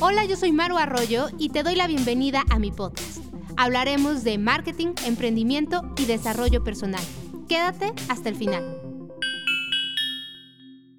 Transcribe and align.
Hola, 0.00 0.24
yo 0.24 0.36
soy 0.36 0.52
Maru 0.52 0.78
Arroyo 0.78 1.28
y 1.38 1.48
te 1.48 1.62
doy 1.62 1.74
la 1.74 1.86
bienvenida 1.86 2.44
a 2.50 2.58
mi 2.58 2.70
podcast. 2.70 3.18
Hablaremos 3.56 4.22
de 4.22 4.38
marketing, 4.38 4.94
emprendimiento 5.04 5.82
y 5.98 6.04
desarrollo 6.04 6.62
personal. 6.62 7.02
Quédate 7.48 7.92
hasta 8.08 8.28
el 8.28 8.36
final. 8.36 8.77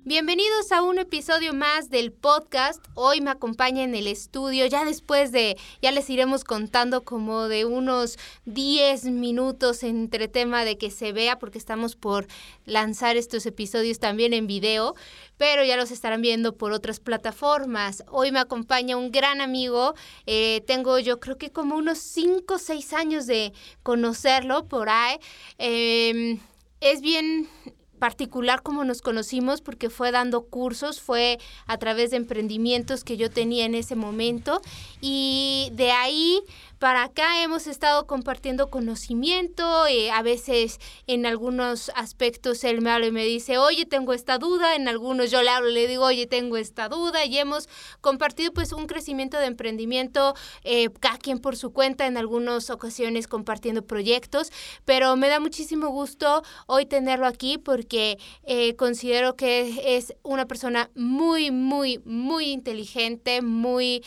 Bienvenidos 0.05 0.71
a 0.71 0.81
un 0.81 0.97
episodio 0.97 1.53
más 1.53 1.89
del 1.89 2.13
podcast. 2.13 2.83
Hoy 2.93 3.19
me 3.19 3.31
acompaña 3.31 3.83
en 3.83 3.93
el 3.93 4.07
estudio, 4.07 4.65
ya 4.65 4.85
después 4.85 5.33
de, 5.33 5.57
ya 5.81 5.91
les 5.91 6.09
iremos 6.09 6.45
contando 6.45 7.03
como 7.03 7.49
de 7.49 7.65
unos 7.65 8.17
10 8.45 9.03
minutos 9.05 9.83
entre 9.83 10.29
tema 10.29 10.63
de 10.63 10.77
que 10.77 10.89
se 10.89 11.11
vea, 11.11 11.37
porque 11.37 11.57
estamos 11.57 11.97
por 11.97 12.27
lanzar 12.65 13.17
estos 13.17 13.45
episodios 13.45 13.99
también 13.99 14.31
en 14.31 14.47
video, 14.47 14.95
pero 15.37 15.65
ya 15.65 15.75
los 15.75 15.91
estarán 15.91 16.21
viendo 16.21 16.55
por 16.55 16.71
otras 16.71 17.01
plataformas. 17.01 18.05
Hoy 18.07 18.31
me 18.31 18.39
acompaña 18.39 18.95
un 18.95 19.11
gran 19.11 19.41
amigo, 19.41 19.95
eh, 20.25 20.63
tengo 20.65 20.97
yo 20.99 21.19
creo 21.19 21.37
que 21.37 21.51
como 21.51 21.75
unos 21.75 21.97
5 21.97 22.53
o 22.53 22.57
6 22.57 22.93
años 22.93 23.27
de 23.27 23.51
conocerlo 23.83 24.65
por 24.65 24.87
ahí. 24.87 25.17
Em, 25.57 26.39
es 26.79 27.01
bien 27.01 27.49
particular 27.99 28.63
como 28.63 28.83
nos 28.83 29.01
conocimos 29.01 29.61
porque 29.61 29.89
fue 29.89 30.11
dando 30.11 30.41
cursos, 30.43 30.99
fue 30.99 31.37
a 31.67 31.77
través 31.77 32.11
de 32.11 32.17
emprendimientos 32.17 33.03
que 33.03 33.17
yo 33.17 33.29
tenía 33.29 33.65
en 33.65 33.75
ese 33.75 33.95
momento. 33.95 34.61
Y 35.01 35.69
de 35.73 35.91
ahí 35.91 36.41
para 36.79 37.03
acá 37.03 37.43
hemos 37.43 37.67
estado 37.67 38.07
compartiendo 38.07 38.69
conocimiento, 38.69 39.85
eh, 39.87 40.11
a 40.11 40.21
veces 40.21 40.79
en 41.07 41.25
algunos 41.25 41.91
aspectos 41.93 42.63
él 42.63 42.81
me 42.81 42.89
habla 42.89 43.07
y 43.07 43.11
me 43.11 43.25
dice, 43.25 43.57
oye, 43.57 43.85
tengo 43.85 44.13
esta 44.13 44.37
duda, 44.37 44.75
en 44.75 44.87
algunos 44.87 45.29
yo 45.29 45.41
le 45.43 45.49
hablo 45.49 45.69
y 45.69 45.73
le 45.73 45.87
digo, 45.87 46.05
oye, 46.05 46.25
tengo 46.25 46.55
esta 46.55 46.87
duda, 46.87 47.25
y 47.25 47.37
hemos 47.37 47.67
compartido 47.99 48.53
pues 48.53 48.71
un 48.71 48.87
crecimiento 48.87 49.37
de 49.37 49.47
emprendimiento, 49.47 50.35
eh, 50.63 50.89
cada 51.01 51.17
quien 51.17 51.39
por 51.39 51.57
su 51.57 51.73
cuenta, 51.73 52.07
en 52.07 52.15
algunas 52.15 52.69
ocasiones 52.69 53.27
compartiendo 53.27 53.85
proyectos, 53.85 54.49
pero 54.85 55.17
me 55.17 55.27
da 55.27 55.41
muchísimo 55.41 55.89
gusto 55.89 56.43
hoy 56.65 56.85
tenerlo 56.85 57.27
aquí 57.27 57.57
porque 57.57 58.17
eh, 58.43 58.75
considero 58.77 59.35
que 59.35 59.97
es 59.97 60.13
una 60.23 60.45
persona 60.45 60.89
muy, 60.95 61.51
muy, 61.51 61.99
muy 62.05 62.51
inteligente, 62.51 63.41
muy 63.41 64.01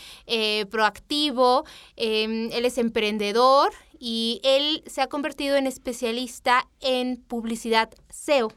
proactivo. 0.70 1.64
Em, 1.96 2.50
él 2.62 2.66
es 2.66 2.78
emprendedor 2.78 3.72
y 3.98 4.40
él 4.44 4.84
se 4.86 5.02
ha 5.02 5.08
convertido 5.08 5.56
en 5.56 5.66
especialista 5.66 6.68
en 6.80 7.16
publicidad 7.16 7.90
SEO. 8.08 8.52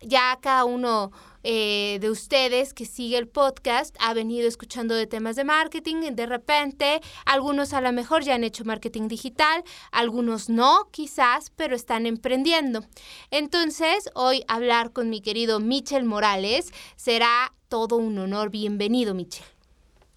Ya 0.00 0.38
cada 0.40 0.64
uno 0.64 1.12
eh, 1.44 1.98
de 2.00 2.10
ustedes 2.10 2.74
que 2.74 2.84
sigue 2.84 3.16
el 3.16 3.28
podcast 3.28 3.94
ha 4.00 4.12
venido 4.12 4.48
escuchando 4.48 4.96
de 4.96 5.06
temas 5.06 5.36
de 5.36 5.44
marketing. 5.44 6.14
De 6.14 6.26
repente, 6.26 7.00
algunos 7.26 7.72
a 7.74 7.80
lo 7.80 7.92
mejor 7.92 8.24
ya 8.24 8.34
han 8.34 8.42
hecho 8.42 8.64
marketing 8.64 9.06
digital, 9.06 9.62
algunos 9.92 10.48
no, 10.48 10.88
quizás, 10.90 11.50
pero 11.54 11.76
están 11.76 12.06
emprendiendo. 12.06 12.84
Entonces, 13.30 14.10
hoy 14.14 14.42
hablar 14.48 14.92
con 14.92 15.10
mi 15.10 15.20
querido 15.20 15.60
Michel 15.60 16.04
Morales 16.04 16.72
será 16.96 17.52
todo 17.68 17.96
un 17.96 18.18
honor. 18.18 18.50
Bienvenido, 18.50 19.14
Michel. 19.14 19.57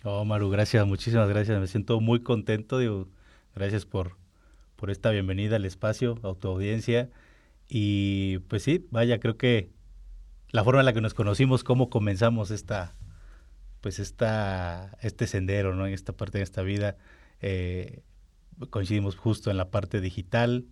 Oh, 0.04 0.26
Maru, 0.26 0.50
gracias, 0.50 0.86
muchísimas 0.88 1.30
gracias. 1.30 1.60
Me 1.60 1.68
siento 1.68 2.00
muy 2.02 2.22
contento. 2.22 2.80
Digo, 2.80 3.08
gracias 3.54 3.86
por, 3.86 4.18
por 4.76 4.90
esta 4.90 5.12
bienvenida 5.12 5.58
al 5.58 5.66
espacio, 5.66 6.18
a 6.24 6.34
tu 6.34 6.48
audiencia. 6.48 7.10
Y 7.70 8.40
pues 8.48 8.64
sí, 8.64 8.88
vaya, 8.90 9.20
creo 9.20 9.38
que 9.38 9.70
la 10.50 10.64
forma 10.64 10.82
en 10.82 10.88
la 10.88 10.94
que 10.94 11.02
nos 11.02 11.14
conocimos, 11.14 11.64
cómo 11.64 11.92
comenzamos 11.92 12.50
esta, 12.50 12.96
pues 13.82 14.00
esta, 14.00 14.98
este 15.02 15.28
sendero, 15.28 15.76
¿no? 15.76 15.86
En 15.86 15.94
esta 15.94 16.14
parte 16.14 16.40
de 16.40 16.46
esta 16.46 16.64
vida, 16.64 16.98
eh, 17.40 18.02
coincidimos 18.72 19.16
justo 19.16 19.52
en 19.52 19.58
la 19.58 19.70
parte 19.70 20.02
digital. 20.02 20.66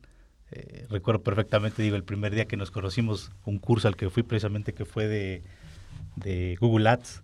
Eh, 0.52 0.88
recuerdo 0.90 1.22
perfectamente, 1.22 1.84
digo, 1.84 1.96
el 1.96 2.04
primer 2.04 2.34
día 2.34 2.46
que 2.48 2.58
nos 2.58 2.72
conocimos, 2.72 3.32
un 3.46 3.60
curso 3.60 3.88
al 3.88 3.96
que 3.96 4.10
fui 4.10 4.24
precisamente 4.24 4.74
que 4.74 4.86
fue 4.86 5.08
de, 5.08 5.44
de 6.16 6.58
Google 6.60 6.90
Ads 6.90 7.24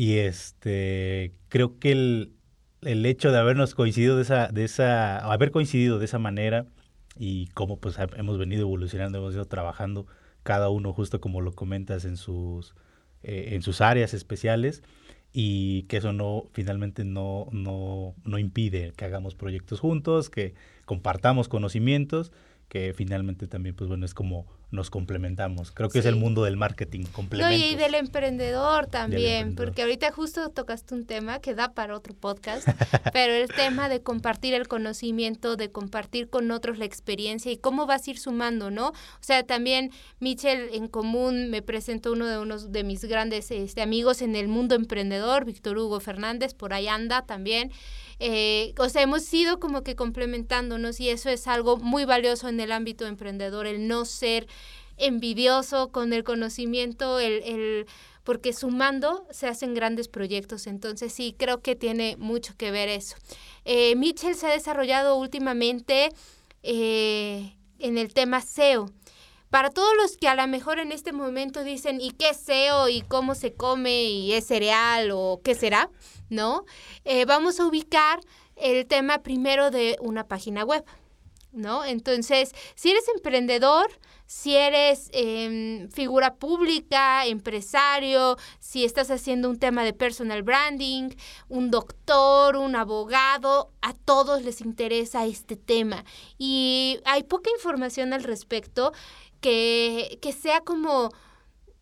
y 0.00 0.16
este, 0.20 1.34
creo 1.50 1.78
que 1.78 1.92
el, 1.92 2.32
el 2.80 3.04
hecho 3.04 3.32
de 3.32 3.38
habernos 3.38 3.74
coincidido 3.74 4.16
de 4.16 4.22
esa, 4.22 4.48
de 4.48 4.64
esa, 4.64 5.18
haber 5.18 5.50
coincidido 5.50 5.98
de 5.98 6.06
esa 6.06 6.18
manera 6.18 6.64
y 7.18 7.48
cómo 7.48 7.80
pues 7.80 7.98
hemos 8.16 8.38
venido 8.38 8.62
evolucionando, 8.62 9.18
hemos 9.18 9.34
ido 9.34 9.44
trabajando 9.44 10.06
cada 10.42 10.70
uno 10.70 10.94
justo 10.94 11.20
como 11.20 11.42
lo 11.42 11.52
comentas 11.52 12.06
en 12.06 12.16
sus, 12.16 12.74
eh, 13.22 13.50
en 13.52 13.60
sus 13.60 13.82
áreas 13.82 14.14
especiales 14.14 14.82
y 15.34 15.82
que 15.82 15.98
eso 15.98 16.14
no 16.14 16.48
finalmente 16.54 17.04
no, 17.04 17.48
no, 17.52 18.14
no 18.24 18.38
impide 18.38 18.94
que 18.96 19.04
hagamos 19.04 19.34
proyectos 19.34 19.80
juntos, 19.80 20.30
que 20.30 20.54
compartamos 20.86 21.46
conocimientos, 21.46 22.32
que 22.70 22.94
finalmente 22.94 23.48
también 23.48 23.76
pues 23.76 23.88
bueno 23.88 24.06
es 24.06 24.14
como 24.14 24.46
nos 24.70 24.90
complementamos. 24.90 25.72
Creo 25.72 25.88
que 25.88 25.98
es 25.98 26.06
el 26.06 26.16
mundo 26.16 26.44
del 26.44 26.56
marketing, 26.56 27.04
complemento. 27.04 27.56
y 27.56 27.74
del 27.74 27.94
emprendedor 27.94 28.86
también, 28.86 29.56
porque 29.56 29.82
ahorita 29.82 30.12
justo 30.12 30.48
tocaste 30.50 30.94
un 30.94 31.06
tema 31.06 31.40
que 31.40 31.54
da 31.54 31.72
para 31.74 31.96
otro 31.96 32.14
podcast, 32.14 32.68
pero 33.12 33.32
el 33.34 33.48
tema 33.48 33.88
de 33.88 34.02
compartir 34.02 34.54
el 34.54 34.68
conocimiento, 34.68 35.56
de 35.56 35.70
compartir 35.70 36.28
con 36.28 36.50
otros 36.50 36.78
la 36.78 36.84
experiencia 36.84 37.50
y 37.50 37.56
cómo 37.56 37.86
vas 37.86 38.06
a 38.06 38.10
ir 38.10 38.18
sumando, 38.18 38.70
¿no? 38.70 38.88
O 38.88 39.22
sea, 39.22 39.42
también 39.42 39.90
Michel 40.20 40.68
en 40.72 40.86
común 40.86 41.50
me 41.50 41.62
presentó 41.62 42.12
uno 42.12 42.26
de 42.26 42.38
unos 42.38 42.70
de 42.70 42.84
mis 42.84 43.04
grandes 43.04 43.50
este, 43.50 43.82
amigos 43.82 44.22
en 44.22 44.36
el 44.36 44.46
mundo 44.46 44.76
emprendedor, 44.76 45.44
Víctor 45.44 45.78
Hugo 45.78 45.98
Fernández, 46.00 46.54
por 46.54 46.72
ahí 46.72 46.86
anda 46.86 47.26
también. 47.26 47.72
Eh, 48.22 48.74
o 48.76 48.88
sea, 48.90 49.00
hemos 49.00 49.22
sido 49.22 49.58
como 49.58 49.82
que 49.82 49.96
complementándonos 49.96 51.00
y 51.00 51.08
eso 51.08 51.30
es 51.30 51.46
algo 51.46 51.78
muy 51.78 52.04
valioso 52.04 52.50
en 52.50 52.60
el 52.60 52.70
ámbito 52.70 53.06
emprendedor, 53.06 53.66
el 53.66 53.88
no 53.88 54.04
ser 54.04 54.46
envidioso 55.00 55.90
con 55.90 56.12
el 56.12 56.24
conocimiento, 56.24 57.18
el, 57.18 57.42
el 57.44 57.86
porque 58.24 58.52
sumando 58.52 59.26
se 59.30 59.48
hacen 59.48 59.74
grandes 59.74 60.08
proyectos. 60.08 60.66
Entonces 60.66 61.12
sí, 61.12 61.34
creo 61.36 61.62
que 61.62 61.74
tiene 61.74 62.16
mucho 62.18 62.54
que 62.56 62.70
ver 62.70 62.88
eso. 62.88 63.16
Eh, 63.64 63.96
Mitchell 63.96 64.34
se 64.34 64.46
ha 64.46 64.50
desarrollado 64.50 65.16
últimamente 65.16 66.10
eh, 66.62 67.56
en 67.78 67.98
el 67.98 68.12
tema 68.12 68.40
SEO. 68.40 68.90
Para 69.48 69.70
todos 69.70 69.92
los 70.00 70.16
que 70.16 70.28
a 70.28 70.36
lo 70.36 70.46
mejor 70.46 70.78
en 70.78 70.92
este 70.92 71.12
momento 71.12 71.64
dicen, 71.64 72.00
¿y 72.00 72.12
qué 72.12 72.30
es 72.30 72.36
SEO? 72.36 72.88
¿Y 72.88 73.02
cómo 73.02 73.34
se 73.34 73.52
come? 73.52 74.04
¿Y 74.04 74.32
es 74.32 74.46
cereal? 74.46 75.10
¿O 75.12 75.40
qué 75.42 75.56
será? 75.56 75.90
¿No? 76.28 76.64
Eh, 77.04 77.24
vamos 77.24 77.58
a 77.58 77.66
ubicar 77.66 78.20
el 78.54 78.86
tema 78.86 79.22
primero 79.24 79.72
de 79.72 79.96
una 80.00 80.28
página 80.28 80.64
web. 80.64 80.84
¿No? 81.50 81.84
Entonces, 81.84 82.52
si 82.76 82.90
eres 82.90 83.08
emprendedor, 83.08 83.90
si 84.30 84.54
eres 84.54 85.10
em, 85.12 85.90
figura 85.90 86.36
pública, 86.36 87.26
empresario, 87.26 88.36
si 88.60 88.84
estás 88.84 89.10
haciendo 89.10 89.50
un 89.50 89.58
tema 89.58 89.82
de 89.82 89.92
personal 89.92 90.44
branding, 90.44 91.08
un 91.48 91.72
doctor, 91.72 92.54
un 92.54 92.76
abogado, 92.76 93.72
a 93.82 93.92
todos 93.92 94.44
les 94.44 94.60
interesa 94.60 95.26
este 95.26 95.56
tema. 95.56 96.04
Y 96.38 97.00
hay 97.06 97.24
poca 97.24 97.50
información 97.50 98.12
al 98.12 98.22
respecto 98.22 98.92
que, 99.40 100.20
que 100.22 100.32
sea 100.32 100.60
como... 100.60 101.10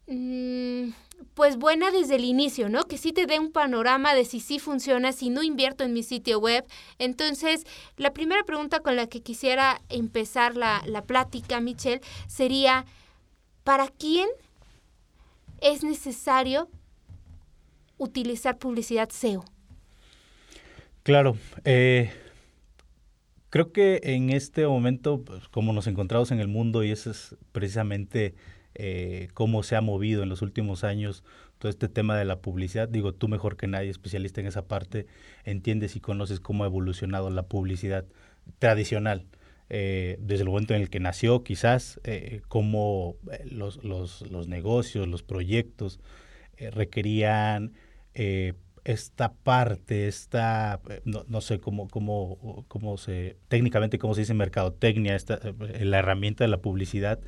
Mm, 0.06 0.92
pues 1.38 1.56
buena 1.56 1.92
desde 1.92 2.16
el 2.16 2.24
inicio, 2.24 2.68
¿no? 2.68 2.82
Que 2.82 2.98
sí 2.98 3.12
te 3.12 3.26
dé 3.26 3.38
un 3.38 3.52
panorama 3.52 4.12
de 4.12 4.24
si 4.24 4.40
sí 4.40 4.58
funciona, 4.58 5.12
si 5.12 5.30
no 5.30 5.44
invierto 5.44 5.84
en 5.84 5.92
mi 5.92 6.02
sitio 6.02 6.40
web. 6.40 6.64
Entonces, 6.98 7.64
la 7.96 8.12
primera 8.12 8.42
pregunta 8.42 8.80
con 8.80 8.96
la 8.96 9.06
que 9.06 9.20
quisiera 9.20 9.80
empezar 9.88 10.56
la, 10.56 10.82
la 10.84 11.02
plática, 11.02 11.60
Michelle, 11.60 12.00
sería, 12.26 12.86
¿para 13.62 13.86
quién 13.86 14.26
es 15.60 15.84
necesario 15.84 16.68
utilizar 17.98 18.58
publicidad 18.58 19.08
SEO? 19.10 19.44
Claro, 21.04 21.36
eh, 21.64 22.10
Creo 23.50 23.72
que 23.72 24.00
en 24.02 24.30
este 24.30 24.66
momento, 24.66 25.22
pues, 25.24 25.48
como 25.48 25.72
nos 25.72 25.86
encontramos 25.86 26.32
en 26.32 26.40
el 26.40 26.48
mundo, 26.48 26.82
y 26.82 26.90
eso 26.90 27.12
es 27.12 27.36
precisamente 27.52 28.34
eh, 28.74 29.28
cómo 29.34 29.62
se 29.62 29.76
ha 29.76 29.80
movido 29.80 30.22
en 30.22 30.28
los 30.28 30.42
últimos 30.42 30.84
años 30.84 31.24
todo 31.58 31.70
este 31.70 31.88
tema 31.88 32.16
de 32.16 32.24
la 32.24 32.40
publicidad, 32.40 32.88
digo, 32.88 33.12
tú 33.12 33.28
mejor 33.28 33.56
que 33.56 33.66
nadie, 33.66 33.90
especialista 33.90 34.40
en 34.40 34.46
esa 34.46 34.68
parte, 34.68 35.06
entiendes 35.44 35.96
y 35.96 36.00
conoces 36.00 36.38
cómo 36.38 36.64
ha 36.64 36.68
evolucionado 36.68 37.30
la 37.30 37.42
publicidad 37.44 38.04
tradicional. 38.58 39.26
Eh, 39.70 40.16
desde 40.20 40.44
el 40.44 40.48
momento 40.48 40.74
en 40.74 40.80
el 40.80 40.88
que 40.88 41.00
nació, 41.00 41.42
quizás, 41.42 42.00
eh, 42.04 42.40
cómo 42.48 43.16
los, 43.50 43.82
los, 43.84 44.22
los, 44.30 44.48
negocios, 44.48 45.08
los 45.08 45.22
proyectos 45.22 46.00
requerían 46.56 47.72
esta 48.88 49.34
parte, 49.34 50.08
esta, 50.08 50.80
no, 51.04 51.24
no 51.28 51.40
sé 51.42 51.60
cómo, 51.60 51.88
cómo, 51.88 52.64
cómo 52.68 52.96
se, 52.96 53.36
técnicamente 53.48 53.98
cómo 53.98 54.14
se 54.14 54.22
dice 54.22 54.32
mercadotecnia, 54.32 55.14
esta, 55.14 55.38
la 55.80 55.98
herramienta 55.98 56.44
de 56.44 56.48
la 56.48 56.62
publicidad, 56.62 57.20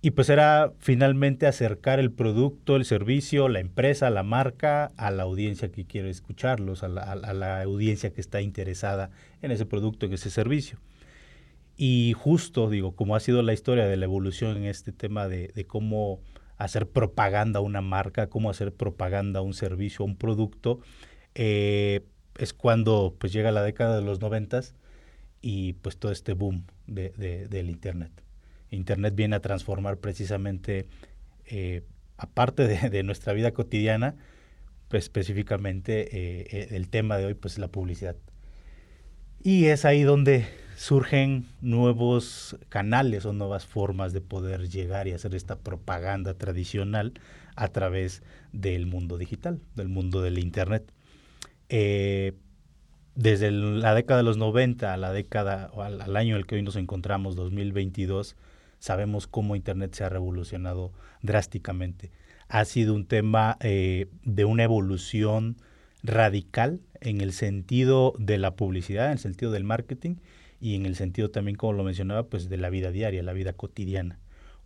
Y 0.00 0.12
pues 0.12 0.28
era 0.28 0.72
finalmente 0.78 1.46
acercar 1.48 1.98
el 1.98 2.12
producto, 2.12 2.76
el 2.76 2.84
servicio, 2.84 3.48
la 3.48 3.58
empresa, 3.58 4.10
la 4.10 4.22
marca 4.22 4.92
a 4.96 5.10
la 5.10 5.24
audiencia 5.24 5.72
que 5.72 5.84
quiere 5.86 6.08
escucharlos, 6.08 6.84
a 6.84 6.88
la, 6.88 7.62
audiencia 7.62 8.12
que 8.12 8.20
está 8.20 8.40
interesada 8.40 9.10
en 9.42 9.50
ese 9.50 9.66
producto, 9.66 10.06
en 10.06 10.12
ese 10.12 10.30
servicio. 10.30 10.78
Y 11.76 12.12
justo, 12.16 12.70
digo, 12.70 12.94
como 12.94 13.16
ha 13.16 13.20
sido 13.20 13.42
la 13.42 13.52
historia 13.52 13.86
de 13.86 13.96
la 13.96 14.04
evolución 14.04 14.56
en 14.56 14.64
este 14.66 14.92
tema 14.92 15.26
de, 15.26 15.66
cómo 15.66 16.20
hacer 16.58 16.88
propaganda 16.88 17.58
a 17.58 17.62
una 17.62 17.80
marca, 17.80 18.28
cómo 18.28 18.50
hacer 18.50 18.72
propaganda 18.72 19.40
a 19.40 19.42
un 19.42 19.54
servicio, 19.54 20.04
a 20.04 20.06
un 20.06 20.16
producto, 20.16 20.78
eh, 21.34 22.04
es 22.36 22.52
cuando 22.52 23.16
pues 23.18 23.32
llega 23.32 23.50
la 23.50 23.62
década 23.62 23.96
de 23.96 24.02
los 24.02 24.20
noventas 24.20 24.76
y 25.40 25.74
pues 25.74 25.98
todo 25.98 26.12
este 26.12 26.34
boom 26.34 26.66
del 26.86 27.70
Internet. 27.70 28.27
Internet 28.70 29.14
viene 29.14 29.36
a 29.36 29.40
transformar 29.40 29.98
precisamente, 29.98 30.86
eh, 31.46 31.82
aparte 32.16 32.66
de, 32.90 33.02
nuestra 33.02 33.32
vida 33.32 33.52
cotidiana, 33.52 34.16
pues 34.88 35.04
específicamente 35.04 36.16
eh, 36.16 36.46
eh, 36.50 36.68
el 36.72 36.88
tema 36.88 37.16
de 37.16 37.26
hoy, 37.26 37.34
pues 37.34 37.58
la 37.58 37.68
publicidad. 37.68 38.16
Y 39.42 39.66
es 39.66 39.84
ahí 39.84 40.02
donde 40.02 40.46
surgen 40.76 41.46
nuevos 41.60 42.56
canales 42.68 43.24
o 43.24 43.32
nuevas 43.32 43.66
formas 43.66 44.12
de 44.12 44.20
poder 44.20 44.68
llegar 44.68 45.08
y 45.08 45.12
hacer 45.12 45.34
esta 45.34 45.56
propaganda 45.56 46.34
tradicional 46.34 47.14
a 47.56 47.68
través 47.68 48.22
del 48.52 48.86
mundo 48.86 49.18
digital, 49.18 49.60
del 49.74 49.88
mundo 49.88 50.22
del 50.22 50.38
Internet. 50.38 50.92
desde 53.14 53.50
la 53.50 53.94
década 53.94 54.18
de 54.18 54.24
los 54.24 54.36
90 54.36 54.94
a 54.94 54.96
la 54.96 55.12
década, 55.12 55.70
o 55.72 55.82
al, 55.82 56.00
al 56.00 56.16
año 56.16 56.34
en 56.34 56.40
el 56.40 56.46
que 56.46 56.54
hoy 56.54 56.62
nos 56.62 56.76
encontramos, 56.76 57.34
2022, 57.36 58.36
sabemos 58.78 59.26
cómo 59.26 59.56
Internet 59.56 59.94
se 59.94 60.04
ha 60.04 60.08
revolucionado 60.08 60.92
drásticamente. 61.22 62.10
Ha 62.48 62.64
sido 62.64 62.94
un 62.94 63.06
tema 63.06 63.56
eh, 63.60 64.06
de 64.24 64.44
una 64.44 64.64
evolución 64.64 65.56
radical 66.02 66.80
en 67.00 67.20
el 67.20 67.32
sentido 67.32 68.14
de 68.18 68.38
la 68.38 68.56
publicidad, 68.56 69.06
en 69.06 69.12
el 69.12 69.18
sentido 69.18 69.52
del 69.52 69.64
marketing 69.64 70.16
y 70.60 70.74
en 70.74 70.86
el 70.86 70.96
sentido 70.96 71.30
también, 71.30 71.56
como 71.56 71.74
lo 71.74 71.84
mencionaba, 71.84 72.24
pues 72.24 72.48
de 72.48 72.56
la 72.56 72.70
vida 72.70 72.90
diaria, 72.90 73.22
la 73.22 73.32
vida 73.32 73.52
cotidiana. 73.52 74.18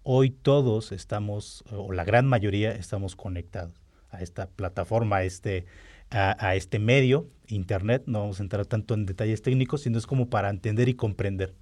Hoy 0.04 0.30
todos 0.30 0.92
estamos, 0.92 1.64
o 1.70 1.92
la 1.92 2.04
gran 2.04 2.26
mayoría, 2.26 2.72
estamos 2.72 3.14
conectados 3.16 3.74
a 4.10 4.20
esta 4.20 4.48
plataforma, 4.48 5.16
a 5.16 5.24
este, 5.24 5.64
a 6.10 6.54
este 6.54 6.78
medio, 6.78 7.28
Internet. 7.46 8.04
No 8.06 8.20
vamos 8.20 8.40
a 8.40 8.42
entrar 8.42 8.66
tanto 8.66 8.94
en 8.94 9.06
detalles 9.06 9.42
técnicos, 9.42 9.82
sino 9.82 9.98
es 9.98 10.06
como 10.06 10.28
para 10.28 10.50
entender 10.50 10.88
y 10.88 10.94
comprender. 10.94 11.54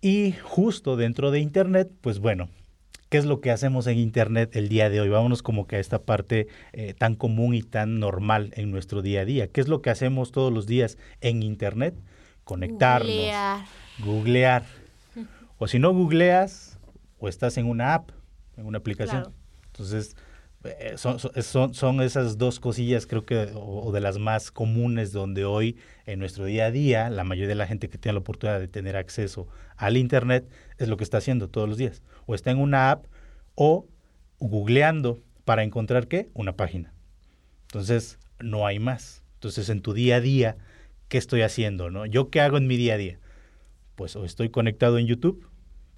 Y 0.00 0.32
justo 0.42 0.96
dentro 0.96 1.30
de 1.30 1.40
Internet, 1.40 1.90
pues 2.00 2.20
bueno, 2.20 2.48
¿qué 3.10 3.18
es 3.18 3.26
lo 3.26 3.40
que 3.40 3.50
hacemos 3.50 3.86
en 3.86 3.98
Internet 3.98 4.56
el 4.56 4.68
día 4.68 4.88
de 4.88 5.00
hoy? 5.00 5.10
Vámonos 5.10 5.42
como 5.42 5.66
que 5.66 5.76
a 5.76 5.78
esta 5.78 6.02
parte 6.02 6.48
eh, 6.72 6.94
tan 6.94 7.14
común 7.14 7.54
y 7.54 7.62
tan 7.62 8.00
normal 8.00 8.52
en 8.56 8.70
nuestro 8.70 9.02
día 9.02 9.20
a 9.20 9.24
día. 9.26 9.48
¿Qué 9.48 9.60
es 9.60 9.68
lo 9.68 9.82
que 9.82 9.90
hacemos 9.90 10.32
todos 10.32 10.52
los 10.52 10.66
días 10.66 10.96
en 11.20 11.42
Internet? 11.42 11.94
Conectarnos, 12.44 13.10
googlear. 13.10 13.64
googlear. 13.98 14.64
O 15.62 15.68
si 15.68 15.78
no 15.78 15.92
googleas, 15.92 16.78
o 17.18 17.28
estás 17.28 17.58
en 17.58 17.66
una 17.66 17.92
app, 17.92 18.12
en 18.56 18.64
una 18.64 18.78
aplicación. 18.78 19.30
Entonces, 19.66 20.16
son, 20.96 21.18
son, 21.18 21.74
son, 21.74 22.02
esas 22.02 22.36
dos 22.36 22.60
cosillas, 22.60 23.06
creo 23.06 23.24
que, 23.24 23.50
o, 23.54 23.90
de 23.92 24.00
las 24.00 24.18
más 24.18 24.50
comunes, 24.50 25.12
donde 25.12 25.44
hoy 25.44 25.76
en 26.04 26.18
nuestro 26.18 26.44
día 26.44 26.66
a 26.66 26.70
día, 26.70 27.08
la 27.08 27.24
mayoría 27.24 27.48
de 27.48 27.54
la 27.54 27.66
gente 27.66 27.88
que 27.88 27.96
tiene 27.96 28.14
la 28.14 28.20
oportunidad 28.20 28.60
de 28.60 28.68
tener 28.68 28.96
acceso 28.96 29.48
al 29.76 29.96
Internet 29.96 30.48
es 30.76 30.88
lo 30.88 30.96
que 30.96 31.04
está 31.04 31.18
haciendo 31.18 31.48
todos 31.48 31.68
los 31.68 31.78
días. 31.78 32.02
O 32.26 32.34
está 32.34 32.50
en 32.50 32.58
una 32.58 32.90
app 32.90 33.06
o 33.54 33.86
googleando 34.38 35.22
para 35.44 35.62
encontrar 35.62 36.08
qué? 36.08 36.28
Una 36.34 36.56
página. 36.56 36.92
Entonces, 37.62 38.18
no 38.38 38.66
hay 38.66 38.78
más. 38.78 39.24
Entonces, 39.34 39.70
en 39.70 39.80
tu 39.80 39.94
día 39.94 40.16
a 40.16 40.20
día, 40.20 40.56
¿qué 41.08 41.16
estoy 41.16 41.42
haciendo? 41.42 41.90
¿no? 41.90 42.04
¿Yo 42.04 42.28
qué 42.28 42.40
hago 42.40 42.58
en 42.58 42.66
mi 42.66 42.76
día 42.76 42.94
a 42.94 42.98
día? 42.98 43.18
Pues 43.94 44.14
o 44.16 44.24
estoy 44.26 44.50
conectado 44.50 44.98
en 44.98 45.06
YouTube, 45.06 45.48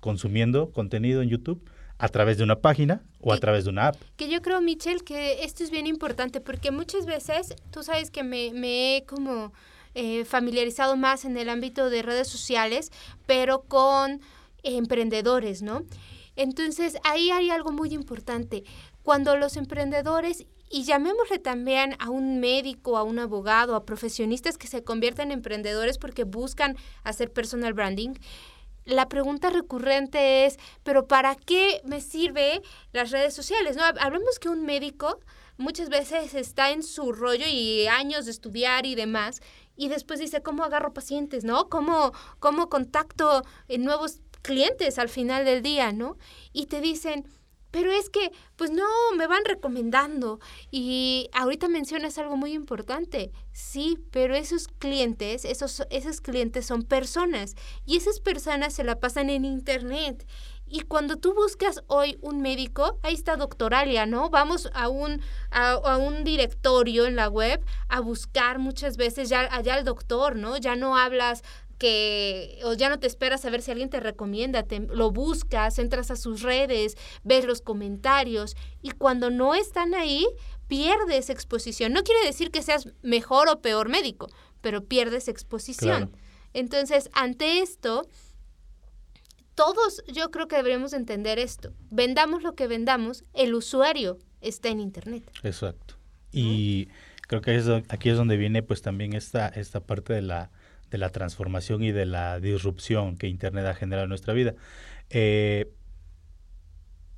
consumiendo 0.00 0.70
contenido 0.70 1.23
en 1.23 1.29
YouTube, 1.29 1.65
a 2.02 2.08
través 2.08 2.37
de 2.37 2.43
una 2.43 2.56
página 2.56 3.00
o 3.20 3.32
a 3.32 3.38
través 3.38 3.62
de 3.62 3.70
una 3.70 3.87
app. 3.87 3.96
Que 4.16 4.28
yo 4.28 4.43
creo, 4.43 4.60
Michelle, 4.60 5.04
que 5.04 5.44
esto 5.44 5.62
es 5.62 5.70
bien 5.70 5.87
importante 5.87 6.40
porque 6.40 6.72
muchas 6.72 7.06
veces, 7.06 7.54
tú 7.70 7.84
sabes 7.84 8.10
que 8.10 8.25
me, 8.25 8.96
he 8.96 9.04
como 9.04 9.52
eh, 9.94 10.25
familiarizado 10.25 10.96
más 10.96 11.25
en 11.25 11.37
el 11.37 11.49
ámbito 11.49 11.90
de 11.90 12.02
redes 12.02 12.26
sociales, 12.26 12.90
pero 13.25 13.62
con 13.62 14.20
emprendedores, 14.64 15.62
¿no? 15.62 15.84
Entonces, 16.34 16.96
ahí 17.04 17.31
hay 17.31 17.50
algo 17.50 17.70
muy 17.70 17.94
importante. 17.94 18.64
Cuando 19.05 19.37
los 19.37 19.56
emprendedores, 19.56 20.44
y 20.70 20.82
llamémosle 20.82 21.38
también 21.38 21.94
a 22.00 22.10
un 22.10 22.40
médico, 22.40 22.98
a 22.98 23.05
un 23.05 23.20
abogado, 23.20 23.76
a 23.76 23.84
profesionistas 23.84 24.58
que 24.58 24.66
se 24.66 24.82
convierten 24.82 25.31
en 25.31 25.38
emprendedores 25.38 25.98
porque 25.98 26.25
buscan 26.25 26.76
hacer 27.05 27.32
personal 27.32 27.75
branding, 27.75 28.14
la 28.84 29.08
pregunta 29.08 29.50
recurrente 29.50 30.46
es, 30.46 30.58
pero 30.82 31.06
¿para 31.06 31.34
qué 31.34 31.81
me 31.84 32.00
sirve 32.00 32.62
las 32.93 33.11
redes 33.11 33.34
sociales? 33.34 33.76
¿No? 33.76 33.82
Hablemos 34.00 34.38
que 34.38 34.49
un 34.49 34.64
médico 34.64 35.20
muchas 35.56 35.88
veces 35.88 36.34
está 36.34 36.70
en 36.70 36.82
su 36.82 37.12
rollo 37.12 37.46
y 37.49 37.87
años 37.87 38.25
de 38.25 38.31
estudiar 38.31 38.87
y 38.87 38.94
demás, 38.94 39.40
y 39.76 39.88
después 39.88 40.20
dice, 40.20 40.43
¿cómo 40.43 40.64
agarro 40.64 40.93
pacientes? 40.93 41.44
¿No? 41.44 41.69
¿Cómo, 41.69 42.12
cómo 42.38 42.69
contacto 42.69 43.43
nuevos 43.79 44.20
clientes 44.43 44.99
al 44.99 45.08
final 45.08 45.44
del 45.44 45.62
día? 45.62 45.93
¿No? 45.93 46.17
Y 46.52 46.67
te 46.67 46.81
dicen, 46.81 47.26
pero 47.72 47.90
es 47.90 48.10
que, 48.10 48.30
pues 48.54 48.70
no, 48.70 48.86
me 49.16 49.26
van 49.26 49.44
recomendando. 49.44 50.38
Y 50.70 51.28
ahorita 51.32 51.69
mencionas 51.69 52.19
algo 52.19 52.36
muy 52.36 52.52
importante. 52.52 53.32
Sí, 53.52 53.98
pero 54.12 54.36
esos 54.36 54.69
clientes, 54.69 55.44
esos, 55.44 55.82
esos 55.90 56.20
clientes 56.20 56.66
son 56.66 56.82
personas. 56.82 57.56
Y 57.86 57.96
esas 57.96 58.20
personas 58.20 58.74
se 58.74 58.84
la 58.84 59.00
pasan 59.00 59.30
en 59.30 59.44
internet. 59.46 60.26
Y 60.66 60.82
cuando 60.82 61.16
tú 61.16 61.34
buscas 61.34 61.82
hoy 61.86 62.19
un 62.22 62.40
médico, 62.40 62.98
ahí 63.02 63.14
está 63.14 63.36
Doctoralia, 63.36 64.06
¿no? 64.06 64.30
Vamos 64.30 64.70
a 64.74 64.88
un, 64.88 65.20
a, 65.50 65.96
un 65.96 66.24
directorio 66.24 67.06
en 67.06 67.16
la 67.16 67.28
web 67.28 67.64
a 67.88 68.00
buscar 68.00 68.58
muchas 68.58 68.96
veces 68.96 69.28
ya 69.28 69.48
allá 69.54 69.74
al 69.74 69.84
doctor, 69.84 70.36
¿no? 70.36 70.56
Ya 70.56 70.76
no 70.76 70.96
hablas 70.96 71.42
que 71.82 72.61
o 72.62 72.75
ya 72.75 72.88
no 72.88 73.00
te 73.00 73.08
esperas 73.08 73.44
a 73.44 73.50
ver 73.50 73.61
si 73.61 73.73
alguien 73.73 73.90
te 73.90 73.99
recomienda, 73.99 74.62
te, 74.62 74.79
lo 74.79 75.11
buscas, 75.11 75.81
entras 75.81 76.12
a 76.12 76.17
sus 76.17 76.43
redes, 76.43 76.96
ves 77.25 77.44
los 77.44 77.61
comentarios 77.61 78.55
y 78.82 78.93
cuando 78.93 79.31
no 79.31 79.56
están 79.56 79.93
ahí, 79.93 80.25
pierdes 80.69 81.29
exposición. 81.29 81.93
No 81.93 82.05
quiere 82.05 82.25
decir 82.25 82.52
que 82.52 82.62
seas 82.62 82.89
mejor 83.03 83.48
o 83.48 83.60
peor 83.60 83.89
médico, 83.89 84.29
pero 84.60 84.84
pierdes 84.84 85.27
exposición. 85.27 86.17
Entonces, 86.53 87.10
ante 87.15 87.58
esto, 87.58 88.08
todos 89.56 90.05
yo 90.06 90.31
creo 90.31 90.46
que 90.46 90.55
deberíamos 90.55 90.93
entender 90.93 91.41
esto. 91.41 91.72
Vendamos 91.91 92.44
lo 92.44 92.55
que 92.55 92.69
vendamos, 92.69 93.24
el 93.34 93.56
usuario 93.56 94.19
está 94.41 94.69
en 94.69 94.79
Internet. 94.79 95.29
Exacto. 95.43 95.96
Y 96.31 96.86
creo 97.27 97.41
que 97.41 97.82
aquí 97.89 98.08
es 98.08 98.17
donde 98.17 98.36
viene 98.36 98.62
pues 98.62 98.82
también 98.82 99.15
esta, 99.15 99.48
esta 99.48 99.81
parte 99.81 100.12
de 100.12 100.22
la 100.22 100.53
de 100.93 100.99
la 100.99 101.08
transformación 101.08 101.82
y 101.82 101.91
de 101.91 102.05
la 102.05 102.39
disrupción 102.39 103.17
que 103.17 103.27
Internet 103.27 103.65
ha 103.67 103.75
generado 103.75 104.05
en 104.05 104.11
nuestra 104.11 104.34
vida. 104.34 104.55
Eh, 105.08 105.72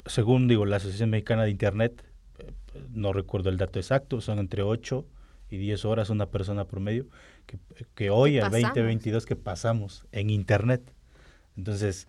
según 0.07 0.47
digo, 0.47 0.65
la 0.65 0.77
Asociación 0.77 1.11
Mexicana 1.11 1.43
de 1.43 1.51
Internet, 1.51 2.05
eh, 2.39 2.53
no 2.93 3.13
recuerdo 3.13 3.51
el 3.51 3.59
dato 3.59 3.81
exacto, 3.81 4.21
son 4.21 4.39
entre 4.39 4.63
8 4.63 5.05
y 5.51 5.59
10 5.59 5.85
horas 5.87 6.09
una 6.09 6.27
persona 6.27 6.67
promedio 6.67 7.07
que, 7.47 7.59
que 7.97 8.11
hoy, 8.11 8.39
al 8.39 8.53
2022, 8.53 9.27
que 9.27 9.35
pasamos 9.35 10.07
en 10.13 10.31
Internet. 10.31 10.93
Entonces, 11.57 12.07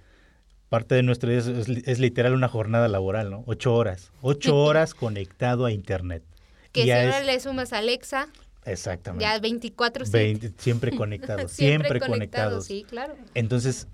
parte 0.70 0.94
de 0.94 1.02
nuestro 1.02 1.32
día 1.32 1.40
es, 1.40 2.00
literal 2.00 2.34
una 2.34 2.48
jornada 2.48 2.88
laboral, 2.88 3.32
¿no? 3.32 3.44
Ocho 3.48 3.74
horas. 3.74 4.12
Ocho 4.22 4.56
horas 4.56 4.94
conectado 4.94 5.66
a 5.66 5.72
Internet. 5.72 6.24
Que 6.72 6.84
si 6.84 6.92
ahora 6.92 7.24
le 7.24 7.40
sumas 7.40 7.74
a 7.74 7.80
Alexa. 7.80 8.28
Exactamente. 8.66 9.24
Ya 9.24 9.40
24 9.40 10.06
Siempre 10.58 10.96
conectados, 10.96 11.52
siempre, 11.52 12.00
conectados. 12.00 12.66
Sí, 12.66 12.86
claro. 12.88 13.16
Entonces, 13.34 13.88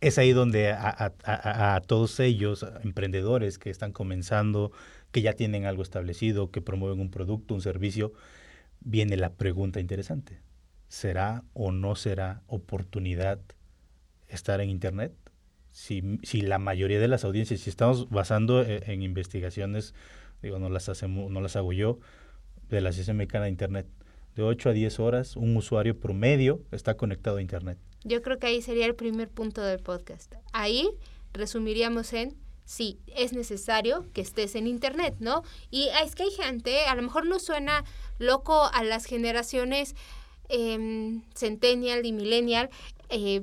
es 0.00 0.18
ahí 0.18 0.32
donde 0.32 0.72
a, 0.72 1.82
todos 1.86 2.20
ellos, 2.20 2.66
emprendedores 2.82 3.58
que 3.58 3.70
están 3.70 3.92
comenzando, 3.92 4.72
que 5.12 5.22
ya 5.22 5.34
tienen 5.34 5.66
algo 5.66 5.82
establecido, 5.82 6.50
que 6.50 6.62
promueven 6.62 7.00
un 7.00 7.10
producto, 7.10 7.54
un 7.54 7.60
servicio, 7.60 8.12
viene 8.80 9.16
la 9.16 9.34
pregunta 9.34 9.78
interesante. 9.78 10.40
¿Será 10.88 11.44
o 11.52 11.70
no 11.70 11.94
será 11.94 12.42
oportunidad 12.46 13.40
estar 14.28 14.60
en 14.60 14.70
Internet? 14.70 15.12
Si, 15.70 16.18
si 16.22 16.40
la 16.40 16.58
mayoría 16.58 16.98
de 16.98 17.06
las 17.06 17.24
audiencias, 17.24 17.60
si 17.60 17.70
estamos 17.70 18.08
basando 18.08 18.62
en, 18.62 18.90
en 18.90 19.02
investigaciones, 19.02 19.94
digo, 20.42 20.58
no 20.58 20.70
las, 20.70 20.88
hacemos, 20.88 21.30
no 21.30 21.40
las 21.40 21.56
hago 21.56 21.72
yo, 21.72 22.00
de 22.76 22.82
la 22.82 22.90
Asociación 22.90 23.16
Mexicana 23.16 23.44
de 23.44 23.50
Internet. 23.50 23.86
De 24.36 24.42
8 24.42 24.70
a 24.70 24.72
10 24.72 25.00
horas, 25.00 25.36
un 25.36 25.56
usuario 25.56 25.98
promedio 25.98 26.62
está 26.70 26.96
conectado 26.96 27.38
a 27.38 27.42
Internet. 27.42 27.78
Yo 28.04 28.22
creo 28.22 28.38
que 28.38 28.46
ahí 28.46 28.62
sería 28.62 28.86
el 28.86 28.94
primer 28.94 29.28
punto 29.28 29.62
del 29.62 29.80
podcast. 29.80 30.34
Ahí 30.52 30.88
resumiríamos 31.32 32.12
en 32.12 32.36
sí, 32.64 33.00
es 33.16 33.32
necesario 33.32 34.06
que 34.12 34.20
estés 34.20 34.54
en 34.54 34.66
Internet, 34.68 35.16
¿no? 35.18 35.42
Y 35.70 35.88
es 36.04 36.14
que 36.14 36.22
hay 36.22 36.30
gente, 36.30 36.84
a 36.84 36.94
lo 36.94 37.02
mejor 37.02 37.26
no 37.26 37.40
suena 37.40 37.84
loco 38.18 38.70
a 38.72 38.84
las 38.84 39.04
generaciones 39.04 39.96
eh, 40.48 41.20
centennial 41.34 42.06
y 42.06 42.12
millennial, 42.12 42.70
eh, 43.08 43.42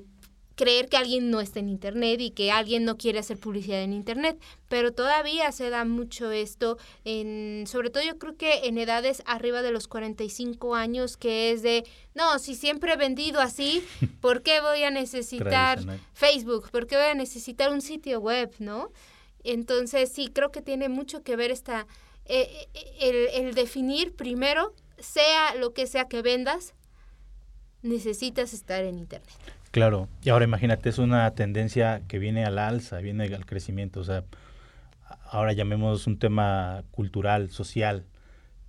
creer 0.57 0.89
que 0.89 0.97
alguien 0.97 1.29
no 1.29 1.39
está 1.39 1.59
en 1.59 1.69
Internet 1.69 2.19
y 2.19 2.31
que 2.31 2.51
alguien 2.51 2.83
no 2.83 2.97
quiere 2.97 3.19
hacer 3.19 3.37
publicidad 3.37 3.83
en 3.83 3.93
Internet, 3.93 4.41
pero 4.67 4.91
todavía 4.91 5.51
se 5.51 5.69
da 5.69 5.85
mucho 5.85 6.31
esto, 6.31 6.77
en, 7.05 7.65
sobre 7.67 7.91
todo 7.91 8.03
yo 8.03 8.17
creo 8.17 8.35
que 8.35 8.65
en 8.65 8.79
edades 8.79 9.21
arriba 9.27 9.61
de 9.61 9.71
los 9.71 9.87
45 9.87 10.75
años, 10.75 11.15
que 11.15 11.51
es 11.51 11.61
de, 11.61 11.85
no, 12.15 12.39
si 12.39 12.55
siempre 12.55 12.93
he 12.93 12.97
vendido 12.97 13.39
así, 13.39 13.85
¿por 14.19 14.41
qué 14.41 14.59
voy 14.59 14.83
a 14.83 14.89
necesitar 14.89 15.79
Facebook? 16.13 16.69
¿Por 16.71 16.87
qué 16.87 16.97
voy 16.97 17.05
a 17.05 17.13
necesitar 17.13 17.71
un 17.71 17.81
sitio 17.81 18.19
web? 18.19 18.51
¿No? 18.57 18.91
Entonces 19.43 20.11
sí, 20.11 20.29
creo 20.33 20.51
que 20.51 20.63
tiene 20.63 20.89
mucho 20.89 21.21
que 21.21 21.35
ver 21.35 21.51
esta, 21.51 21.85
eh, 22.25 22.67
eh, 22.73 22.95
el, 23.01 23.45
el 23.45 23.53
definir 23.53 24.15
primero, 24.15 24.73
sea 24.97 25.53
lo 25.53 25.75
que 25.75 25.85
sea 25.85 26.07
que 26.07 26.23
vendas, 26.23 26.73
necesitas 27.83 28.53
estar 28.53 28.83
en 28.83 28.97
Internet. 28.97 29.56
Claro, 29.71 30.07
y 30.24 30.29
ahora 30.29 30.45
imagínate, 30.45 30.89
es 30.89 30.97
una 30.97 31.29
tendencia 31.36 32.01
que 32.07 32.19
viene 32.19 32.45
al 32.45 32.57
alza, 32.57 33.00
viene 33.00 33.25
al 33.25 33.45
crecimiento, 33.45 34.00
o 34.00 34.03
sea, 34.03 34.24
ahora 35.29 35.53
llamemos 35.53 36.07
un 36.07 36.17
tema 36.19 36.83
cultural, 36.91 37.50
social, 37.50 38.05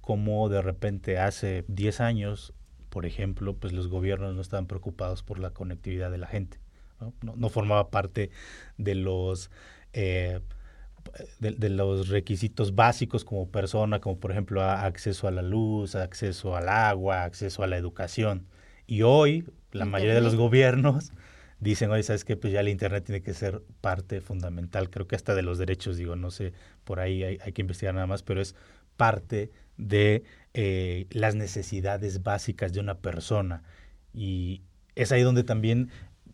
como 0.01 0.49
de 0.49 0.63
repente 0.63 1.19
hace 1.19 1.65
10 1.69 2.01
años, 2.01 2.53
por 2.89 3.07
ejemplo, 3.07 3.55
pues 3.55 3.73
los 3.73 3.89
gobiernos 3.89 4.35
no 4.35 4.41
estaban 4.41 4.67
preocupados 4.67 5.23
por 5.23 5.39
la 5.39 5.51
conectividad 5.51 6.11
de 6.11 6.19
la 6.19 6.27
gente, 6.27 6.59
no, 7.01 7.13
no, 7.37 7.49
formaba 7.49 7.91
parte 7.91 8.31
de 8.77 8.95
los... 8.95 9.51
Eh, 9.93 10.41
de, 11.39 11.69
los 11.71 12.09
requisitos 12.09 12.75
básicos 12.75 13.25
como 13.25 13.49
persona, 13.49 14.01
como 14.01 14.19
por 14.19 14.31
ejemplo 14.31 14.63
acceso 14.63 15.27
a 15.27 15.31
la 15.31 15.43
luz, 15.43 15.95
acceso 15.95 16.57
al 16.57 16.69
agua, 16.69 17.25
acceso 17.25 17.63
a 17.63 17.67
la 17.67 17.77
educación. 17.77 18.47
Y 18.89 19.03
hoy, 19.03 19.45
la 19.71 19.85
mayoría 19.85 20.15
de 20.15 20.23
los 20.23 20.35
gobiernos 20.35 21.13
dicen, 21.61 21.91
oye, 21.91 22.03
¿sabes 22.03 22.25
qué? 22.25 22.37
Pues 22.37 22.53
ya 22.53 22.61
el 22.61 22.69
Internet 22.69 23.05
tiene 23.05 23.21
que 23.21 23.35
ser 23.35 23.63
parte 23.83 24.23
fundamental, 24.23 24.89
creo 24.89 25.07
que 25.07 25.15
hasta 25.15 25.35
de 25.35 25.43
los 25.43 25.59
derechos, 25.59 25.99
digo, 25.99 26.17
no 26.17 26.31
sé, 26.31 26.55
por 26.85 26.99
ahí 26.99 27.23
hay, 27.23 27.53
que 27.53 27.61
investigar 27.61 27.95
nada 27.95 28.07
más, 28.07 28.23
pero 28.23 28.41
es 28.41 28.57
parte 28.97 29.51
de 29.77 30.25
eh, 30.55 31.07
las 31.11 31.35
necesidades 31.35 32.23
básicas 32.23 32.73
de 32.73 32.81
una 32.81 32.97
persona. 32.97 33.63
Y 34.15 34.63
es 34.95 35.13
ahí 35.13 35.23
donde 35.23 35.45
también 35.45 35.91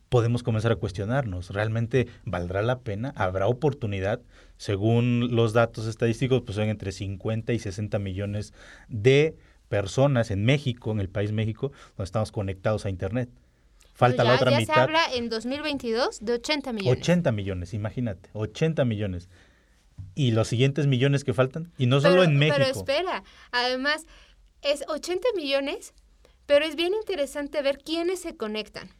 podemos 0.08 0.44
comenzar 0.44 0.70
a 0.70 0.76
cuestionarnos, 0.76 1.50
¿realmente 1.50 2.06
valdrá 2.24 2.62
la 2.62 2.82
pena? 2.82 3.12
¿Habrá 3.16 3.48
oportunidad? 3.48 4.20
Según 4.58 5.34
los 5.34 5.52
datos 5.52 5.88
estadísticos, 5.88 6.42
pues 6.42 6.54
son 6.54 6.68
entre 6.68 6.92
50 6.92 7.52
y 7.52 7.58
60 7.58 7.98
millones 7.98 8.54
de 8.88 9.36
personas 9.74 10.30
en 10.30 10.44
México, 10.44 10.92
en 10.92 11.00
el 11.00 11.08
país 11.08 11.32
México, 11.32 11.72
donde 11.96 12.04
estamos 12.04 12.30
conectados 12.30 12.86
a 12.86 12.90
Internet. 12.90 13.28
Falta 13.92 14.22
la 14.22 14.36
otra 14.36 14.52
ya 14.52 14.64
se 14.64 14.72
habla 14.72 15.02
en 15.12 15.28
2022 15.28 16.20
de 16.20 16.34
80 16.34 16.72
millones. 16.72 17.00
80 17.00 17.32
millones, 17.32 17.74
imagínate, 17.74 18.30
80 18.34 18.84
millones. 18.84 19.28
¿Y 20.14 20.30
los 20.30 20.46
siguientes 20.46 20.86
millones 20.86 21.24
que 21.24 21.34
faltan? 21.34 21.72
Y 21.76 21.86
no 21.86 22.00
solo 22.00 22.22
en 22.22 22.36
México. 22.36 22.56
Pero 22.56 22.70
espera, 22.70 23.24
además, 23.50 24.06
es 24.62 24.84
80 24.86 25.26
millones, 25.34 25.92
pero 26.46 26.64
es 26.64 26.76
bien 26.76 26.94
interesante 26.94 27.60
ver 27.60 27.78
quiénes 27.78 28.20
se 28.20 28.36
conectan. 28.36 28.90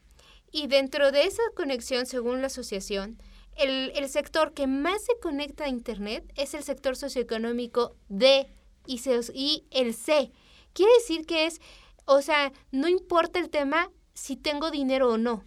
Y 0.50 0.66
dentro 0.66 1.12
de 1.12 1.23
esa 1.23 1.43
conexión, 1.54 2.04
según 2.04 2.40
la 2.40 2.49
asociación, 2.49 3.16
el, 3.57 3.93
el 3.95 4.09
sector 4.09 4.54
que 4.54 4.66
más 4.66 5.04
se 5.04 5.12
conecta 5.21 5.66
a 5.66 5.69
Internet 5.69 6.33
es 6.35 6.52
el 6.54 6.64
sector 6.64 6.97
socioeconómico 6.97 7.95
D 8.09 8.49
y, 8.87 9.00
y 9.35 9.66
el 9.71 9.95
C, 9.95 10.33
Quiere 10.75 10.93
decir 10.99 11.25
que 11.25 11.47
es, 11.47 11.61
o 12.04 12.21
sea, 12.21 12.52
no 12.71 12.88
importa 12.88 13.38
el 13.38 13.49
tema 13.49 13.90
si 14.12 14.37
tengo 14.37 14.71
dinero 14.71 15.11
o 15.11 15.19
no. 15.19 15.45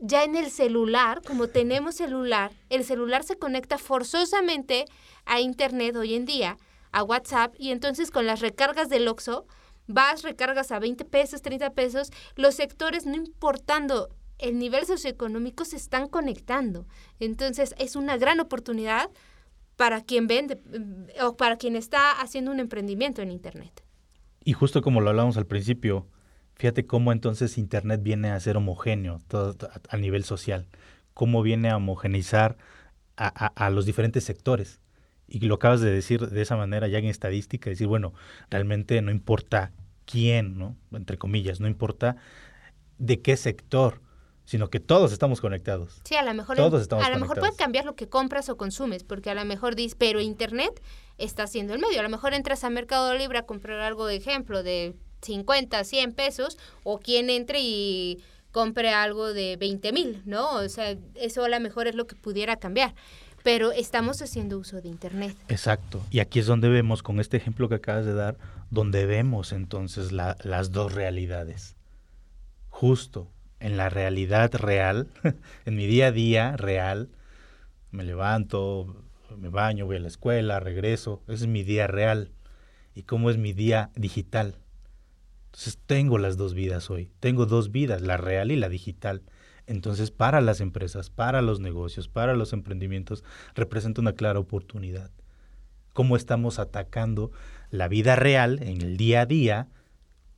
Ya 0.00 0.24
en 0.24 0.36
el 0.36 0.50
celular, 0.50 1.20
como 1.26 1.48
tenemos 1.48 1.96
celular, 1.96 2.52
el 2.68 2.84
celular 2.84 3.24
se 3.24 3.36
conecta 3.36 3.76
forzosamente 3.78 4.86
a 5.24 5.40
Internet 5.40 5.96
hoy 5.96 6.14
en 6.14 6.24
día, 6.24 6.56
a 6.92 7.02
WhatsApp, 7.02 7.54
y 7.58 7.70
entonces 7.70 8.10
con 8.10 8.26
las 8.26 8.40
recargas 8.40 8.88
del 8.88 9.08
OXO, 9.08 9.46
vas, 9.86 10.22
recargas 10.22 10.72
a 10.72 10.78
20 10.78 11.04
pesos, 11.04 11.42
30 11.42 11.70
pesos, 11.74 12.10
los 12.36 12.54
sectores, 12.54 13.06
no 13.06 13.14
importando 13.14 14.08
el 14.38 14.58
nivel 14.58 14.86
socioeconómico, 14.86 15.64
se 15.64 15.76
están 15.76 16.08
conectando. 16.08 16.86
Entonces 17.20 17.74
es 17.78 17.96
una 17.96 18.16
gran 18.16 18.40
oportunidad 18.40 19.10
para 19.76 20.02
quien 20.02 20.26
vende 20.26 20.60
o 21.20 21.36
para 21.36 21.56
quien 21.56 21.76
está 21.76 22.12
haciendo 22.12 22.50
un 22.50 22.60
emprendimiento 22.60 23.22
en 23.22 23.30
Internet. 23.30 23.84
Y 24.44 24.52
justo 24.52 24.82
como 24.82 25.00
lo 25.00 25.10
hablamos 25.10 25.36
al 25.36 25.46
principio, 25.46 26.06
fíjate 26.54 26.86
cómo 26.86 27.12
entonces 27.12 27.56
Internet 27.58 28.02
viene 28.02 28.30
a 28.30 28.38
ser 28.40 28.56
homogéneo 28.56 29.20
todo, 29.26 29.56
a, 29.88 29.96
nivel 29.96 30.24
social, 30.24 30.68
cómo 31.14 31.42
viene 31.42 31.70
a 31.70 31.76
homogeneizar 31.78 32.56
a, 33.16 33.70
los 33.70 33.86
diferentes 33.86 34.24
sectores. 34.24 34.80
Y 35.26 35.40
lo 35.40 35.54
acabas 35.54 35.80
de 35.80 35.90
decir 35.90 36.28
de 36.28 36.42
esa 36.42 36.56
manera 36.56 36.88
ya 36.88 36.98
en 36.98 37.06
estadística, 37.06 37.70
decir, 37.70 37.86
bueno, 37.86 38.12
realmente 38.50 39.00
no 39.00 39.10
importa 39.10 39.72
quién, 40.04 40.58
¿no? 40.58 40.76
Entre 40.92 41.16
comillas, 41.16 41.60
no 41.60 41.66
importa 41.66 42.16
de 42.98 43.22
qué 43.22 43.36
sector, 43.36 44.02
sino 44.44 44.68
que 44.68 44.80
todos 44.80 45.12
estamos 45.12 45.40
conectados. 45.40 46.00
Sí, 46.04 46.16
a 46.16 46.22
lo 46.22 46.34
mejor, 46.34 46.60
a 46.60 47.10
lo 47.10 47.18
mejor 47.18 47.38
puede 47.38 47.56
cambiar 47.56 47.86
lo 47.86 47.94
que 47.96 48.08
compras 48.08 48.50
o 48.50 48.58
consumes, 48.58 49.04
porque 49.04 49.30
a 49.30 49.34
lo 49.34 49.44
mejor 49.46 49.74
dices, 49.74 49.96
pero 49.98 50.20
Internet 50.20 50.82
está 51.18 51.46
siendo 51.46 51.74
el 51.74 51.80
medio. 51.80 52.00
A 52.00 52.02
lo 52.02 52.08
mejor 52.08 52.34
entras 52.34 52.64
a 52.64 52.70
Mercado 52.70 53.14
Libre 53.14 53.38
a 53.38 53.46
comprar 53.46 53.80
algo 53.80 54.06
de 54.06 54.16
ejemplo 54.16 54.62
de 54.62 54.94
50, 55.22 55.84
100 55.84 56.12
pesos, 56.12 56.58
o 56.82 56.98
quien 56.98 57.30
entre 57.30 57.60
y 57.60 58.22
compre 58.52 58.90
algo 58.90 59.32
de 59.32 59.56
20 59.56 59.92
mil, 59.92 60.22
¿no? 60.26 60.52
O 60.54 60.68
sea, 60.68 60.96
eso 61.14 61.44
a 61.44 61.48
lo 61.48 61.58
mejor 61.60 61.88
es 61.88 61.94
lo 61.94 62.06
que 62.06 62.14
pudiera 62.14 62.56
cambiar. 62.56 62.94
Pero 63.42 63.72
estamos 63.72 64.22
haciendo 64.22 64.58
uso 64.58 64.80
de 64.80 64.88
Internet. 64.88 65.36
Exacto. 65.48 66.02
Y 66.10 66.20
aquí 66.20 66.38
es 66.38 66.46
donde 66.46 66.68
vemos, 66.68 67.02
con 67.02 67.20
este 67.20 67.36
ejemplo 67.36 67.68
que 67.68 67.74
acabas 67.74 68.06
de 68.06 68.14
dar, 68.14 68.38
donde 68.70 69.04
vemos 69.04 69.52
entonces 69.52 70.12
las 70.12 70.70
dos 70.70 70.94
realidades. 70.94 71.76
Justo 72.70 73.30
en 73.60 73.76
la 73.76 73.88
realidad 73.88 74.52
real, 74.54 75.08
en 75.64 75.76
mi 75.76 75.86
día 75.86 76.06
a 76.06 76.12
día 76.12 76.56
real, 76.56 77.10
me 77.90 78.04
levanto, 78.04 79.04
me 79.36 79.48
baño, 79.48 79.86
voy 79.86 79.96
a 79.96 80.00
la 80.00 80.08
escuela, 80.08 80.60
regreso, 80.60 81.22
ese 81.26 81.44
es 81.44 81.46
mi 81.46 81.62
día 81.62 81.86
real. 81.86 82.32
¿Y 82.94 83.02
cómo 83.02 83.30
es 83.30 83.38
mi 83.38 83.52
día 83.52 83.90
digital? 83.96 84.56
Entonces 85.46 85.78
tengo 85.86 86.18
las 86.18 86.36
dos 86.36 86.54
vidas 86.54 86.90
hoy, 86.90 87.10
tengo 87.20 87.46
dos 87.46 87.70
vidas, 87.70 88.02
la 88.02 88.16
real 88.16 88.50
y 88.50 88.56
la 88.56 88.68
digital. 88.68 89.22
Entonces 89.66 90.10
para 90.10 90.40
las 90.40 90.60
empresas, 90.60 91.10
para 91.10 91.42
los 91.42 91.60
negocios, 91.60 92.08
para 92.08 92.34
los 92.34 92.52
emprendimientos, 92.52 93.24
representa 93.54 94.00
una 94.00 94.12
clara 94.12 94.38
oportunidad. 94.38 95.10
¿Cómo 95.92 96.16
estamos 96.16 96.58
atacando 96.58 97.30
la 97.70 97.88
vida 97.88 98.16
real 98.16 98.60
en 98.62 98.82
el 98.82 98.96
día 98.96 99.22
a 99.22 99.26
día 99.26 99.68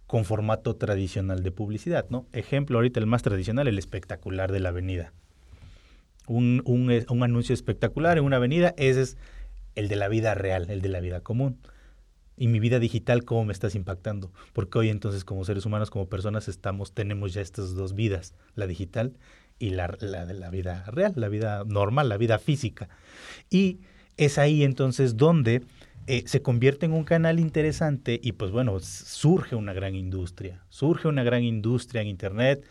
con 0.06 0.24
formato 0.24 0.76
tradicional 0.76 1.42
de 1.42 1.50
publicidad, 1.50 2.06
¿no? 2.10 2.26
Ejemplo, 2.32 2.78
ahorita 2.78 3.00
el 3.00 3.06
más 3.06 3.22
tradicional, 3.22 3.66
el 3.66 3.78
espectacular 3.78 4.52
de 4.52 4.60
la 4.60 4.68
avenida. 4.68 5.12
Un, 6.26 6.62
un, 6.64 7.22
anuncio 7.22 7.54
espectacular 7.54 8.18
en 8.18 8.24
una 8.24 8.36
avenida, 8.36 8.74
ese 8.76 9.02
es 9.02 9.16
el 9.74 9.88
de 9.88 9.96
la 9.96 10.08
vida 10.08 10.34
real, 10.34 10.70
el 10.70 10.82
de 10.82 10.88
la 10.88 11.00
vida 11.00 11.20
común. 11.20 11.58
Y 12.36 12.48
mi 12.48 12.60
vida 12.60 12.78
digital, 12.78 13.24
¿cómo 13.24 13.46
me 13.46 13.52
estás 13.52 13.74
impactando? 13.74 14.32
Porque 14.52 14.78
hoy 14.78 14.90
entonces 14.90 15.24
como 15.24 15.44
seres 15.44 15.64
humanos, 15.64 15.90
como 15.90 16.08
personas, 16.08 16.48
estamos, 16.48 16.92
tenemos 16.92 17.32
ya 17.32 17.40
estas 17.40 17.74
dos 17.74 17.94
vidas, 17.94 18.34
la 18.54 18.66
digital 18.66 19.16
y 19.58 19.70
la, 19.70 19.96
la 20.00 20.26
de 20.26 20.34
la 20.34 20.50
vida 20.50 20.84
real, 20.88 21.12
la 21.16 21.28
vida 21.28 21.64
normal, 21.64 22.08
la 22.08 22.18
vida 22.18 22.38
física. 22.38 22.88
Y 23.48 23.80
es 24.16 24.38
ahí 24.38 24.64
entonces 24.64 25.16
donde 25.16 25.62
eh, 26.08 26.22
se 26.26 26.40
convierte 26.40 26.86
en 26.86 26.92
un 26.92 27.02
canal 27.02 27.40
interesante 27.40 28.20
y 28.22 28.32
pues 28.32 28.52
bueno, 28.52 28.78
surge 28.78 29.56
una 29.56 29.72
gran 29.72 29.96
industria, 29.96 30.62
surge 30.68 31.08
una 31.08 31.24
gran 31.24 31.42
industria 31.42 32.00
en 32.00 32.06
Internet, 32.06 32.64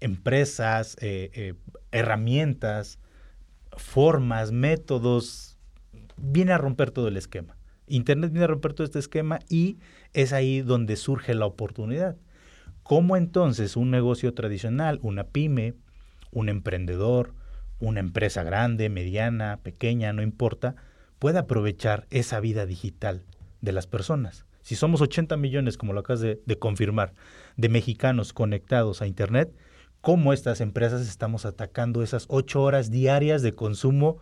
empresas, 0.00 0.96
eh, 1.00 1.30
eh, 1.34 1.54
herramientas, 1.92 2.98
formas, 3.76 4.52
métodos, 4.52 5.58
viene 6.16 6.52
a 6.52 6.58
romper 6.58 6.90
todo 6.90 7.08
el 7.08 7.16
esquema. 7.16 7.56
Internet 7.86 8.32
viene 8.32 8.44
a 8.44 8.48
romper 8.48 8.74
todo 8.74 8.84
este 8.84 8.98
esquema 8.98 9.38
y 9.48 9.78
es 10.12 10.32
ahí 10.32 10.60
donde 10.60 10.96
surge 10.96 11.34
la 11.34 11.46
oportunidad. 11.46 12.16
¿Cómo 12.82 13.16
entonces 13.16 13.76
un 13.76 13.90
negocio 13.90 14.34
tradicional, 14.34 14.98
una 15.02 15.24
pyme, 15.24 15.74
un 16.32 16.48
emprendedor, 16.48 17.34
una 17.80 18.00
empresa 18.00 18.42
grande, 18.42 18.88
mediana, 18.88 19.60
pequeña, 19.62 20.12
no 20.12 20.22
importa, 20.22 20.74
puede 21.18 21.38
aprovechar 21.38 22.06
esa 22.10 22.40
vida 22.40 22.66
digital 22.66 23.24
de 23.60 23.72
las 23.72 23.86
personas. 23.86 24.44
Si 24.62 24.76
somos 24.76 25.00
80 25.00 25.36
millones, 25.36 25.78
como 25.78 25.92
lo 25.92 26.00
acabas 26.00 26.20
de, 26.20 26.58
confirmar, 26.58 27.14
de 27.56 27.68
mexicanos 27.68 28.32
conectados 28.32 29.00
a 29.00 29.06
Internet, 29.06 29.54
cómo 30.00 30.32
estas 30.32 30.60
empresas 30.60 31.06
estamos 31.08 31.44
atacando 31.44 32.02
esas 32.02 32.26
ocho 32.28 32.62
horas 32.62 32.90
diarias 32.90 33.42
de 33.42 33.54
consumo 33.54 34.18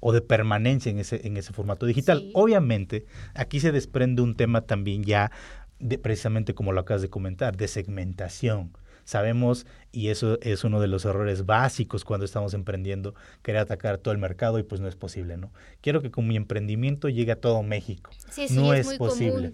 o 0.00 0.12
de 0.12 0.20
permanencia 0.20 0.90
en 0.90 0.98
ese, 0.98 1.26
en 1.26 1.36
ese 1.36 1.52
formato 1.52 1.86
digital. 1.86 2.30
Obviamente, 2.34 3.06
aquí 3.34 3.60
se 3.60 3.72
desprende 3.72 4.22
un 4.22 4.36
tema 4.36 4.62
también 4.62 5.04
ya, 5.04 5.30
de, 5.78 5.98
precisamente 5.98 6.54
como 6.54 6.72
lo 6.72 6.80
acabas 6.80 7.02
de 7.02 7.10
comentar, 7.10 7.56
de 7.56 7.68
segmentación. 7.68 8.72
Sabemos, 9.04 9.66
y 9.92 10.08
eso 10.08 10.38
es 10.42 10.64
uno 10.64 10.80
de 10.80 10.88
los 10.88 11.04
errores 11.04 11.46
básicos 11.46 12.04
cuando 12.04 12.24
estamos 12.24 12.54
emprendiendo, 12.54 13.14
querer 13.42 13.60
atacar 13.60 13.98
todo 13.98 14.12
el 14.12 14.18
mercado 14.18 14.58
y 14.58 14.64
pues 14.64 14.80
no 14.80 14.88
es 14.88 14.96
posible, 14.96 15.36
¿no? 15.36 15.52
Quiero 15.80 16.02
que 16.02 16.10
con 16.10 16.26
mi 16.26 16.36
emprendimiento 16.36 17.08
llegue 17.08 17.32
a 17.32 17.40
todo 17.40 17.62
México. 17.62 18.10
Sí, 18.30 18.48
sí, 18.48 18.54
no 18.54 18.74
es, 18.74 18.90
es, 18.90 18.98
posible. 18.98 19.52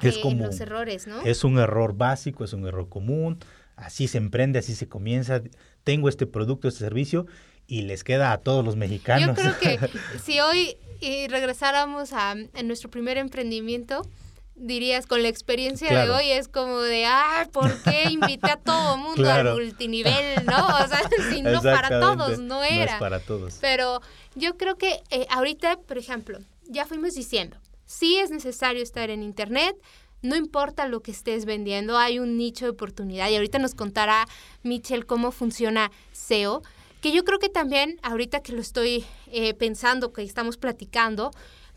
es 0.00 0.18
común. 0.18 0.46
Los 0.46 0.60
errores, 0.60 1.08
¿no? 1.08 1.22
Es 1.22 1.42
un 1.42 1.58
error 1.58 1.96
básico, 1.96 2.44
es 2.44 2.52
un 2.52 2.66
error 2.66 2.88
común. 2.88 3.38
Así 3.78 4.08
se 4.08 4.18
emprende, 4.18 4.58
así 4.58 4.74
se 4.74 4.88
comienza. 4.88 5.42
Tengo 5.84 6.08
este 6.08 6.26
producto, 6.26 6.68
este 6.68 6.80
servicio 6.80 7.26
y 7.66 7.82
les 7.82 8.02
queda 8.02 8.32
a 8.32 8.38
todos 8.38 8.64
los 8.64 8.76
mexicanos. 8.76 9.36
Yo 9.36 9.56
creo 9.56 9.58
que 9.58 9.90
si 10.24 10.40
hoy 10.40 10.76
regresáramos 11.28 12.12
a, 12.12 12.34
nuestro 12.64 12.90
primer 12.90 13.18
emprendimiento, 13.18 14.02
dirías 14.56 15.06
con 15.06 15.22
la 15.22 15.28
experiencia 15.28 16.04
de 16.04 16.10
hoy 16.10 16.30
es 16.30 16.48
como 16.48 16.80
de, 16.80 17.06
ah, 17.06 17.46
¿por 17.52 17.80
qué 17.82 18.10
invité 18.10 18.50
a 18.50 18.56
todo 18.56 18.96
mundo 18.96 19.30
al 19.30 19.54
multinivel, 19.54 20.44
no? 20.44 20.66
O 20.66 20.88
sea, 20.88 21.00
si 21.30 21.42
no 21.42 21.62
para 21.62 22.00
todos, 22.00 22.40
no 22.40 22.64
era. 22.64 22.86
No 22.86 22.92
es 22.92 23.00
para 23.00 23.20
todos. 23.20 23.58
Pero 23.60 24.00
yo 24.34 24.56
creo 24.56 24.76
que 24.76 25.00
eh, 25.10 25.26
ahorita, 25.30 25.78
por 25.86 25.98
ejemplo, 25.98 26.38
ya 26.64 26.84
fuimos 26.84 27.14
diciendo, 27.14 27.56
sí 27.86 28.18
es 28.18 28.30
necesario 28.30 28.82
estar 28.82 29.10
en 29.10 29.22
Internet, 29.22 29.76
no 30.22 30.36
importa 30.36 30.88
lo 30.88 31.00
que 31.00 31.10
estés 31.10 31.44
vendiendo, 31.44 31.98
hay 31.98 32.18
un 32.18 32.36
nicho 32.36 32.64
de 32.64 32.70
oportunidad. 32.70 33.30
Y 33.30 33.36
ahorita 33.36 33.58
nos 33.58 33.74
contará 33.74 34.26
Michelle 34.62 35.04
cómo 35.04 35.30
funciona 35.30 35.90
SEO 36.12 36.62
que 37.00 37.12
yo 37.12 37.24
creo 37.24 37.38
que 37.38 37.48
también, 37.48 37.98
ahorita 38.02 38.40
que 38.40 38.52
lo 38.52 38.60
estoy 38.60 39.04
eh, 39.28 39.54
pensando, 39.54 40.12
que 40.12 40.22
estamos 40.22 40.56
platicando, 40.56 41.30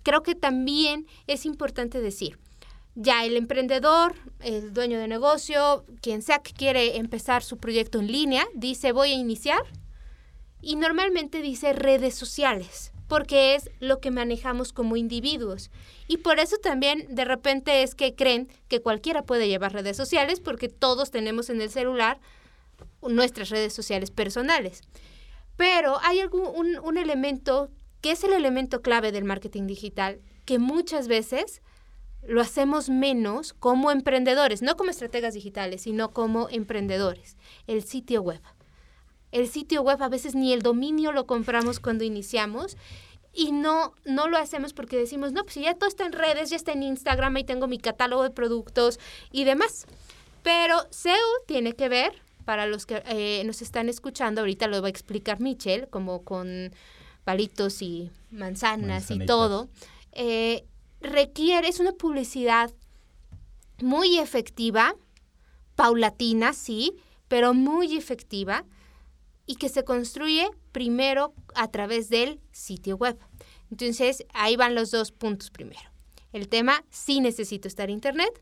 creo 0.03 0.23
que 0.23 0.35
también 0.35 1.05
es 1.27 1.45
importante 1.45 2.01
decir, 2.01 2.39
ya 2.95 3.23
el 3.23 3.37
emprendedor, 3.37 4.15
el 4.39 4.73
dueño 4.73 4.99
de 4.99 5.07
negocio, 5.07 5.85
quien 6.01 6.21
sea 6.21 6.39
que 6.39 6.53
quiere 6.53 6.97
empezar 6.97 7.43
su 7.43 7.57
proyecto 7.57 7.99
en 7.99 8.11
línea, 8.11 8.47
dice 8.53 8.91
voy 8.91 9.11
a 9.11 9.15
iniciar 9.15 9.61
y 10.61 10.75
normalmente 10.75 11.41
dice 11.41 11.73
redes 11.73 12.15
sociales 12.15 12.90
porque 13.11 13.55
es 13.55 13.69
lo 13.81 13.99
que 13.99 14.09
manejamos 14.09 14.71
como 14.71 14.95
individuos. 14.95 15.69
Y 16.07 16.19
por 16.19 16.39
eso 16.39 16.55
también 16.63 17.13
de 17.13 17.25
repente 17.25 17.83
es 17.83 17.93
que 17.93 18.15
creen 18.15 18.47
que 18.69 18.81
cualquiera 18.81 19.23
puede 19.23 19.49
llevar 19.49 19.73
redes 19.73 19.97
sociales 19.97 20.39
porque 20.39 20.69
todos 20.69 21.11
tenemos 21.11 21.49
en 21.49 21.59
el 21.59 21.69
celular 21.69 22.21
nuestras 23.01 23.49
redes 23.49 23.73
sociales 23.73 24.11
personales. 24.11 24.83
Pero 25.57 25.97
hay 26.03 26.21
algún, 26.21 26.79
un, 26.81 26.97
elemento 26.97 27.69
que 27.99 28.11
es 28.11 28.23
el 28.23 28.31
elemento 28.31 28.81
clave 28.81 29.11
del 29.11 29.25
marketing 29.25 29.67
digital, 29.67 30.21
que 30.45 30.57
muchas 30.57 31.09
veces 31.09 31.61
lo 32.23 32.39
hacemos 32.39 32.87
menos 32.87 33.51
como 33.51 33.91
emprendedores, 33.91 34.61
no 34.61 34.77
como 34.77 34.89
estrategas 34.89 35.33
digitales, 35.33 35.81
sino 35.81 36.13
como 36.13 36.47
emprendedores, 36.47 37.35
el 37.67 37.83
sitio 37.83 38.21
web. 38.21 38.39
El 39.31 39.47
sitio 39.47 39.81
web 39.81 40.01
a 40.01 40.09
veces 40.09 40.35
ni 40.35 40.53
el 40.53 40.61
dominio 40.61 41.11
lo 41.11 41.25
compramos 41.25 41.79
cuando 41.79 42.03
iniciamos 42.03 42.77
y 43.33 43.51
no, 43.51 43.93
no 44.05 44.27
lo 44.27 44.37
hacemos 44.37 44.73
porque 44.73 44.97
decimos, 44.97 45.31
no, 45.31 45.43
pues 45.43 45.55
ya 45.55 45.73
todo 45.75 45.87
está 45.87 46.05
en 46.05 46.11
redes, 46.11 46.49
ya 46.49 46.57
está 46.57 46.73
en 46.73 46.83
Instagram, 46.83 47.37
y 47.37 47.43
tengo 47.43 47.67
mi 47.67 47.77
catálogo 47.77 48.23
de 48.23 48.29
productos 48.29 48.99
y 49.31 49.45
demás. 49.45 49.85
Pero 50.43 50.75
SEO 50.89 51.15
tiene 51.45 51.73
que 51.73 51.87
ver 51.87 52.13
para 52.45 52.65
los 52.65 52.85
que 52.85 53.03
eh, 53.05 53.43
nos 53.45 53.61
están 53.61 53.87
escuchando, 53.87 54.41
ahorita 54.41 54.67
lo 54.67 54.81
va 54.81 54.87
a 54.87 54.89
explicar 54.89 55.39
Michelle, 55.39 55.87
como 55.87 56.23
con 56.23 56.73
palitos 57.23 57.81
y 57.81 58.11
manzanas 58.31 59.11
y 59.11 59.25
todo, 59.25 59.69
eh, 60.11 60.65
requiere, 60.99 61.67
es 61.67 61.79
una 61.79 61.93
publicidad 61.93 62.71
muy 63.81 64.19
efectiva, 64.19 64.95
paulatina, 65.75 66.53
sí, 66.53 66.93
pero 67.27 67.53
muy 67.53 67.95
efectiva 67.95 68.65
y 69.51 69.55
que 69.55 69.67
se 69.67 69.83
construye 69.83 70.49
primero 70.71 71.33
a 71.55 71.69
través 71.69 72.07
del 72.07 72.39
sitio 72.53 72.95
web. 72.95 73.19
Entonces, 73.69 74.23
ahí 74.33 74.55
van 74.55 74.75
los 74.75 74.91
dos 74.91 75.11
puntos 75.11 75.51
primero. 75.51 75.81
El 76.31 76.47
tema, 76.47 76.85
sí 76.89 77.19
necesito 77.19 77.67
estar 77.67 77.89
en 77.89 77.95
Internet, 77.95 78.41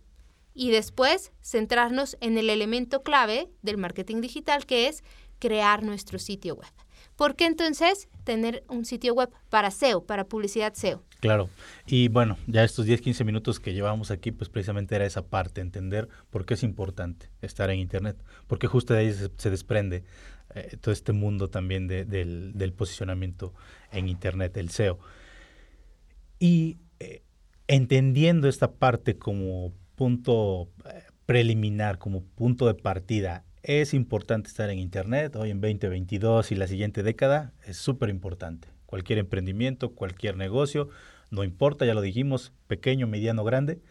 y 0.53 0.69
después 0.69 1.31
centrarnos 1.41 2.15
en 2.21 2.37
el 2.37 2.51
elemento 2.51 3.01
clave 3.01 3.49
del 3.63 3.77
marketing 3.77 4.21
digital 4.21 4.67
que 4.67 4.87
es 4.87 5.03
crear 5.39 5.81
nuestro 5.81 6.19
sitio 6.19 6.53
web. 6.53 6.71
¿Por 7.15 7.35
qué 7.35 7.47
entonces 7.47 8.07
tener 8.23 8.63
un 8.69 8.85
sitio 8.85 9.15
web 9.15 9.31
para 9.49 9.71
SEO, 9.71 10.05
para 10.05 10.25
publicidad 10.25 10.75
SEO? 10.75 11.03
Claro, 11.19 11.49
y 11.85 12.07
bueno, 12.07 12.37
ya 12.47 12.63
estos 12.63 12.85
10, 12.85 13.01
15 13.01 13.25
minutos 13.25 13.59
que 13.59 13.73
llevamos 13.73 14.09
aquí, 14.09 14.31
pues 14.31 14.49
precisamente 14.49 14.95
era 14.95 15.05
esa 15.05 15.27
parte, 15.27 15.59
entender 15.59 16.07
por 16.29 16.45
qué 16.45 16.53
es 16.53 16.63
importante 16.63 17.29
estar 17.41 17.69
en 17.69 17.79
Internet, 17.79 18.15
porque 18.47 18.67
justo 18.67 18.93
de 18.93 18.99
ahí 19.01 19.13
se, 19.13 19.49
desprende 19.49 20.05
eh, 20.55 20.77
todo 20.79 20.93
este 20.93 21.11
mundo 21.11 21.49
también 21.49 21.87
del, 21.87 22.53
del, 22.53 22.73
posicionamiento 22.73 23.53
en 23.91 24.07
Internet, 24.07 24.55
el 24.55 24.69
SEO. 24.69 24.97
Y 26.39 26.77
eh, 27.01 27.21
entendiendo 27.67 28.47
esta 28.47 28.71
parte 28.71 29.17
como 29.17 29.73
punto 29.95 30.69
eh, 30.85 31.03
preliminar, 31.25 31.97
como 31.97 32.23
punto 32.23 32.65
de 32.65 32.75
partida, 32.75 33.43
es 33.61 33.93
importante 33.93 34.47
estar 34.47 34.69
en 34.69 34.79
Internet 34.79 35.35
hoy 35.35 35.51
en 35.51 35.59
2022 35.59 36.53
y 36.53 36.55
la 36.55 36.67
siguiente 36.67 37.03
década, 37.03 37.51
es 37.65 37.75
súper 37.75 38.07
importante. 38.07 38.78
Cualquier 38.89 39.19
emprendimiento, 39.19 39.91
cualquier 39.91 40.35
negocio, 40.35 40.89
no 41.29 41.43
importa, 41.43 41.85
ya 41.85 41.93
lo 41.93 42.01
dijimos, 42.01 42.53
pequeño, 42.65 43.05
mediano, 43.05 43.43
grande, 43.43 43.83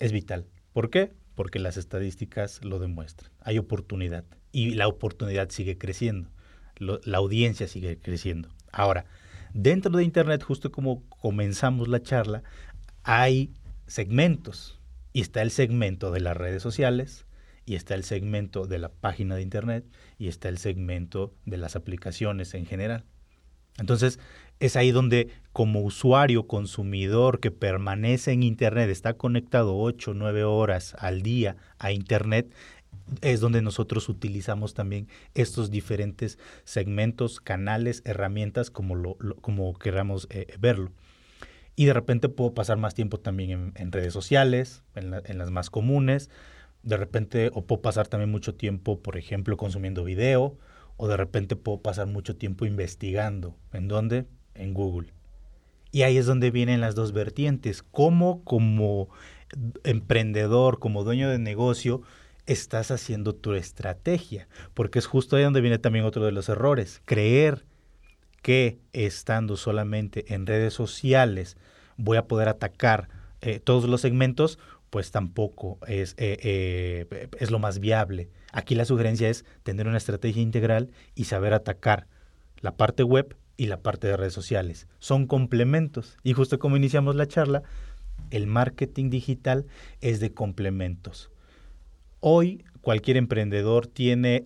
es 0.00 0.10
vital. 0.10 0.48
¿Por 0.72 0.90
qué? 0.90 1.12
Porque 1.36 1.60
las 1.60 1.76
estadísticas 1.76 2.64
lo 2.64 2.80
demuestran. 2.80 3.30
Hay 3.38 3.58
oportunidad 3.58 4.24
y 4.50 4.70
la 4.70 4.88
oportunidad 4.88 5.50
sigue 5.50 5.78
creciendo, 5.78 6.30
la 6.78 7.18
audiencia 7.18 7.68
sigue 7.68 8.00
creciendo. 8.02 8.48
Ahora, 8.72 9.04
dentro 9.54 9.96
de 9.96 10.02
Internet, 10.02 10.42
justo 10.42 10.72
como 10.72 11.08
comenzamos 11.08 11.86
la 11.86 12.02
charla, 12.02 12.42
hay 13.04 13.54
segmentos, 13.86 14.80
y 15.12 15.20
está 15.20 15.42
el 15.42 15.52
segmento 15.52 16.10
de 16.10 16.22
las 16.22 16.36
redes 16.36 16.60
sociales, 16.60 17.24
y 17.66 17.76
está 17.76 17.94
el 17.94 18.02
segmento 18.02 18.66
de 18.66 18.80
la 18.80 18.88
página 18.88 19.36
de 19.36 19.42
Internet, 19.42 19.84
y 20.18 20.26
está 20.26 20.48
el 20.48 20.58
segmento 20.58 21.36
de 21.46 21.56
las 21.56 21.76
aplicaciones 21.76 22.54
en 22.54 22.66
general. 22.66 23.04
Entonces, 23.78 24.18
es 24.60 24.76
ahí 24.76 24.90
donde 24.90 25.28
como 25.52 25.80
usuario, 25.80 26.46
consumidor 26.46 27.40
que 27.40 27.50
permanece 27.50 28.32
en 28.32 28.42
Internet, 28.42 28.90
está 28.90 29.14
conectado 29.14 29.76
8, 29.76 30.14
9 30.14 30.44
horas 30.44 30.94
al 30.98 31.22
día 31.22 31.56
a 31.78 31.92
Internet, 31.92 32.52
es 33.22 33.40
donde 33.40 33.62
nosotros 33.62 34.08
utilizamos 34.08 34.74
también 34.74 35.08
estos 35.34 35.70
diferentes 35.70 36.38
segmentos, 36.64 37.40
canales, 37.40 38.02
herramientas, 38.04 38.70
como, 38.70 38.94
lo, 38.94 39.16
como 39.40 39.74
queramos 39.74 40.28
eh, 40.30 40.46
verlo. 40.60 40.92
Y 41.76 41.86
de 41.86 41.92
repente 41.92 42.28
puedo 42.28 42.52
pasar 42.52 42.76
más 42.76 42.94
tiempo 42.94 43.18
también 43.18 43.72
en, 43.74 43.92
redes 43.92 44.12
sociales, 44.12 44.84
en, 44.94 45.38
las 45.38 45.50
más 45.50 45.70
comunes. 45.70 46.28
De 46.82 46.96
repente, 46.96 47.50
o 47.54 47.64
puedo 47.64 47.80
pasar 47.80 48.06
también 48.06 48.30
mucho 48.30 48.54
tiempo, 48.54 49.00
por 49.00 49.16
ejemplo, 49.16 49.56
consumiendo 49.56 50.04
video, 50.04 50.58
o 51.02 51.08
de 51.08 51.16
repente 51.16 51.56
puedo 51.56 51.80
pasar 51.80 52.08
mucho 52.08 52.36
tiempo 52.36 52.66
investigando. 52.66 53.56
¿En 53.72 53.88
dónde? 53.88 54.26
En 54.54 54.74
Google. 54.74 55.14
Y 55.92 56.02
ahí 56.02 56.18
es 56.18 56.26
donde 56.26 56.50
vienen 56.50 56.82
las 56.82 56.94
dos 56.94 57.12
vertientes. 57.12 57.82
¿Cómo 57.82 58.44
como 58.44 59.08
emprendedor, 59.82 60.78
como 60.78 61.02
dueño 61.02 61.30
de 61.30 61.38
negocio, 61.38 62.02
estás 62.44 62.90
haciendo 62.90 63.34
tu 63.34 63.54
estrategia? 63.54 64.46
Porque 64.74 64.98
es 64.98 65.06
justo 65.06 65.36
ahí 65.36 65.42
donde 65.42 65.62
viene 65.62 65.78
también 65.78 66.04
otro 66.04 66.26
de 66.26 66.32
los 66.32 66.50
errores. 66.50 67.00
Creer 67.06 67.64
que 68.42 68.78
estando 68.92 69.56
solamente 69.56 70.34
en 70.34 70.46
redes 70.46 70.74
sociales 70.74 71.56
voy 71.96 72.18
a 72.18 72.28
poder 72.28 72.48
atacar 72.50 73.08
eh, 73.40 73.58
todos 73.58 73.88
los 73.88 74.02
segmentos, 74.02 74.58
pues 74.90 75.12
tampoco 75.12 75.78
es, 75.86 76.14
eh, 76.18 76.38
eh, 76.42 77.28
es 77.38 77.50
lo 77.50 77.58
más 77.58 77.78
viable. 77.78 78.28
Aquí 78.52 78.74
la 78.74 78.84
sugerencia 78.84 79.28
es 79.28 79.44
tener 79.62 79.86
una 79.86 79.96
estrategia 79.96 80.42
integral 80.42 80.90
y 81.14 81.24
saber 81.24 81.54
atacar 81.54 82.08
la 82.60 82.76
parte 82.76 83.04
web 83.04 83.36
y 83.56 83.66
la 83.66 83.80
parte 83.80 84.08
de 84.08 84.16
redes 84.16 84.32
sociales. 84.32 84.88
Son 84.98 85.26
complementos. 85.26 86.18
Y 86.24 86.32
justo 86.32 86.58
como 86.58 86.76
iniciamos 86.76 87.14
la 87.14 87.26
charla, 87.26 87.62
el 88.30 88.46
marketing 88.46 89.10
digital 89.10 89.66
es 90.00 90.18
de 90.20 90.32
complementos. 90.34 91.30
Hoy 92.18 92.64
cualquier 92.80 93.16
emprendedor 93.16 93.86
tiene 93.86 94.42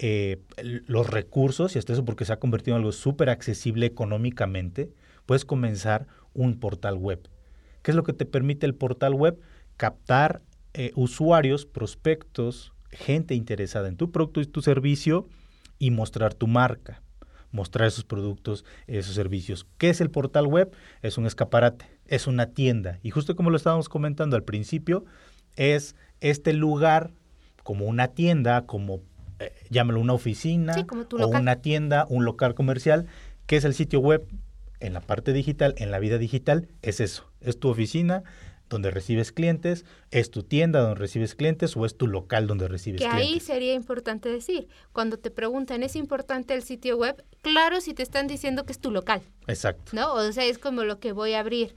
los 0.63 1.09
recursos, 1.09 1.75
y 1.75 1.79
hasta 1.79 1.93
eso 1.93 2.05
porque 2.05 2.25
se 2.25 2.33
ha 2.33 2.39
convertido 2.39 2.77
en 2.77 2.81
algo 2.81 2.93
súper 2.93 3.31
accesible 3.31 3.87
económicamente, 3.87 4.91
puedes 5.27 5.45
comenzar 5.45 6.07
un 6.35 6.59
portal 6.59 6.97
web. 6.97 7.29
¿Qué 7.83 7.91
es 7.91 7.97
lo 7.97 8.03
que 8.03 8.13
te 8.13 8.27
permite 8.27 8.67
el 8.67 8.75
portal 8.75 9.15
web? 9.15 9.39
Captar 9.77 10.43
eh, 10.73 10.93
usuarios, 10.95 11.67
prospectos, 11.67 12.73
gente 12.91 13.35
interesada 13.35 13.89
en 13.89 13.97
tu 13.97 14.11
producto 14.11 14.41
y 14.41 14.47
tu 14.47 14.63
servicio 14.63 15.29
y 15.79 15.91
mostrar 15.91 16.35
tu 16.35 16.47
marca, 16.47 17.03
mostrar 17.51 17.89
esos 17.89 18.05
productos, 18.05 18.65
esos 18.87 19.15
servicios. 19.15 19.67
¿Qué 19.79 19.91
es 19.91 20.01
el 20.01 20.11
portal 20.11 20.47
web? 20.47 20.75
Es 21.03 21.19
un 21.19 21.27
escaparate, 21.27 21.87
es 22.07 22.27
una 22.27 22.47
tienda. 22.47 22.99
Y 23.03 23.11
justo 23.11 23.37
como 23.37 23.51
lo 23.51 23.57
estábamos 23.57 23.89
comentando 23.89 24.37
al 24.37 24.45
principio, 24.45 25.05
es 25.57 25.97
este 26.21 26.53
lugar 26.53 27.13
como 27.63 27.87
una 27.87 28.09
tienda, 28.09 28.67
como 28.67 29.01
eh, 29.39 29.53
llámalo 29.71 30.01
una 30.01 30.13
oficina 30.13 30.75
o 31.13 31.27
una 31.29 31.57
tienda, 31.57 32.07
un 32.09 32.25
local 32.25 32.55
comercial, 32.55 33.07
que 33.47 33.57
es 33.57 33.65
el 33.65 33.75
sitio 33.75 34.01
web 34.01 34.27
en 34.81 34.93
la 34.93 35.01
parte 35.01 35.33
digital, 35.33 35.75
en 35.79 35.91
la 35.91 35.99
vida 35.99 36.19
digital, 36.19 36.69
es 36.83 37.01
eso, 37.01 37.31
es 37.41 37.59
tu 37.59 37.69
oficina 37.69 38.23
donde 38.75 38.91
recibes 38.91 39.31
clientes, 39.31 39.85
es 40.11 40.31
tu 40.31 40.43
tienda 40.43 40.81
donde 40.81 40.97
recibes 40.97 41.35
clientes 41.35 41.77
o 41.77 41.87
es 41.87 41.97
tu 41.97 42.09
local 42.09 42.49
donde 42.49 42.67
recibes 42.67 43.01
que 43.01 43.09
clientes. 43.09 43.33
ahí 43.33 43.41
sería 43.41 43.73
importante 43.73 44.29
decir, 44.29 44.69
cuando 44.93 45.17
te 45.17 45.31
preguntan, 45.31 45.83
¿es 45.85 45.95
importante 45.95 46.55
el 46.55 46.63
sitio 46.63 46.97
web? 46.97 47.25
Claro, 47.41 47.81
si 47.81 47.95
te 47.95 48.03
están 48.03 48.27
diciendo 48.27 48.65
que 48.67 48.73
es 48.73 48.81
tu 48.81 48.91
local. 48.91 49.23
Exacto. 49.47 49.93
¿No? 49.95 50.13
O 50.15 50.33
sea, 50.33 50.45
es 50.45 50.59
como 50.59 50.83
lo 50.83 50.99
que 50.99 51.13
voy 51.13 51.35
a 51.35 51.41
abrir. 51.41 51.75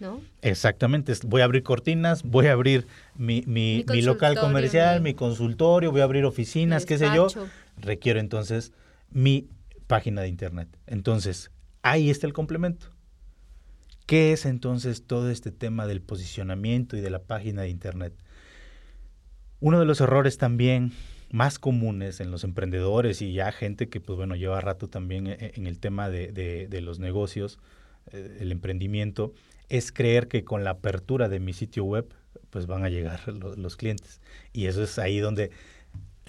¿No? 0.00 0.20
Exactamente, 0.40 1.12
voy 1.24 1.42
a 1.42 1.44
abrir 1.44 1.62
cortinas, 1.62 2.22
voy 2.22 2.46
a 2.46 2.52
abrir 2.52 2.86
mi, 3.16 3.42
mi, 3.46 3.84
mi, 3.86 4.00
local 4.00 4.38
comercial, 4.38 5.02
mi... 5.02 5.12
consultorio, 5.12 5.92
voy 5.92 6.00
a 6.00 6.04
abrir 6.04 6.24
oficinas, 6.24 6.86
qué 6.86 6.96
sé 6.96 7.06
yo. 7.14 7.28
Requiero 7.76 8.18
entonces 8.18 8.72
mi 9.10 9.46
página 9.86 10.22
de 10.22 10.28
internet. 10.28 10.68
Entonces, 10.86 11.50
ahí 11.82 12.08
está 12.08 12.26
el 12.26 12.32
complemento. 12.32 12.86
¿Qué 14.10 14.32
es 14.32 14.44
entonces 14.44 15.04
todo 15.06 15.30
este 15.30 15.52
tema 15.52 15.86
del 15.86 16.00
posicionamiento 16.00 16.96
y 16.96 17.00
de 17.00 17.10
la 17.10 17.22
página 17.22 17.62
de 17.62 17.68
Internet? 17.68 18.12
Uno 19.60 19.78
de 19.78 19.84
los 19.84 20.00
errores 20.00 20.36
también 20.36 20.90
más 21.30 21.60
comunes 21.60 22.18
en 22.18 22.32
los 22.32 22.42
emprendedores 22.42 23.22
y 23.22 23.32
ya 23.32 23.52
gente 23.52 23.88
que 23.88 24.00
pues 24.00 24.16
bueno 24.16 24.34
lleva 24.34 24.60
rato 24.60 24.88
también 24.88 25.28
e, 25.28 25.34
e, 25.34 25.52
en 25.54 25.68
el 25.68 25.78
tema 25.78 26.10
de, 26.10 26.80
los 26.82 26.98
negocios, 26.98 27.60
eh, 28.10 28.38
el 28.40 28.50
emprendimiento, 28.50 29.32
es 29.68 29.92
creer 29.92 30.26
que 30.26 30.42
con 30.42 30.64
la 30.64 30.70
apertura 30.70 31.28
de 31.28 31.38
mi 31.38 31.52
sitio 31.52 31.84
web 31.84 32.12
pues 32.50 32.66
van 32.66 32.82
a 32.82 32.88
llegar 32.88 33.28
los 33.28 33.76
clientes. 33.76 34.20
Y 34.52 34.66
eso 34.66 34.82
es 34.82 34.98
ahí 34.98 35.20
donde 35.20 35.52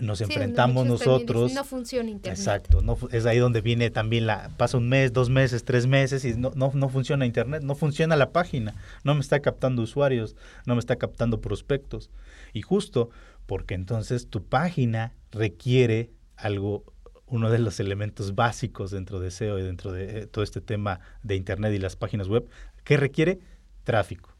nos 0.02 0.22
enfrentamos 0.22 0.86
nosotros. 0.86 1.54
No 1.54 1.64
funciona 1.64 2.10
Internet. 2.10 2.38
Exacto, 2.38 2.82
no, 2.82 2.98
es 3.12 3.26
ahí 3.26 3.38
donde 3.38 3.62
viene 3.62 3.90
también 3.90 4.26
la, 4.26 4.50
pasa 4.58 4.78
un 4.78 4.90
mes, 4.90 5.14
dos 5.14 5.30
meses, 5.30 5.64
tres 5.64 5.88
meses 5.88 6.26
y 6.26 6.34
no, 6.34 6.52
no, 6.56 6.72
no 6.74 6.90
funciona 6.90 7.26
Internet, 7.26 7.64
no 7.64 7.76
funciona 7.76 8.16
la 8.16 8.32
página, 8.32 8.76
no 9.04 9.14
me 9.14 9.22
está 9.22 9.40
captando 9.40 9.82
usuarios, 9.82 10.36
no 10.66 10.76
me 10.76 10.80
está 10.80 10.98
captando 10.98 11.40
prospectos. 11.40 12.10
Y 12.54 12.62
justo 12.62 13.10
porque 13.46 13.76
entonces 13.76 14.28
tu 14.28 14.44
página 14.44 15.14
requiere 15.32 16.12
algo, 16.36 16.84
uno 17.28 17.50
de 17.50 17.60
los 17.60 17.80
elementos 17.80 18.36
básicos 18.36 18.92
dentro 18.92 19.20
de 19.20 19.32
SEO 19.32 19.60
y 19.60 19.64
dentro 19.64 19.92
de 19.92 20.22
eh, 20.22 20.26
todo 20.28 20.44
este 20.44 20.62
tema 20.62 21.00
de 21.24 21.36
Internet 21.36 21.74
y 21.74 21.80
las 21.80 21.96
páginas 21.96 22.28
web, 22.28 22.50
que 22.84 22.98
requiere 22.98 23.40
tráfico. 23.84 24.36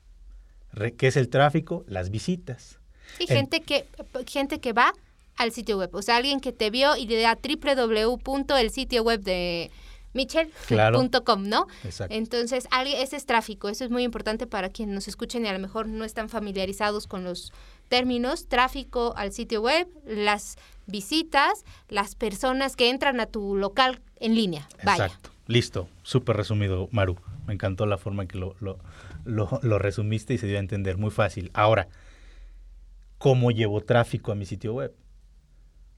¿Qué 0.98 1.08
es 1.08 1.18
el 1.18 1.30
tráfico? 1.30 1.84
Las 1.88 2.10
visitas. 2.10 2.80
Y 3.20 3.28
gente, 3.28 3.62
que, 3.62 3.86
gente 4.26 4.60
que 4.60 4.74
va 4.74 4.94
al 5.38 5.52
sitio 5.52 5.78
web. 5.78 5.90
O 5.94 6.02
sea, 6.02 6.18
alguien 6.18 6.40
que 6.40 6.52
te 6.52 6.70
vio 6.70 6.96
y 6.96 7.08
le 7.08 7.22
da 7.22 7.38
www. 7.38 8.70
sitio 8.70 9.04
web 9.04 9.22
de 9.22 9.72
michel.com, 10.14 11.48
¿no? 11.48 11.68
Exacto. 11.84 12.14
Entonces, 12.14 12.68
ese 12.86 13.16
es 13.16 13.26
tráfico. 13.26 13.70
Eso 13.70 13.86
es 13.86 13.92
muy 13.92 14.04
importante 14.04 14.48
para 14.48 14.70
quienes 14.70 14.96
nos 14.96 15.08
escuchen 15.08 15.46
y 15.46 15.48
a 15.48 15.54
lo 15.54 15.60
mejor 15.60 15.88
no 15.88 16.04
están 16.04 16.30
familiarizados 16.30 17.08
con 17.08 17.24
los 17.24 17.54
términos. 17.88 18.48
Tráfico 18.48 19.14
al 19.18 19.32
sitio 19.32 19.62
web, 19.62 19.88
las 20.06 20.58
visitas, 20.86 21.66
las 21.88 22.16
personas 22.16 22.76
que 22.76 22.90
entran 22.90 23.20
a 23.20 23.26
tu 23.26 23.56
local 23.56 24.02
en 24.20 24.36
línea. 24.36 24.68
Vaya. 24.84 25.06
Exacto. 25.06 25.30
Listo. 25.48 25.88
Súper 26.04 26.38
resumido, 26.38 26.88
Maru. 26.92 27.18
Me 27.48 27.54
encantó 27.54 27.86
la 27.86 27.98
forma 27.98 28.24
en 28.24 28.30
que 28.30 28.38
lo, 28.38 28.56
lo, 28.60 28.80
lo 29.26 29.80
resumiste 29.80 30.34
y 30.34 30.38
se 30.38 30.48
dio 30.48 30.58
a 30.58 30.60
entender. 30.60 30.98
Muy 30.98 31.12
fácil. 31.12 31.52
Ahora, 31.54 31.88
¿cómo 33.18 33.52
llevo 33.52 33.82
tráfico 33.82 34.32
a 34.32 34.36
mi 34.36 34.46
sitio 34.46 34.74
web? 34.74 34.94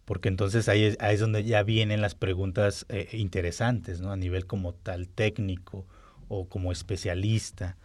Porque 0.06 0.30
entonces 0.30 0.68
ahí 0.70 0.84
es, 0.84 0.98
ahí 1.00 1.16
es 1.16 1.20
donde 1.20 1.44
ya 1.44 1.63
vienen 1.63 2.02
las 2.02 2.16
preguntas 2.16 2.86
eh, 2.89 3.10
interesantes, 3.13 4.02
¿no? 4.02 4.12
A 4.12 4.18
nivel 4.18 4.46
como 4.46 4.74
tal 4.74 5.08
técnico 5.08 5.86
o 6.28 6.48
como 6.48 6.72
especialista. 6.72 7.78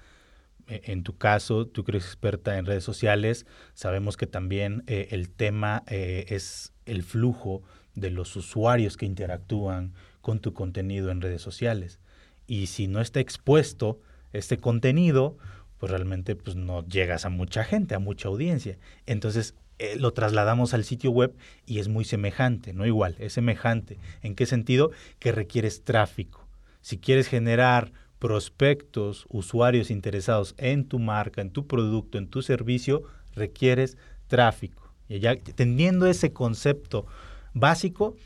E, 0.66 0.82
en 0.92 1.02
tu 1.02 1.16
caso, 1.16 1.66
tú 1.66 1.84
que 1.84 1.92
eres 1.92 2.04
experta 2.04 2.58
en 2.58 2.66
redes 2.66 2.84
sociales, 2.84 3.46
sabemos 3.74 4.16
que 4.16 4.26
también 4.26 4.82
eh, 4.86 5.08
el 5.12 5.30
tema 5.30 5.84
eh, 5.86 6.26
es 6.28 6.72
el 6.86 7.02
flujo 7.02 7.62
de 7.94 8.10
los 8.10 8.34
usuarios 8.36 8.96
que 8.96 9.06
interactúan 9.06 9.94
con 10.20 10.40
tu 10.40 10.52
contenido 10.54 11.10
en 11.10 11.20
redes 11.20 11.42
sociales. 11.42 12.00
Y 12.46 12.66
si 12.66 12.88
no 12.88 13.00
está 13.00 13.20
expuesto 13.20 14.00
este 14.32 14.58
contenido, 14.58 15.36
pues 15.78 15.90
realmente 15.92 16.34
pues 16.34 16.56
no 16.56 16.86
llegas 16.86 17.24
a 17.24 17.28
mucha 17.28 17.64
gente, 17.64 17.94
a 17.94 17.98
mucha 17.98 18.28
audiencia. 18.28 18.78
Entonces, 19.06 19.54
eh, 19.78 19.96
lo 19.98 20.12
trasladamos 20.12 20.74
al 20.74 20.84
sitio 20.84 21.10
web 21.10 21.36
y 21.66 21.78
es 21.78 21.88
muy 21.88 22.04
semejante, 22.04 22.72
no 22.72 22.86
igual, 22.86 23.16
es 23.18 23.32
semejante. 23.34 23.98
¿En 24.22 24.34
qué 24.34 24.46
sentido? 24.46 24.90
Que 25.18 25.32
requieres 25.32 25.84
tráfico. 25.84 26.46
Si 26.80 26.98
quieres 26.98 27.28
generar 27.28 27.92
prospectos, 28.18 29.26
usuarios 29.28 29.90
interesados 29.90 30.54
en 30.58 30.84
tu 30.84 30.98
marca, 30.98 31.40
en 31.40 31.50
tu 31.50 31.66
producto, 31.66 32.18
en 32.18 32.28
tu 32.28 32.42
servicio, 32.42 33.02
requieres 33.34 33.96
tráfico. 34.26 34.92
Y 35.08 35.20
ya 35.20 35.36
teniendo 35.36 36.06
ese 36.06 36.32
concepto 36.32 37.06
básico, 37.54 38.16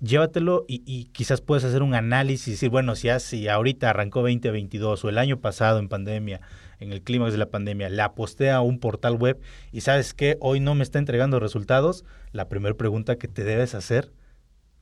llévatelo 0.00 0.64
y, 0.66 1.04
quizás 1.12 1.40
puedes 1.40 1.64
hacer 1.64 1.82
un 1.82 1.94
análisis 1.94 2.48
y 2.48 2.50
decir, 2.52 2.70
bueno, 2.70 2.96
si, 2.96 3.08
así 3.08 3.48
ahorita 3.48 3.90
arrancó 3.90 4.20
2022 4.20 5.04
o 5.04 5.08
el 5.08 5.18
año 5.18 5.38
pasado 5.38 5.78
en 5.78 5.88
pandemia 5.88 6.40
en 6.82 6.92
el 6.92 7.02
clímax 7.02 7.32
de 7.32 7.38
la 7.38 7.50
pandemia, 7.50 7.88
le 7.88 8.02
aposté 8.02 8.50
a 8.50 8.60
un 8.60 8.78
portal 8.78 9.14
web 9.14 9.40
y 9.70 9.82
sabes 9.82 10.14
que 10.14 10.36
hoy 10.40 10.60
no 10.60 10.74
me 10.74 10.82
está 10.82 10.98
entregando 10.98 11.40
resultados, 11.40 12.04
la 12.32 12.48
primera 12.48 12.76
pregunta 12.76 13.16
que 13.16 13.28
te 13.28 13.44
debes 13.44 13.74
hacer 13.74 14.12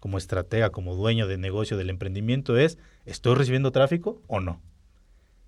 como 0.00 0.18
estratega, 0.18 0.70
como 0.70 0.96
dueño 0.96 1.26
de 1.26 1.36
negocio 1.36 1.76
del 1.76 1.90
emprendimiento 1.90 2.56
es, 2.56 2.78
¿estoy 3.04 3.34
recibiendo 3.34 3.70
tráfico 3.70 4.22
o 4.26 4.40
no? 4.40 4.60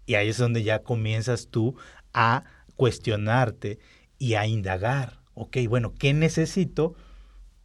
Y 0.05 0.15
ahí 0.15 0.29
es 0.29 0.39
donde 0.39 0.63
ya 0.63 0.81
comienzas 0.81 1.49
tú 1.49 1.77
a 2.13 2.45
cuestionarte 2.77 3.79
y 4.19 4.35
a 4.35 4.47
indagar, 4.47 5.21
ok, 5.35 5.57
bueno, 5.69 5.95
¿qué 5.99 6.13
necesito 6.13 6.95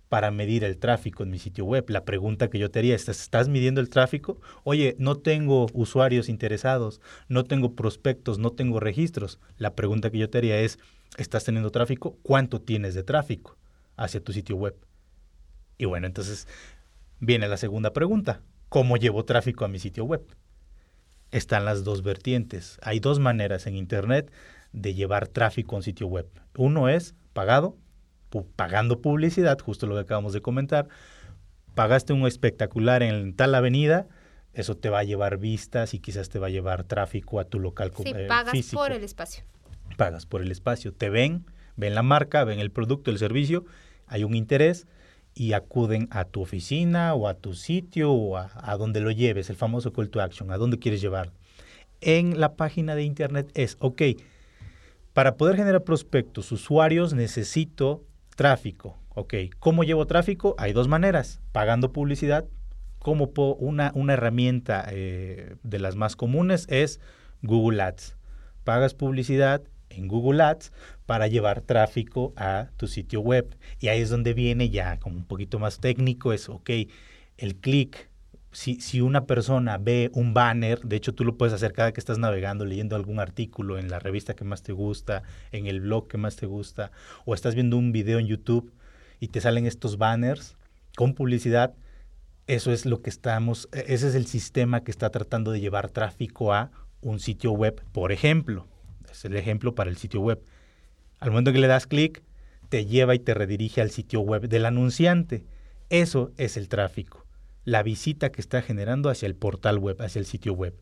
para 0.10 0.32
medir 0.32 0.64
el 0.64 0.78
tráfico 0.78 1.24
en 1.24 1.30
mi 1.30 1.40
sitio 1.40 1.66
web. 1.66 1.90
La 1.90 2.06
pregunta 2.06 2.50
que 2.50 2.60
yo 2.60 2.72
te 2.72 2.80
haría 2.80 2.96
es, 2.96 3.10
¿estás 3.10 3.50
midiendo 3.50 3.82
el 3.82 3.90
tráfico? 3.90 4.40
Oye, 4.64 4.96
no 5.00 5.16
tengo 5.16 5.68
usuarios 5.74 6.30
interesados, 6.30 7.02
no 7.28 7.44
tengo 7.44 7.76
prospectos, 7.76 8.40
no 8.40 8.52
tengo 8.52 8.80
registros. 8.80 9.40
La 9.58 9.76
pregunta 9.76 10.10
que 10.10 10.18
yo 10.18 10.30
te 10.30 10.38
haría 10.38 10.60
es, 10.60 10.80
¿estás 11.18 11.44
teniendo 11.44 11.72
tráfico? 11.72 12.18
¿Cuánto 12.24 12.62
tienes 12.62 12.94
de 12.94 13.04
tráfico 13.04 13.58
hacia 13.96 14.24
tu 14.24 14.32
sitio 14.32 14.56
web? 14.56 14.76
Y 15.78 15.86
bueno, 15.86 16.08
entonces 16.08 16.48
viene 17.20 17.48
la 17.48 17.58
segunda 17.58 17.94
pregunta. 17.94 18.42
¿Cómo 18.70 18.98
llevo 18.98 19.26
tráfico 19.26 19.66
a 19.66 19.70
mi 19.70 19.80
sitio 19.80 20.06
web? 20.06 20.26
Están 21.32 21.66
las 21.66 21.84
dos 21.84 22.04
vertientes. 22.04 22.80
Hay 22.82 23.00
dos 23.00 23.20
maneras 23.20 23.68
en 23.68 23.76
Internet 23.76 24.32
de 24.72 24.94
llevar 24.94 25.28
tráfico 25.28 25.76
a 25.76 25.80
un 25.80 25.84
sitio 25.84 26.08
web. 26.08 26.28
Uno 26.56 26.90
es 26.90 27.16
pagado 27.34 27.78
pagando 28.56 29.02
publicidad, 29.02 29.60
justo 29.60 29.88
lo 29.88 29.96
que 29.96 30.02
acabamos 30.02 30.34
de 30.34 30.42
comentar, 30.42 30.88
pagaste 31.76 32.14
un 32.14 32.26
espectacular 32.26 33.04
en 33.04 33.36
tal 33.36 33.56
avenida, 33.56 34.08
eso 34.54 34.76
te 34.76 34.90
va 34.90 35.00
a 35.00 35.04
llevar 35.04 35.38
vistas 35.38 35.94
y 35.94 36.00
quizás 36.00 36.30
te 36.30 36.40
va 36.40 36.48
a 36.48 36.50
llevar 36.50 36.84
tráfico 36.84 37.40
a 37.40 37.46
tu 37.46 37.60
local 37.60 37.92
sí, 37.96 38.12
eh, 38.16 38.26
pagas 38.28 38.72
por 38.72 38.92
el 38.92 39.04
espacio. 39.04 39.44
Pagas 39.96 40.26
por 40.26 40.42
el 40.42 40.52
espacio, 40.52 40.92
te 40.94 41.10
ven, 41.10 41.46
ven 41.76 41.94
la 41.94 42.02
marca, 42.02 42.44
ven 42.44 42.60
el 42.60 42.72
producto, 42.72 43.12
el 43.12 43.20
servicio, 43.20 43.66
hay 44.08 44.24
un 44.24 44.36
interés 44.36 44.88
y 45.36 45.54
acuden 45.54 46.08
a 46.10 46.26
tu 46.26 46.42
oficina 46.42 47.14
o 47.14 47.28
a 47.28 47.36
tu 47.36 47.54
sitio 47.54 48.12
o 48.12 48.38
a, 48.38 48.52
a 48.56 48.76
donde 48.78 49.00
lo 49.00 49.12
lleves, 49.12 49.52
el 49.52 49.56
famoso 49.56 49.94
call 49.94 50.10
to 50.10 50.20
action, 50.20 50.52
a 50.52 50.58
dónde 50.58 50.80
quieres 50.80 51.02
llevar. 51.02 51.32
En 52.02 52.40
la 52.40 52.56
página 52.56 52.96
de 52.96 53.04
internet 53.04 53.52
es, 53.54 53.78
ok, 53.80 54.02
para 55.14 55.36
poder 55.36 55.56
generar 55.56 55.84
prospectos, 55.84 56.52
usuarios, 56.52 57.14
necesito 57.14 58.04
Tráfico. 58.38 58.96
Ok, 59.16 59.34
¿cómo 59.58 59.84
llevo 59.84 60.06
tráfico? 60.06 60.54
Hay 60.60 60.72
dos 60.72 60.88
maneras, 60.88 61.42
pagando 61.54 61.92
publicidad. 61.92 62.46
Como 63.00 63.32
una, 63.58 63.92
una 63.96 64.14
herramienta 64.14 64.86
eh, 64.92 65.56
de 65.64 65.80
las 65.80 65.96
más 65.96 66.16
comunes 66.16 66.68
es 66.70 67.00
Google 67.42 67.82
Ads. 67.82 68.16
Pagas 68.64 68.94
publicidad 68.94 69.64
en 69.90 70.08
Google 70.08 70.44
Ads 70.44 70.72
para 71.08 71.26
llevar 71.28 71.62
tráfico 71.62 72.34
a 72.38 72.70
tu 72.78 72.86
sitio 72.88 73.22
web. 73.22 73.58
Y 73.80 73.88
ahí 73.88 74.02
es 74.02 74.12
donde 74.12 74.36
viene 74.36 74.70
ya 74.70 75.00
como 75.00 75.16
un 75.16 75.26
poquito 75.26 75.58
más 75.58 75.80
técnico, 75.80 76.32
es, 76.32 76.48
ok, 76.48 76.70
el 77.38 77.56
clic. 77.56 78.08
Si, 78.52 78.80
si 78.82 79.02
una 79.02 79.26
persona 79.26 79.78
ve 79.78 80.10
un 80.14 80.34
banner, 80.34 80.82
de 80.82 80.96
hecho 80.96 81.14
tú 81.14 81.24
lo 81.24 81.38
puedes 81.38 81.54
hacer 81.54 81.74
cada 81.74 81.92
que 81.92 82.00
estás 82.00 82.18
navegando, 82.18 82.66
leyendo 82.66 82.96
algún 82.96 83.20
artículo 83.20 83.78
en 83.78 83.90
la 83.90 84.00
revista 84.00 84.36
que 84.36 84.46
más 84.46 84.64
te 84.64 84.72
gusta, 84.72 85.24
en 85.52 85.68
el 85.68 85.82
blog 85.82 86.08
que 86.08 86.18
más 86.18 86.36
te 86.36 86.46
gusta, 86.46 86.92
o 87.26 87.34
estás 87.34 87.56
viendo 87.56 87.78
un 87.78 87.92
video 87.92 88.20
en 88.20 88.28
YouTube 88.28 88.72
y 89.20 89.28
te 89.28 89.42
salen 89.42 89.66
estos 89.66 89.98
banners 89.98 90.56
con 90.96 91.14
publicidad, 91.14 91.76
eso 92.48 92.72
es 92.72 92.86
lo 92.86 93.02
que 93.02 93.10
estamos, 93.10 93.68
e, 93.74 93.94
ese 93.94 94.08
es 94.08 94.16
el 94.16 94.26
sistema 94.26 94.84
que 94.84 94.92
está 94.92 95.10
tratando 95.12 95.52
de 95.52 95.60
llevar 95.60 95.90
tráfico 95.90 96.54
a 96.54 96.72
un 97.02 97.20
sitio 97.20 97.52
web, 97.52 97.84
por 97.92 98.12
ejemplo. 98.12 98.66
Es 99.12 99.26
el 99.26 99.36
ejemplo 99.36 99.76
para 99.76 99.90
el 99.90 99.98
sitio 99.98 100.22
web. 100.22 100.42
Al 101.20 101.32
momento 101.32 101.52
que 101.52 101.60
le 101.60 101.68
das 101.68 101.88
clic, 101.88 102.24
te 102.70 102.86
lleva 102.86 103.16
y 103.16 103.20
te 103.20 103.34
redirige 103.34 103.82
al 103.82 103.92
sitio 103.92 104.22
web 104.22 104.48
del 104.48 104.66
anunciante. 104.66 105.46
Eso 105.90 106.32
es 106.38 106.58
el 106.58 106.68
tráfico, 106.68 107.26
la 107.68 107.84
visita 107.84 108.32
que 108.32 108.40
está 108.40 108.62
generando 108.62 109.10
hacia 109.10 109.26
el 109.26 109.36
portal 109.36 109.78
web, 109.78 110.02
hacia 110.02 110.20
el 110.20 110.26
sitio 110.26 110.54
web. 110.54 110.74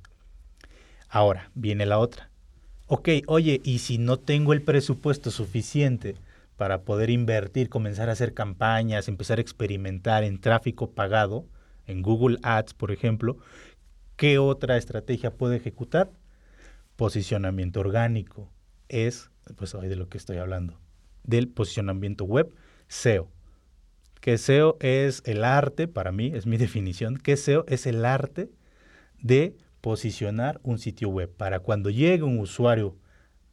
Ahora, 1.10 1.50
viene 1.56 1.88
la 1.88 1.98
otra. 1.98 2.30
Ok, 2.86 3.10
oye, 3.26 3.60
¿y 3.64 3.80
si 3.80 3.98
no 3.98 4.20
tengo 4.20 4.54
el 4.54 4.62
presupuesto 4.62 5.32
suficiente 5.32 6.14
para 6.58 6.84
poder 6.84 7.10
invertir, 7.10 7.70
comenzar 7.70 8.10
a 8.10 8.12
hacer 8.12 8.36
campañas, 8.36 9.08
empezar 9.08 9.40
a 9.40 9.42
experimentar 9.42 10.24
en 10.24 10.40
tráfico 10.40 10.92
pagado, 10.92 11.48
en 11.88 12.04
Google 12.04 12.38
Ads, 12.44 12.76
por 12.76 12.92
ejemplo, 12.92 13.40
¿qué 14.16 14.38
otra 14.38 14.78
estrategia 14.78 15.32
puedo 15.32 15.54
ejecutar? 15.54 16.12
Posicionamiento 16.98 17.80
orgánico. 17.80 18.52
Es, 18.90 19.32
pues 19.56 19.74
hoy 19.74 19.88
de 19.88 19.96
lo 19.96 20.08
que 20.08 20.20
estoy 20.20 20.38
hablando, 20.38 20.80
del 21.24 21.48
posicionamiento 21.48 22.26
web, 22.26 22.54
SEO. 22.88 23.35
Que 24.26 24.40
SEO 24.40 24.76
es 24.80 25.22
el 25.26 25.44
arte, 25.44 25.88
para 25.88 26.12
mí, 26.12 26.32
es 26.34 26.48
mi 26.48 26.58
definición, 26.66 27.18
que 27.18 27.38
SEO 27.38 27.64
es 27.68 27.86
el 27.86 28.04
arte 28.06 28.50
de 29.22 29.56
posicionar 29.82 30.60
un 30.64 30.80
sitio 30.80 31.10
web 31.10 31.32
para 31.32 31.60
cuando 31.60 31.92
llegue 31.92 32.24
un 32.24 32.40
usuario 32.40 32.96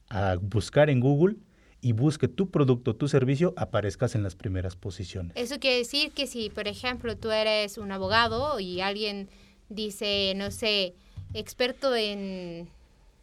a 0.09 0.37
buscar 0.41 0.89
en 0.89 1.01
Google, 1.01 1.37
y 1.83 1.93
busque 1.93 2.29
tu 2.29 2.49
producto, 2.49 2.95
tu 2.95 3.09
servicio, 3.09 3.53
aparezcas 3.57 4.15
en 4.15 4.23
las 4.23 4.35
primeras 4.35 4.77
posiciones. 4.77 5.33
Eso 5.37 5.59
quiere 5.59 5.79
decir 5.79 6.13
que 6.13 6.27
si, 6.29 6.49
por 6.49 6.69
ejemplo, 6.69 7.17
tú 7.17 7.31
eres 7.31 7.77
un 7.77 7.91
abogado 7.91 8.61
y 8.61 8.81
alguien 8.81 9.29
dice, 9.69 10.33
no 10.37 10.53
sé, 10.53 10.95
experto 11.35 11.95
en, 11.95 12.71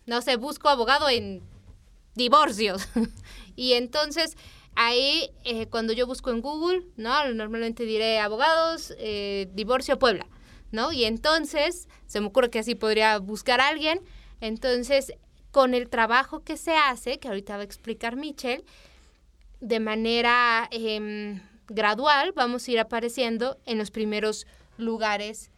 no 0.05 0.21
sé, 0.21 0.35
busco 0.35 0.67
abogado 0.67 1.09
en 1.09 1.41
divorcios. 2.15 2.89
y 3.55 3.73
entonces 3.73 4.35
ahí, 4.75 5.31
eh, 5.43 5.67
cuando 5.67 5.93
yo 5.93 6.07
busco 6.07 6.31
en 6.31 6.41
Google, 6.41 6.85
¿no? 6.97 7.33
Normalmente 7.33 7.85
diré 7.85 8.19
abogados, 8.19 8.93
eh, 8.97 9.49
divorcio 9.53 9.99
Puebla, 9.99 10.27
¿no? 10.71 10.91
Y 10.91 11.05
entonces, 11.05 11.87
se 12.07 12.21
me 12.21 12.27
ocurre 12.27 12.49
que 12.49 12.59
así 12.59 12.75
podría 12.75 13.17
buscar 13.19 13.61
a 13.61 13.67
alguien. 13.67 14.01
Entonces, 14.41 15.13
con 15.51 15.73
el 15.73 15.89
trabajo 15.89 16.43
que 16.43 16.57
se 16.57 16.75
hace, 16.75 17.19
que 17.19 17.27
ahorita 17.27 17.55
va 17.55 17.61
a 17.61 17.65
explicar 17.65 18.15
Michelle, 18.15 18.63
de 19.59 19.79
manera 19.79 20.67
em, 20.71 21.41
gradual 21.67 22.31
vamos 22.33 22.67
a 22.67 22.71
ir 22.71 22.79
apareciendo 22.79 23.57
en 23.65 23.77
los 23.77 23.91
primeros 23.91 24.47
lugares 24.77 25.51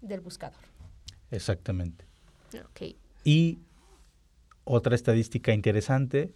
del 0.00 0.20
buscador. 0.20 0.60
Exactamente. 1.30 2.04
Y 3.24 3.58
otra 4.64 4.94
estadística 4.94 5.52
interesante, 5.52 6.32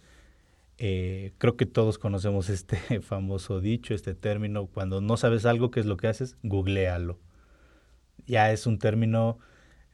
eh, 0.81 1.33
creo 1.37 1.57
que 1.57 1.65
todos 1.65 1.97
conocemos 1.97 2.49
este 2.49 2.77
famoso 3.01 3.59
dicho, 3.59 3.93
este 3.93 4.15
término, 4.15 4.67
cuando 4.67 5.01
no 5.01 5.17
sabes 5.17 5.45
algo, 5.45 5.71
¿qué 5.71 5.81
es 5.81 5.85
lo 5.85 5.97
que 5.97 6.07
haces? 6.07 6.37
Googlealo. 6.41 7.19
Ya 8.25 8.51
es 8.53 8.65
un 8.65 8.79
término 8.79 9.39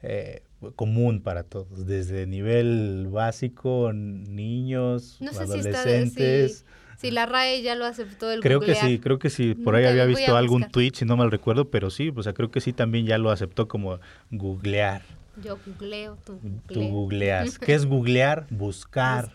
eh, 0.03 0.43
común 0.75 1.21
para 1.21 1.43
todos, 1.43 1.87
desde 1.87 2.27
nivel 2.27 3.07
básico, 3.09 3.91
niños, 3.93 5.19
adolescentes. 5.21 6.65
Si, 6.97 7.11
la 7.11 7.25
RAE 7.25 7.61
ya 7.61 7.75
lo 7.75 7.85
aceptó 7.85 8.31
el 8.31 8.39
Creo 8.39 8.59
que 8.59 8.75
sí, 8.75 8.99
creo 8.99 9.17
que 9.17 9.29
sí. 9.29 9.55
Por 9.55 9.75
ahí 9.75 9.85
había 9.85 10.05
visto 10.05 10.37
algún 10.37 10.69
tweet, 10.69 10.91
si 10.93 11.05
no 11.05 11.17
mal 11.17 11.31
recuerdo, 11.31 11.69
pero 11.69 11.89
sí, 11.89 12.13
o 12.15 12.23
sea, 12.23 12.33
creo 12.33 12.51
que 12.51 12.61
sí 12.61 12.73
también 12.73 13.05
ya 13.05 13.17
lo 13.17 13.31
aceptó 13.31 13.67
como 13.67 13.99
googlear. 14.29 15.01
Yo 15.43 15.57
googleo, 15.65 16.17
tú 16.23 16.39
Tú 16.67 16.81
googleas. 16.87 17.59
¿Qué 17.59 17.73
es 17.73 17.85
googlear? 17.85 18.47
Buscar. 18.49 19.29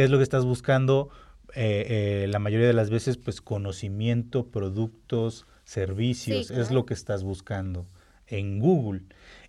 ¿Qué 0.00 0.04
es 0.04 0.10
lo 0.10 0.16
que 0.16 0.24
estás 0.24 0.46
buscando? 0.46 1.10
Eh, 1.54 2.22
eh, 2.24 2.26
la 2.28 2.38
mayoría 2.38 2.66
de 2.66 2.72
las 2.72 2.88
veces, 2.88 3.18
pues 3.18 3.42
conocimiento, 3.42 4.46
productos, 4.46 5.46
servicios, 5.64 6.50
es 6.50 6.70
lo 6.70 6.86
que 6.86 6.94
estás 6.94 7.22
buscando 7.22 7.86
en 8.26 8.60
Google. 8.60 9.02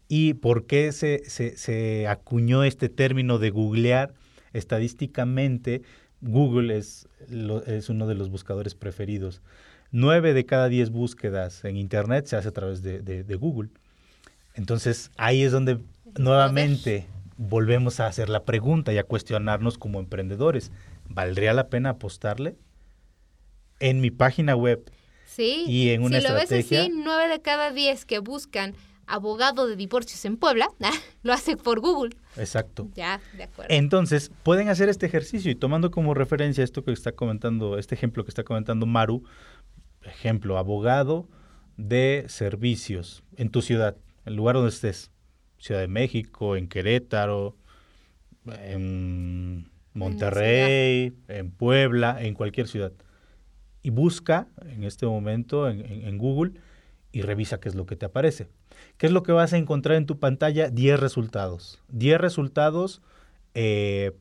¿Y 0.09 0.33
por 0.33 0.65
qué 0.65 0.91
se, 0.91 1.23
se, 1.29 2.05
acuñó 2.09 2.65
este 2.65 2.89
término 2.89 3.39
de 3.39 3.49
googlear? 3.49 4.13
Estadísticamente, 4.51 5.83
Google 6.19 6.77
es, 6.77 7.07
es 7.65 7.87
uno 7.87 8.05
de 8.05 8.15
los 8.15 8.29
buscadores 8.29 8.75
preferidos. 8.75 9.41
Nueve 9.89 10.33
de 10.33 10.45
cada 10.45 10.67
diez 10.67 10.89
búsquedas 10.89 11.63
en 11.63 11.77
Internet 11.77 12.25
se 12.25 12.35
hace 12.35 12.49
a 12.49 12.51
través 12.51 12.81
de, 12.81 12.99
de, 13.01 13.35
Google. 13.35 13.69
Entonces, 14.55 15.11
ahí 15.15 15.43
es 15.43 15.53
donde 15.53 15.79
nuevamente 16.19 17.07
volvemos 17.41 17.99
a 17.99 18.05
hacer 18.05 18.29
la 18.29 18.43
pregunta 18.43 18.93
y 18.93 18.99
a 18.99 19.03
cuestionarnos 19.03 19.79
como 19.79 19.99
emprendedores. 19.99 20.71
¿Valdría 21.09 21.53
la 21.53 21.69
pena 21.69 21.91
apostarle? 21.91 22.55
En 23.79 23.99
mi 23.99 24.11
página 24.11 24.55
web 24.55 24.91
sí, 25.25 25.65
y 25.67 25.89
en 25.89 26.03
una 26.03 26.21
si 26.21 26.27
lo 26.27 26.35
ves 26.35 26.51
así, 26.51 26.91
nueve 26.93 27.27
de 27.29 27.41
cada 27.41 27.71
diez 27.71 28.05
que 28.05 28.19
buscan 28.19 28.75
abogado 29.07 29.67
de 29.67 29.75
divorcios 29.75 30.23
en 30.25 30.37
Puebla, 30.37 30.67
lo 31.23 31.33
hace 31.33 31.57
por 31.57 31.79
Google. 31.79 32.15
Exacto. 32.37 32.89
Ya, 32.93 33.19
de 33.35 33.43
acuerdo. 33.43 33.73
Entonces, 33.73 34.31
pueden 34.43 34.69
hacer 34.69 34.87
este 34.87 35.07
ejercicio 35.07 35.49
y 35.49 35.55
tomando 35.55 35.89
como 35.89 36.13
referencia 36.13 36.63
esto 36.63 36.83
que 36.83 36.91
está 36.91 37.13
comentando, 37.13 37.79
este 37.79 37.95
ejemplo 37.95 38.23
que 38.23 38.29
está 38.29 38.43
comentando 38.43 38.85
Maru, 38.85 39.23
ejemplo, 40.03 40.59
abogado 40.59 41.27
de 41.75 42.25
servicios 42.27 43.23
en 43.35 43.49
tu 43.49 43.63
ciudad, 43.63 43.97
el 44.25 44.35
lugar 44.35 44.55
donde 44.55 44.69
estés, 44.69 45.09
Ciudad 45.61 45.79
de 45.79 45.87
México, 45.87 46.55
en 46.55 46.67
Querétaro, 46.67 47.55
en 48.45 49.69
Monterrey, 49.93 51.13
en, 51.27 51.51
Puebla, 51.51 52.21
en 52.21 52.33
cualquier 52.33 52.67
ciudad. 52.67 52.91
Y 53.81 53.89
busca 53.89 54.47
en 54.65 54.83
este 54.83 55.05
momento 55.05 55.69
en 55.69 56.17
Google 56.17 56.53
y 57.11 57.21
revisa 57.21 57.59
qué 57.59 57.69
es 57.69 57.75
lo 57.75 57.85
que 57.85 57.95
te 57.95 58.05
aparece. 58.05 58.47
¿Qué 58.97 59.07
es 59.07 59.11
lo 59.11 59.23
que 59.23 59.31
vas 59.31 59.53
a 59.53 59.57
encontrar 59.57 59.97
en 59.97 60.05
tu 60.05 60.19
pantalla? 60.19 60.69
10 60.69 60.99
resultados. 60.99 61.81
10 61.89 62.19
resultados 62.19 63.01
eh, 63.53 64.11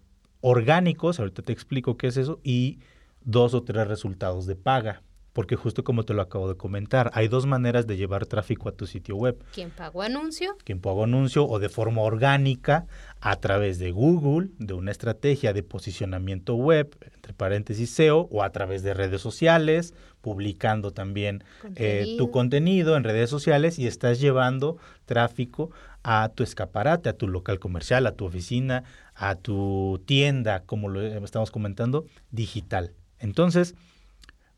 orgánicos, 0.41 1.21
ahorita 1.21 1.43
te 1.43 1.53
explico 1.53 1.97
qué 1.97 2.09
es 2.09 2.17
eso, 2.17 2.41
y 2.43 2.79
dos 3.23 3.55
o 3.55 3.63
tres 3.63 3.87
resultados 3.87 4.47
de 4.47 4.57
paga. 4.57 5.03
Porque 5.33 5.57
justo 5.57 5.85
como 5.85 6.05
te 6.05 6.15
lo 6.15 6.23
acabo 6.23 6.49
de 6.49 6.57
comentar, 6.57 7.11
hay 7.15 7.29
dos 7.29 7.47
maneras 7.47 7.87
de 7.87 7.97
llevar 7.97 8.27
tráfico 8.27 8.69
a 8.69 8.73
tu 8.73 8.87
sitio 8.87 9.17
web. 9.17 9.43
¿Quién 9.53 9.71
pagó 9.71 10.03
anuncio? 10.03 10.57
¿Quién 10.65 10.81
pagó 10.81 11.05
anuncio 11.05 11.47
o 11.47 11.59
de 11.59 11.69
forma 11.69 12.03
orgánica 12.03 12.87
a 13.21 13.37
través 13.37 13.79
de 13.79 13.91
Google, 13.93 14.49
de 14.59 14.75
una 14.75 14.91
estrategia 14.91 15.53
de 15.53 15.63
posicionamiento 15.63 16.55
web, 16.55 16.97
entre 17.15 17.33
paréntesis 17.33 17.91
SEO, 17.91 18.29
o 18.31 18.43
a 18.43 18.51
través 18.51 18.83
de 18.83 18.95
redes 18.95 19.21
sociales, 19.21 19.95
publicando 20.21 20.91
también 20.93 21.45
eh, 21.77 22.15
tu 22.19 22.31
contenido 22.31 22.97
en 22.97 23.05
redes 23.05 23.31
sociales 23.31 23.79
y 23.79 23.87
estás 23.87 24.21
llevando 24.21 24.79
tráfico 25.07 25.71
a 26.03 26.31
tu 26.35 26.43
escaparate, 26.43 27.09
a 27.09 27.17
tu 27.17 27.29
local 27.29 27.59
comercial, 27.59 28.07
a 28.07 28.13
tu 28.13 28.25
oficina, 28.25 28.85
a 29.15 29.35
tu 29.35 30.03
tienda, 30.07 30.61
como 30.65 30.89
lo 30.89 31.03
estamos 31.03 31.51
comentando, 31.51 32.07
digital. 32.31 32.95
Entonces, 33.19 33.75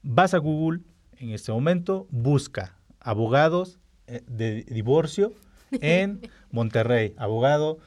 Vas 0.04 0.34
a 0.34 0.38
Google 0.38 0.80
en 1.18 1.30
este 1.30 1.52
momento, 1.52 2.08
busca 2.10 2.76
abogados 2.98 3.78
eh, 4.08 4.22
de 4.26 4.64
divorcio 4.64 5.32
en 5.70 6.20
Monterrey, 6.50 7.14
abogado 7.16 7.78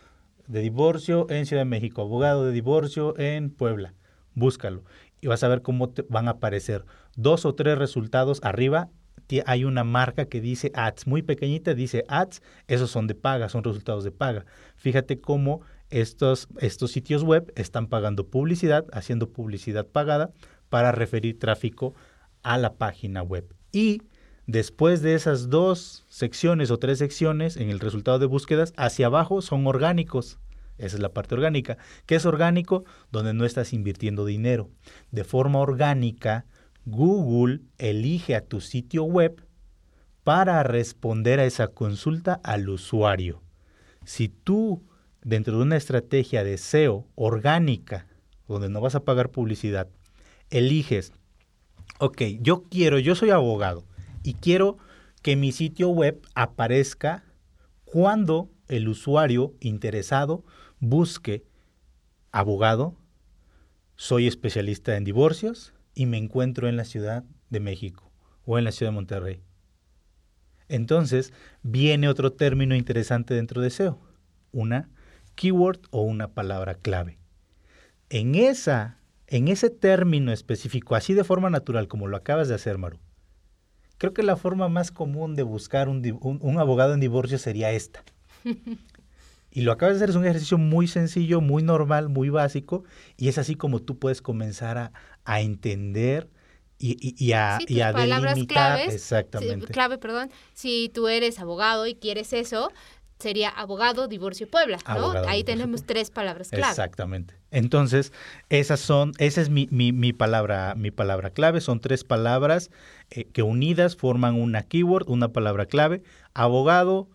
de 0.48 0.62
divorcio 0.62 1.30
en 1.30 1.46
Ciudad 1.46 1.64
de 1.64 1.70
México, 1.70 2.04
abogado 2.04 2.46
de 2.46 2.54
divorcio 2.54 3.20
en 3.20 3.50
Puebla. 3.50 3.94
Búscalo 4.34 4.84
y 5.20 5.28
vas 5.28 5.44
a 5.44 5.50
ver 5.50 5.62
cómo 5.62 5.90
te 5.90 6.04
van 6.04 6.30
a 6.30 6.32
aparecer 6.32 6.86
dos 7.18 7.46
o 7.46 7.54
tres 7.54 7.78
resultados 7.78 8.40
arriba. 8.44 8.90
Hay 9.46 9.66
una 9.66 9.84
marca 9.84 10.26
que 10.26 10.40
dice 10.40 10.72
ads, 10.74 11.08
muy 11.08 11.22
pequeñita, 11.22 11.74
dice 11.74 12.06
ads, 12.08 12.42
esos 12.68 12.92
son 12.92 13.08
de 13.08 13.16
paga, 13.16 13.50
son 13.50 13.64
resultados 13.64 14.06
de 14.06 14.12
paga. 14.12 14.46
Fíjate 14.78 15.20
cómo 15.20 15.62
estos, 15.90 16.48
estos 16.60 16.92
sitios 16.92 17.24
web 17.24 17.52
están 17.56 17.88
pagando 17.88 18.28
publicidad, 18.28 18.86
haciendo 18.94 19.30
publicidad 19.30 19.86
pagada 19.86 20.32
para 20.76 20.92
referir 20.92 21.40
tráfico 21.40 21.96
a 22.44 22.58
la 22.58 22.74
página 22.74 23.24
web. 23.24 23.56
Y 23.72 24.02
después 24.46 25.02
de 25.02 25.16
esas 25.16 25.50
dos 25.50 26.04
secciones 26.10 26.70
o 26.70 26.80
tres 26.80 27.00
secciones 27.00 27.56
en 27.56 27.70
el 27.70 27.80
resultado 27.80 28.20
de 28.20 28.26
búsquedas, 28.26 28.74
hacia 28.76 29.06
abajo 29.06 29.42
son 29.42 29.66
orgánicos. 29.68 30.38
Esa 30.78 30.98
es 30.98 31.02
la 31.02 31.14
parte 31.14 31.34
orgánica. 31.34 31.78
¿Qué 32.06 32.16
es 32.16 32.26
orgánico? 32.26 32.84
Donde 33.10 33.34
no 33.34 33.46
estás 33.46 33.72
invirtiendo 33.72 34.26
dinero. 34.26 34.70
De 35.12 35.24
forma 35.24 35.60
orgánica, 35.60 36.44
Google 36.84 37.62
elige 37.78 38.36
a 38.36 38.42
tu 38.46 38.60
sitio 38.60 39.06
web 39.06 39.48
para 40.26 40.62
responder 40.64 41.40
a 41.40 41.46
esa 41.46 41.70
consulta 41.70 42.42
al 42.44 42.68
usuario. 42.68 43.42
Si 44.04 44.28
tú, 44.28 44.84
dentro 45.24 45.56
de 45.56 45.64
una 45.64 45.78
estrategia 45.78 46.44
de 46.44 46.58
SEO 46.58 47.08
orgánica, 47.16 48.08
donde 48.50 48.68
no 48.68 48.82
vas 48.82 48.96
a 48.96 49.06
pagar 49.06 49.30
publicidad, 49.30 49.88
eliges 50.50 51.12
Ok, 51.98 52.22
yo 52.42 52.64
quiero, 52.64 53.00
yo 53.00 53.16
soy 53.16 53.30
abogado 53.30 53.86
y 54.22 54.34
quiero 54.34 54.78
que 55.22 55.38
mi 55.38 55.54
sitio 55.54 55.90
web 55.90 56.22
aparezca 56.36 57.24
cuando 57.86 58.50
el 58.68 58.90
usuario 58.90 59.54
interesado 59.62 60.44
busque 60.80 61.46
abogado, 62.34 62.98
soy 63.96 64.28
especialista 64.28 64.98
en 64.98 65.06
divorcios 65.06 65.74
y 65.94 66.06
me 66.06 66.18
encuentro 66.18 66.68
en 66.68 66.76
la 66.76 66.84
Ciudad 66.84 67.24
de 67.50 67.62
México 67.62 68.12
o 68.46 68.58
en 68.58 68.66
la 68.66 68.74
Ciudad 68.74 68.92
de 68.92 68.96
Monterrey. 68.96 69.42
Entonces 70.68 71.32
viene 71.64 72.10
otro 72.10 72.34
término 72.34 72.76
interesante 72.76 73.34
dentro 73.34 73.62
de 73.62 73.70
SEO, 73.70 74.00
una 74.52 74.90
keyword 75.36 75.80
o 75.92 76.02
una 76.02 76.34
palabra 76.34 76.76
clave. 76.76 77.20
En, 78.10 78.36
esa, 78.36 79.00
en 79.28 79.48
ese 79.48 79.70
término 79.70 80.32
específico, 80.32 80.96
así 80.96 81.14
de 81.14 81.24
forma 81.24 81.50
natural 81.50 81.88
como 81.88 82.08
lo 82.08 82.18
acabas 82.18 82.48
de 82.48 82.56
hacer, 82.56 82.78
Maru, 82.78 83.00
creo 83.98 84.14
que 84.14 84.24
la 84.24 84.36
forma 84.36 84.70
más 84.70 84.92
común 84.92 85.36
de 85.36 85.44
buscar 85.44 85.90
un, 85.90 86.18
un 86.22 86.60
abogado 86.60 86.94
en 86.94 87.00
divorcio 87.00 87.38
sería 87.38 87.72
esta. 87.72 88.04
Y 89.56 89.62
lo 89.62 89.72
acabas 89.72 89.96
de 89.96 90.00
hacer, 90.00 90.10
es 90.10 90.18
un 90.18 90.26
ejercicio 90.26 90.58
muy 90.58 90.86
sencillo, 90.86 91.40
muy 91.40 91.64
normal, 91.64 92.10
muy 92.10 92.28
básico, 92.28 92.84
y 93.16 93.30
es 93.30 93.38
así 93.38 93.56
como 93.56 93.82
tú 93.82 93.98
puedes 93.98 94.22
comenzar 94.22 94.78
a, 94.78 94.92
a 95.24 95.40
entender 95.40 96.30
y, 96.78 97.16
y, 97.18 97.32
a, 97.32 97.60
y 97.66 97.80
a 97.80 97.94
delimitar. 97.94 98.82
exactamente. 98.82 99.68
clave, 99.68 99.98
perdón. 99.98 100.30
Si 100.54 100.92
tú 100.94 101.08
eres 101.08 101.40
abogado 101.40 101.88
y 101.88 101.96
quieres 101.96 102.34
eso, 102.34 102.70
sería 103.18 103.48
abogado, 103.48 104.10
divorcio, 104.10 104.50
Puebla, 104.50 104.78
¿no? 104.90 105.14
Ahí 105.26 105.46
tenemos 105.46 105.86
tres 105.86 106.12
palabras 106.12 106.50
clave. 106.50 106.68
Exactamente. 106.68 107.36
Entonces, 107.56 108.12
esas 108.50 108.82
son, 108.82 109.14
esa 109.18 109.40
es 109.40 109.50
mi, 109.50 109.70
mi, 109.72 109.94
mi 109.94 110.12
palabra, 110.12 110.76
mi 110.76 110.92
palabra 110.92 111.30
clave. 111.30 111.62
Son 111.62 111.80
tres 111.80 112.04
palabras 112.04 112.70
eh, 113.12 113.24
que 113.32 113.44
unidas 113.44 113.96
forman 113.96 114.36
una 114.36 114.64
keyword, 114.64 115.10
una 115.10 115.30
palabra 115.30 115.66
clave. 115.66 116.04
Abogado, 116.34 117.08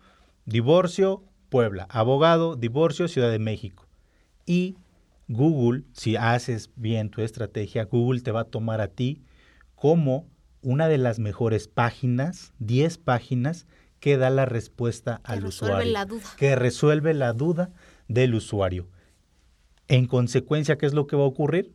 divorcio, 0.45 1.23
Puebla. 1.49 1.85
Abogado, 1.91 2.55
divorcio, 2.55 3.07
Ciudad 3.07 3.29
de 3.29 3.37
México. 3.37 3.87
Y 4.47 4.77
Google, 5.27 5.83
si 5.93 6.15
haces 6.15 6.71
bien 6.75 7.11
tu 7.11 7.21
estrategia, 7.21 7.85
Google 7.85 8.21
te 8.21 8.31
va 8.31 8.41
a 8.41 8.45
tomar 8.45 8.81
a 8.81 8.87
ti 8.87 9.21
como 9.75 10.27
una 10.63 10.87
de 10.87 10.97
las 10.97 11.19
mejores 11.19 11.67
páginas, 11.67 12.51
10 12.57 12.97
páginas, 12.97 13.67
que 13.99 14.17
da 14.17 14.31
la 14.31 14.45
respuesta 14.45 15.21
al 15.23 15.45
usuario. 15.45 15.91
La 15.91 16.05
duda. 16.05 16.23
Que 16.35 16.55
resuelve 16.55 17.13
la 17.13 17.33
duda 17.33 17.69
del 18.07 18.33
usuario. 18.33 18.87
En 19.91 20.07
consecuencia, 20.07 20.77
¿qué 20.77 20.85
es 20.85 20.93
lo 20.93 21.05
que 21.05 21.17
va 21.17 21.23
a 21.23 21.27
ocurrir? 21.27 21.73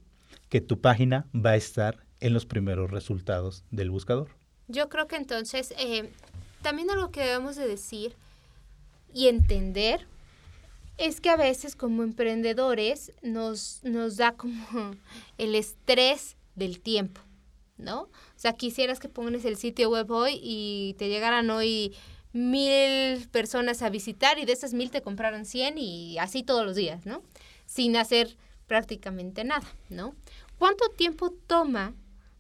Que 0.49 0.63
tu 0.63 0.81
página 0.81 1.27
va 1.35 1.51
a 1.51 1.57
estar 1.57 2.07
en 2.21 2.33
los 2.33 2.47
primeros 2.47 2.91
resultados 2.91 3.63
del 3.71 3.91
buscador. 3.91 4.31
Yo 4.69 4.89
creo 4.89 5.07
que 5.07 5.17
entonces, 5.17 5.75
eh, 5.79 6.11
también 6.63 6.89
algo 6.89 7.11
que 7.11 7.21
debemos 7.21 7.57
de 7.57 7.69
decir 7.69 8.17
y 9.13 9.29
entender 9.29 10.07
es 10.97 11.21
que 11.21 11.29
a 11.29 11.37
veces 11.37 11.77
como 11.77 12.05
emprendedores 12.05 13.13
nos, 13.21 13.81
nos 13.85 14.17
da 14.17 14.33
como 14.33 14.93
el 15.37 15.55
estrés 15.55 16.37
del 16.55 16.81
tiempo, 16.81 17.21
¿no? 17.77 18.05
O 18.05 18.39
sea, 18.39 18.55
quisieras 18.55 18.99
que 18.99 19.11
pongas 19.11 19.45
el 19.45 19.59
sitio 19.59 19.91
web 19.91 20.11
hoy 20.11 20.41
y 20.43 20.95
te 20.97 21.11
llegaran 21.11 21.51
hoy 21.51 21.95
mil 22.33 23.29
personas 23.29 23.83
a 23.83 23.91
visitar 23.91 24.39
y 24.39 24.47
de 24.47 24.55
esas 24.55 24.73
mil 24.73 24.91
te 24.91 25.03
compraron 25.03 25.45
100 25.45 25.77
y 25.77 26.17
así 26.17 26.43
todos 26.43 26.65
los 26.65 26.77
días, 26.77 27.05
¿no? 27.05 27.23
Sin 27.77 27.95
hacer 27.99 28.39
prácticamente 28.67 29.45
nada, 29.45 29.67
¿no? 29.91 30.15
¿Cuánto 30.59 30.89
tiempo 30.89 31.31
toma? 31.47 31.93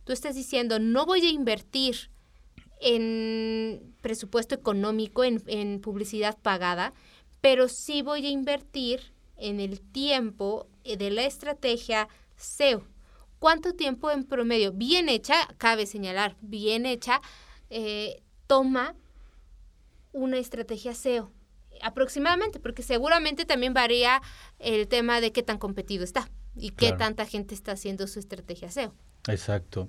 Tú 0.04 0.14
estás 0.14 0.34
diciendo, 0.34 0.78
no 0.78 1.04
voy 1.04 1.26
a 1.26 1.28
invertir 1.28 2.10
en 2.80 3.94
presupuesto 4.00 4.54
económico, 4.54 5.24
en, 5.24 5.80
publicidad 5.82 6.38
pagada, 6.38 6.94
pero 7.42 7.68
sí 7.68 8.00
voy 8.00 8.24
a 8.24 8.30
invertir 8.30 9.12
en 9.36 9.60
el 9.60 9.82
tiempo 9.82 10.68
de 10.84 11.10
la 11.10 11.26
estrategia 11.26 12.08
SEO. 12.36 12.86
¿Cuánto 13.38 13.74
tiempo 13.74 14.10
en 14.10 14.24
promedio? 14.24 14.72
Bien 14.72 15.10
hecha, 15.10 15.34
cabe 15.58 15.84
señalar, 15.84 16.38
bien 16.40 16.86
hecha, 16.86 17.20
eh, 17.68 18.22
toma 18.46 18.94
una 20.14 20.38
estrategia 20.38 20.94
SEO 20.94 21.30
aproximadamente, 21.82 22.60
porque 22.60 22.82
seguramente 22.82 23.44
también 23.44 23.74
varía 23.74 24.22
el 24.58 24.88
tema 24.88 25.20
de 25.20 25.32
qué 25.32 25.42
tan 25.42 25.58
competido 25.58 26.04
está 26.04 26.28
y 26.54 26.70
qué 26.70 26.92
tanta 26.92 27.26
gente 27.26 27.54
está 27.54 27.72
haciendo 27.72 28.06
su 28.06 28.18
estrategia 28.18 28.70
SEO. 28.70 28.94
Exacto. 29.28 29.88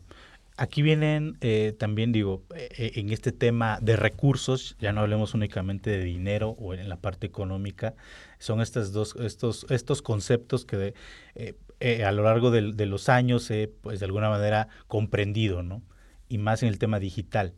Aquí 0.59 0.81
vienen 0.81 1.37
eh, 1.41 1.75
también, 1.77 2.11
digo, 2.11 2.43
eh, 2.55 2.69
eh, 2.77 2.91
en 2.95 3.11
este 3.11 3.31
tema 3.31 3.77
de 3.79 3.95
recursos, 3.95 4.75
ya 4.79 4.91
no 4.91 5.01
hablemos 5.01 5.35
únicamente 5.35 5.91
de 5.91 6.03
dinero 6.03 6.55
o 6.59 6.73
en 6.73 6.89
la 6.89 6.97
parte 6.97 7.27
económica, 7.27 7.93
son 8.39 8.61
estas 8.61 8.91
dos, 8.91 9.15
estos, 9.17 9.67
estos 9.69 10.01
conceptos 10.01 10.65
que 10.65 10.95
a 12.03 12.11
lo 12.11 12.23
largo 12.23 12.49
de, 12.49 12.73
de, 12.73 12.85
los 12.87 13.07
años 13.07 13.51
he, 13.51 13.67
pues 13.67 13.99
de 13.99 14.07
alguna 14.07 14.31
manera, 14.31 14.67
comprendido, 14.87 15.61
¿no? 15.61 15.83
Y 16.27 16.39
más 16.39 16.63
en 16.63 16.69
el 16.69 16.79
tema 16.79 16.99
digital. 16.99 17.53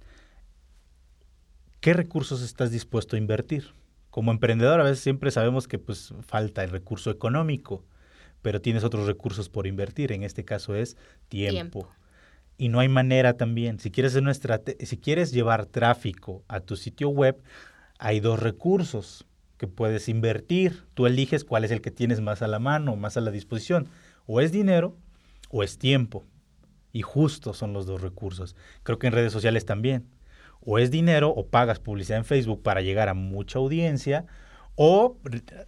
¿Qué 1.79 1.93
recursos 1.93 2.41
estás 2.41 2.69
dispuesto 2.69 3.15
a 3.15 3.19
invertir? 3.19 3.78
Como 4.19 4.34
emprendedor 4.34 4.82
a 4.82 4.84
veces 4.84 4.99
siempre 4.99 5.32
sabemos 5.32 5.69
que 5.69 5.79
pues 5.79 6.13
falta 6.27 6.62
el 6.62 6.71
recurso 6.71 7.10
económico, 7.10 7.86
pero 8.41 8.60
tienes 8.60 8.84
otros 8.84 9.08
recursos 9.08 9.47
por 9.47 9.65
invertir, 9.65 10.12
en 10.12 10.23
este 10.23 10.43
caso 10.43 10.75
es 10.75 10.97
tiempo 11.29 11.89
y 12.58 12.67
no 12.67 12.82
hay 12.82 12.89
manera 12.89 13.38
también. 13.38 13.79
Si 13.79 13.91
quieres, 13.91 14.15
una 14.15 14.34
si 14.34 14.97
quieres 14.97 15.32
llevar 15.32 15.67
tráfico 15.67 16.43
a 16.49 16.60
tu 16.60 16.75
sitio 16.75 17.08
web, 17.08 17.41
hay 17.97 18.19
dos 18.19 18.41
recursos 18.41 19.25
que 19.55 19.67
puedes 19.67 20.10
invertir. 20.10 20.84
Tú 20.95 21.05
eliges 21.05 21.45
cuál 21.45 21.63
es 21.63 21.71
el 21.71 21.79
que 21.79 21.89
tienes 21.89 22.19
más 22.19 22.41
a 22.41 22.49
la 22.49 22.60
mano, 22.60 22.97
más 22.97 23.15
a 23.15 23.21
la 23.21 23.32
disposición. 23.32 23.88
O 24.25 24.41
es 24.41 24.51
dinero 24.51 24.97
o 25.49 25.63
es 25.63 25.77
tiempo. 25.77 26.25
Y 26.91 27.03
justo 27.03 27.53
son 27.53 27.71
los 27.71 27.86
dos 27.86 28.01
recursos. 28.01 28.58
Creo 28.84 28.99
que 28.99 29.08
en 29.08 29.13
redes 29.13 29.32
sociales 29.32 29.65
también. 29.65 30.10
O 30.61 30.77
es 30.79 30.91
dinero 30.91 31.29
o 31.29 31.47
pagas 31.47 31.79
publicidad 31.79 32.19
en 32.19 32.25
Facebook 32.25 32.61
para 32.61 32.81
llegar 32.81 33.09
a 33.09 33.13
mucha 33.13 33.59
audiencia 33.59 34.25
o 34.75 35.17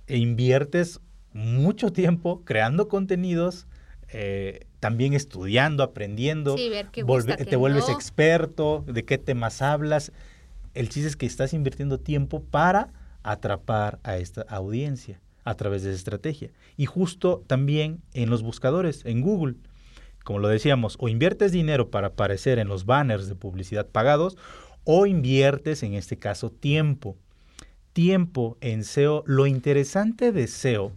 inviertes 0.08 1.00
mucho 1.34 1.92
tiempo 1.92 2.44
creando 2.46 2.88
contenidos 2.88 3.68
eh, 4.14 4.68
también 4.82 5.14
estudiando, 5.14 5.84
aprendiendo, 5.84 6.56
te 6.56 7.56
vuelves 7.56 7.88
experto, 7.88 8.84
de 8.88 9.06
qué 9.06 9.18
temas 9.18 9.62
hablas. 9.62 10.12
El 10.74 10.90
chiste 10.90 11.08
es 11.08 11.16
que 11.16 11.26
estás 11.26 11.54
invirtiendo 11.54 12.00
tiempo 12.00 12.42
para 12.42 12.90
atrapar 13.24 14.00
a 14.04 14.18
esta 14.18 14.42
audiencia 14.50 15.22
a 15.44 15.56
través 15.56 15.84
de 15.84 15.92
esa 15.92 15.98
estrategia. 15.98 16.50
Y 16.78 16.88
justo 16.88 17.44
también 17.48 18.02
en 18.14 18.30
los 18.30 18.44
buscadores, 18.44 19.06
en 19.06 19.22
Google, 19.22 19.56
como 20.24 20.40
lo 20.40 20.50
decíamos, 20.50 20.98
o 21.00 21.08
inviertes 21.08 21.52
dinero 21.52 21.90
para 21.90 22.08
aparecer 22.08 22.60
en 22.60 22.68
los 22.68 22.86
banners 22.86 23.28
de 23.28 23.36
publicidad 23.36 23.88
pagados, 23.88 24.38
o 24.84 25.06
inviertes, 25.06 25.84
en 25.84 25.94
este 25.94 26.18
caso, 26.18 26.52
tiempo. 26.52 27.18
Tiempo 27.94 28.58
en 28.62 28.84
SEO. 28.84 29.24
Lo 29.26 29.48
interesante 29.48 30.32
de 30.32 30.48
SEO 30.48 30.94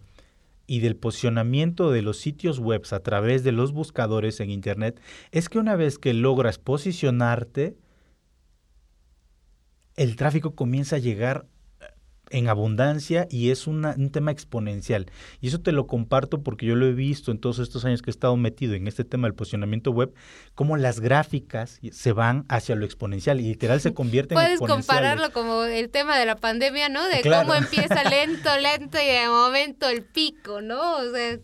y 0.67 0.79
del 0.79 0.95
posicionamiento 0.95 1.91
de 1.91 2.01
los 2.01 2.17
sitios 2.17 2.59
web 2.59 2.83
a 2.91 2.99
través 2.99 3.43
de 3.43 3.51
los 3.51 3.71
buscadores 3.71 4.39
en 4.39 4.49
Internet 4.49 4.99
es 5.31 5.49
que 5.49 5.59
una 5.59 5.75
vez 5.75 5.99
que 5.99 6.13
logras 6.13 6.57
posicionarte, 6.57 7.77
el 9.95 10.15
tráfico 10.15 10.55
comienza 10.55 10.97
a 10.97 10.99
llegar 10.99 11.45
en 12.29 12.49
abundancia 12.49 13.27
y 13.29 13.51
es 13.51 13.67
un 13.67 14.09
tema 14.11 14.31
exponencial. 14.31 15.07
Y 15.41 15.47
eso 15.47 15.61
te 15.61 15.71
lo 15.71 15.87
comparto 15.87 16.41
porque 16.41 16.65
yo 16.65 16.75
lo 16.75 16.85
he 16.85 16.93
visto 16.93 17.31
en 17.31 17.39
todos 17.39 17.59
estos 17.59 17.85
años 17.85 18.01
que 18.01 18.09
he 18.09 18.13
estado 18.13 18.35
metido 18.37 18.73
en 18.73 18.87
este 18.87 19.03
tema 19.03 19.27
del 19.27 19.35
posicionamiento 19.35 19.91
web, 19.91 20.13
cómo 20.55 20.77
las 20.77 20.99
gráficas 20.99 21.79
se 21.91 22.11
van 22.11 22.45
hacia 22.49 22.75
lo 22.75 22.85
exponencial 22.85 23.39
y 23.39 23.43
literal 23.43 23.81
se 23.81 23.93
convierten 23.95 24.37
en 24.37 24.57
Puedes 24.57 24.59
compararlo 24.59 25.31
como 25.31 25.63
el 25.63 25.89
tema 25.89 26.17
de 26.17 26.25
la 26.25 26.35
pandemia, 26.35 26.89
¿no? 26.89 27.05
De 27.07 27.21
cómo 27.21 27.53
empieza 27.53 28.03
lento, 28.09 28.49
lento 28.59 28.97
y 29.01 29.05
de 29.05 29.27
momento 29.27 29.89
el 29.89 30.03
pico, 30.03 30.61
¿no? 30.61 30.97
O 30.97 31.11
sea, 31.11 31.39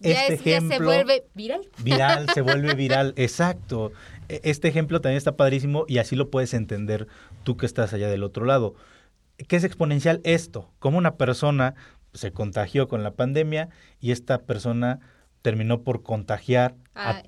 ya, 0.00 0.26
este 0.26 0.50
ya 0.50 0.60
se 0.60 0.78
vuelve 0.82 1.24
viral. 1.34 1.68
Viral, 1.78 2.28
se 2.32 2.40
vuelve 2.40 2.74
viral, 2.76 3.14
exacto. 3.16 3.92
E, 4.28 4.40
este 4.44 4.68
ejemplo 4.68 5.00
también 5.00 5.18
está 5.18 5.36
padrísimo 5.36 5.84
y 5.88 5.98
así 5.98 6.14
lo 6.14 6.30
puedes 6.30 6.54
entender 6.54 7.08
tú 7.42 7.56
que 7.56 7.66
estás 7.66 7.92
allá 7.92 8.08
del 8.08 8.22
otro 8.22 8.44
lado. 8.44 8.74
¿Qué 9.46 9.56
es 9.56 9.64
exponencial 9.64 10.20
esto? 10.24 10.72
Como 10.78 10.98
una 10.98 11.14
persona 11.14 11.74
se 12.12 12.32
contagió 12.32 12.88
con 12.88 13.02
la 13.02 13.12
pandemia 13.12 13.68
y 14.00 14.10
esta 14.10 14.38
persona 14.42 15.00
terminó 15.42 15.82
por 15.82 16.02
contagiar 16.02 16.74
a 16.94 17.22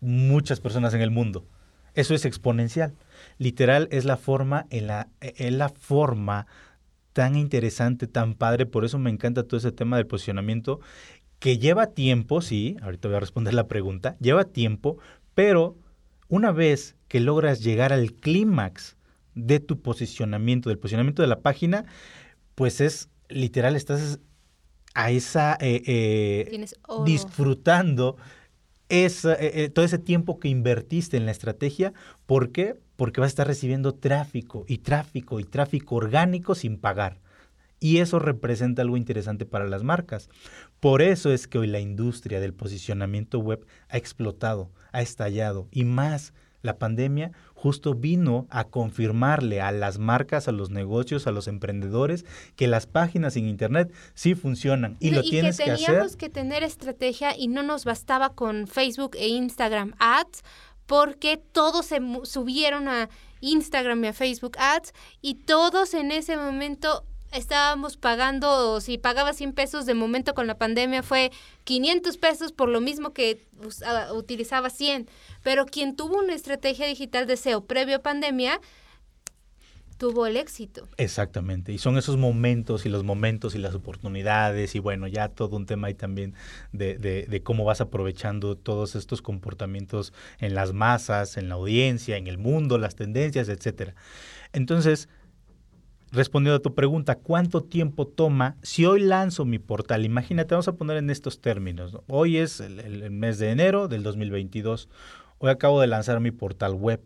muchas 0.00 0.60
personas 0.60 0.94
en 0.94 1.00
el 1.00 1.10
mundo. 1.10 1.46
Eso 1.94 2.14
es 2.14 2.24
exponencial. 2.24 2.94
Literal 3.38 3.88
es 3.90 4.04
la 4.04 4.16
forma, 4.16 4.66
en 4.70 4.86
la, 4.86 5.08
es 5.20 5.52
la 5.52 5.70
forma 5.70 6.46
tan 7.12 7.36
interesante, 7.36 8.06
tan 8.06 8.34
padre, 8.34 8.66
por 8.66 8.84
eso 8.84 8.98
me 8.98 9.10
encanta 9.10 9.42
todo 9.42 9.56
ese 9.56 9.72
tema 9.72 9.96
del 9.96 10.06
posicionamiento, 10.06 10.80
que 11.38 11.58
lleva 11.58 11.88
tiempo, 11.88 12.42
sí, 12.42 12.76
ahorita 12.82 13.08
voy 13.08 13.16
a 13.16 13.20
responder 13.20 13.54
la 13.54 13.66
pregunta, 13.68 14.16
lleva 14.20 14.44
tiempo, 14.44 14.98
pero 15.34 15.76
una 16.28 16.52
vez 16.52 16.94
que 17.08 17.20
logras 17.20 17.62
llegar 17.62 17.92
al 17.92 18.12
clímax 18.12 18.96
de 19.36 19.60
tu 19.60 19.80
posicionamiento, 19.80 20.70
del 20.70 20.78
posicionamiento 20.78 21.22
de 21.22 21.28
la 21.28 21.40
página, 21.40 21.84
pues 22.56 22.80
es 22.80 23.10
literal, 23.28 23.76
estás 23.76 24.18
a 24.94 25.10
esa 25.10 25.56
eh, 25.60 25.82
eh, 25.86 26.66
disfrutando 27.04 28.16
esa, 28.88 29.36
eh, 29.38 29.68
todo 29.68 29.84
ese 29.84 29.98
tiempo 29.98 30.40
que 30.40 30.48
invertiste 30.48 31.16
en 31.16 31.26
la 31.26 31.32
estrategia. 31.32 31.92
¿Por 32.24 32.50
qué? 32.50 32.80
Porque 32.96 33.20
vas 33.20 33.28
a 33.28 33.34
estar 33.34 33.46
recibiendo 33.46 33.94
tráfico 33.94 34.64
y 34.66 34.78
tráfico 34.78 35.38
y 35.38 35.44
tráfico 35.44 35.96
orgánico 35.96 36.54
sin 36.54 36.78
pagar. 36.78 37.20
Y 37.78 37.98
eso 37.98 38.18
representa 38.18 38.80
algo 38.80 38.96
interesante 38.96 39.44
para 39.44 39.66
las 39.66 39.82
marcas. 39.82 40.30
Por 40.80 41.02
eso 41.02 41.30
es 41.30 41.46
que 41.46 41.58
hoy 41.58 41.66
la 41.66 41.80
industria 41.80 42.40
del 42.40 42.54
posicionamiento 42.54 43.38
web 43.38 43.66
ha 43.88 43.98
explotado, 43.98 44.70
ha 44.92 45.02
estallado 45.02 45.68
y 45.70 45.84
más 45.84 46.32
la 46.62 46.78
pandemia 46.78 47.32
justo 47.56 47.94
vino 47.94 48.46
a 48.50 48.64
confirmarle 48.64 49.62
a 49.62 49.72
las 49.72 49.98
marcas, 49.98 50.46
a 50.46 50.52
los 50.52 50.70
negocios, 50.70 51.26
a 51.26 51.32
los 51.32 51.48
emprendedores 51.48 52.26
que 52.54 52.68
las 52.68 52.86
páginas 52.86 53.34
en 53.36 53.48
internet 53.48 53.92
sí 54.14 54.34
funcionan 54.34 54.96
y, 55.00 55.10
lo 55.10 55.22
tienes 55.22 55.56
que, 55.56 55.70
hacer. 55.70 55.86
Teníamos 55.86 56.16
que 56.16 56.28
tener 56.28 56.62
estrategia 56.62 57.36
y 57.36 57.48
no 57.48 57.62
nos 57.62 57.86
bastaba 57.86 58.34
con 58.34 58.66
Facebook 58.66 59.16
e 59.16 59.28
Instagram 59.28 59.94
Ads 59.98 60.44
porque 60.84 61.38
todos 61.38 61.86
se 61.86 61.98
subieron 62.24 62.88
a 62.88 63.08
Instagram 63.40 64.04
y 64.04 64.08
a 64.08 64.12
Facebook 64.12 64.56
Ads 64.58 64.92
y 65.22 65.34
todos 65.34 65.94
en 65.94 66.12
ese 66.12 66.36
momento 66.36 67.04
estábamos 67.32 67.96
pagando, 67.96 68.80
si 68.80 68.98
pagaba 68.98 69.32
100 69.32 69.52
pesos 69.52 69.86
de 69.86 69.94
momento 69.94 70.34
con 70.34 70.46
la 70.46 70.58
pandemia 70.58 71.02
fue 71.02 71.30
500 71.64 72.16
pesos 72.18 72.52
por 72.52 72.68
lo 72.68 72.80
mismo 72.80 73.12
que 73.12 73.46
utilizaba 74.14 74.70
100. 74.70 75.08
Pero 75.42 75.66
quien 75.66 75.96
tuvo 75.96 76.18
una 76.18 76.34
estrategia 76.34 76.86
digital 76.86 77.26
de 77.26 77.36
SEO 77.36 77.64
previo 77.64 77.96
a 77.96 78.02
pandemia, 78.02 78.60
tuvo 79.96 80.26
el 80.26 80.36
éxito. 80.36 80.86
Exactamente, 80.98 81.72
y 81.72 81.78
son 81.78 81.96
esos 81.96 82.16
momentos 82.16 82.84
y 82.84 82.88
los 82.88 83.04
momentos 83.04 83.54
y 83.54 83.58
las 83.58 83.74
oportunidades 83.74 84.74
y 84.74 84.78
bueno, 84.78 85.06
ya 85.06 85.28
todo 85.28 85.56
un 85.56 85.66
tema 85.66 85.88
ahí 85.88 85.94
también 85.94 86.34
de, 86.72 86.98
de, 86.98 87.26
de, 87.26 87.42
cómo 87.42 87.64
vas 87.64 87.80
aprovechando 87.80 88.56
todos 88.56 88.94
estos 88.94 89.22
comportamientos 89.22 90.12
en 90.38 90.54
las 90.54 90.72
masas, 90.72 91.36
en 91.36 91.48
la 91.48 91.54
audiencia, 91.54 92.16
en 92.16 92.26
el 92.26 92.38
mundo, 92.38 92.78
las 92.78 92.94
tendencias, 92.94 93.48
etcétera. 93.48 93.94
Entonces, 94.52 95.08
respondiendo 96.12 96.56
a 96.56 96.62
tu 96.62 96.74
pregunta, 96.74 97.16
¿cuánto 97.16 97.62
tiempo 97.62 98.06
toma 98.06 98.56
si 98.62 98.86
hoy 98.86 99.00
lanzo 99.00 99.44
mi 99.44 99.58
portal? 99.58 100.04
Imagínate, 100.04 100.54
vamos 100.54 100.68
a 100.68 100.76
poner 100.76 100.96
en 100.96 101.10
estos 101.10 101.40
términos. 101.40 101.98
Hoy 102.06 102.38
es 102.38 102.60
el, 102.60 103.10
mes 103.10 103.38
de 103.38 103.50
enero 103.50 103.88
del 103.88 104.02
2022. 104.02 104.88
Hoy 105.38 105.50
acabo 105.50 105.80
de 105.80 105.86
lanzar 105.86 106.20
mi 106.20 106.30
portal 106.30 106.74
web, 106.74 107.00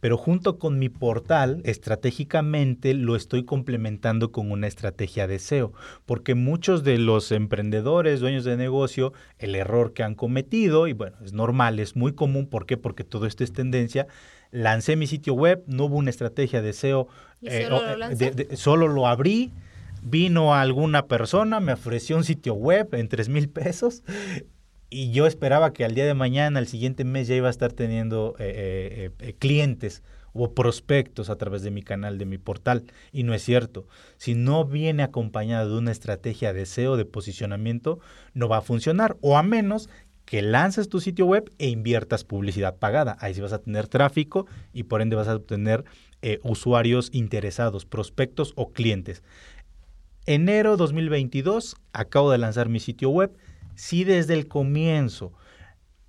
pero 0.00 0.16
junto 0.16 0.58
con 0.58 0.78
mi 0.78 0.88
portal, 0.88 1.60
estratégicamente 1.64 2.94
lo 2.94 3.16
estoy 3.16 3.44
complementando 3.44 4.32
con 4.32 4.50
una 4.50 4.66
estrategia 4.66 5.26
de 5.26 5.38
SEO, 5.38 5.72
porque 6.06 6.34
muchos 6.34 6.84
de 6.84 6.98
los 6.98 7.32
emprendedores, 7.32 8.20
dueños 8.20 8.44
de 8.44 8.56
negocio, 8.56 9.12
el 9.38 9.54
error 9.54 9.92
que 9.92 10.02
han 10.02 10.14
cometido, 10.14 10.86
y 10.86 10.92
bueno, 10.92 11.16
es 11.24 11.32
normal, 11.32 11.80
es 11.80 11.96
muy 11.96 12.12
común, 12.12 12.46
¿por 12.46 12.66
qué? 12.66 12.76
Porque 12.76 13.04
todo 13.04 13.26
esto 13.26 13.42
es 13.42 13.52
tendencia, 13.52 14.06
lancé 14.52 14.96
mi 14.96 15.06
sitio 15.06 15.34
web, 15.34 15.64
no 15.66 15.86
hubo 15.86 15.96
una 15.96 16.10
estrategia 16.10 16.62
de 16.62 16.72
SEO, 16.72 17.08
eh, 17.42 17.66
solo, 17.68 17.96
lo 17.96 18.10
eh, 18.10 18.56
solo 18.56 18.88
lo 18.88 19.06
abrí, 19.06 19.52
vino 20.02 20.54
alguna 20.54 21.06
persona, 21.06 21.60
me 21.60 21.72
ofreció 21.72 22.16
un 22.16 22.24
sitio 22.24 22.54
web 22.54 22.94
en 22.94 23.08
3 23.08 23.28
mil 23.28 23.48
pesos 23.48 24.02
y 24.90 25.10
yo 25.10 25.26
esperaba 25.26 25.72
que 25.72 25.84
al 25.84 25.94
día 25.94 26.06
de 26.06 26.14
mañana, 26.14 26.58
al 26.58 26.66
siguiente 26.66 27.04
mes, 27.04 27.28
ya 27.28 27.34
iba 27.34 27.48
a 27.48 27.50
estar 27.50 27.72
teniendo 27.72 28.34
eh, 28.38 29.10
clientes 29.38 30.02
o 30.34 30.54
prospectos 30.54 31.30
a 31.30 31.36
través 31.36 31.62
de 31.62 31.70
mi 31.70 31.82
canal, 31.82 32.18
de 32.18 32.26
mi 32.26 32.38
portal. 32.38 32.84
Y 33.12 33.22
no 33.22 33.34
es 33.34 33.42
cierto. 33.42 33.86
Si 34.16 34.34
no 34.34 34.64
viene 34.64 35.02
acompañado 35.02 35.70
de 35.70 35.78
una 35.78 35.92
estrategia 35.92 36.52
de 36.52 36.66
SEO, 36.66 36.96
de 36.96 37.04
posicionamiento, 37.04 38.00
no 38.34 38.48
va 38.48 38.58
a 38.58 38.62
funcionar. 38.62 39.16
O 39.20 39.36
a 39.36 39.42
menos 39.42 39.88
que 40.24 40.42
lances 40.42 40.88
tu 40.88 41.00
sitio 41.00 41.26
web 41.26 41.50
e 41.58 41.68
inviertas 41.68 42.24
publicidad 42.24 42.76
pagada. 42.76 43.16
Ahí 43.20 43.34
sí 43.34 43.40
vas 43.40 43.52
a 43.52 43.58
tener 43.58 43.88
tráfico 43.88 44.46
y 44.72 44.84
por 44.84 45.02
ende 45.02 45.16
vas 45.16 45.28
a 45.28 45.36
obtener 45.36 45.84
eh, 46.22 46.38
usuarios 46.42 47.10
interesados, 47.12 47.84
prospectos 47.84 48.52
o 48.56 48.72
clientes. 48.72 49.22
Enero 50.24 50.76
2022 50.76 51.76
acabo 51.92 52.30
de 52.30 52.38
lanzar 52.38 52.68
mi 52.68 52.78
sitio 52.78 53.10
web. 53.10 53.36
Si 53.74 54.04
desde 54.04 54.34
el 54.34 54.46
comienzo 54.46 55.32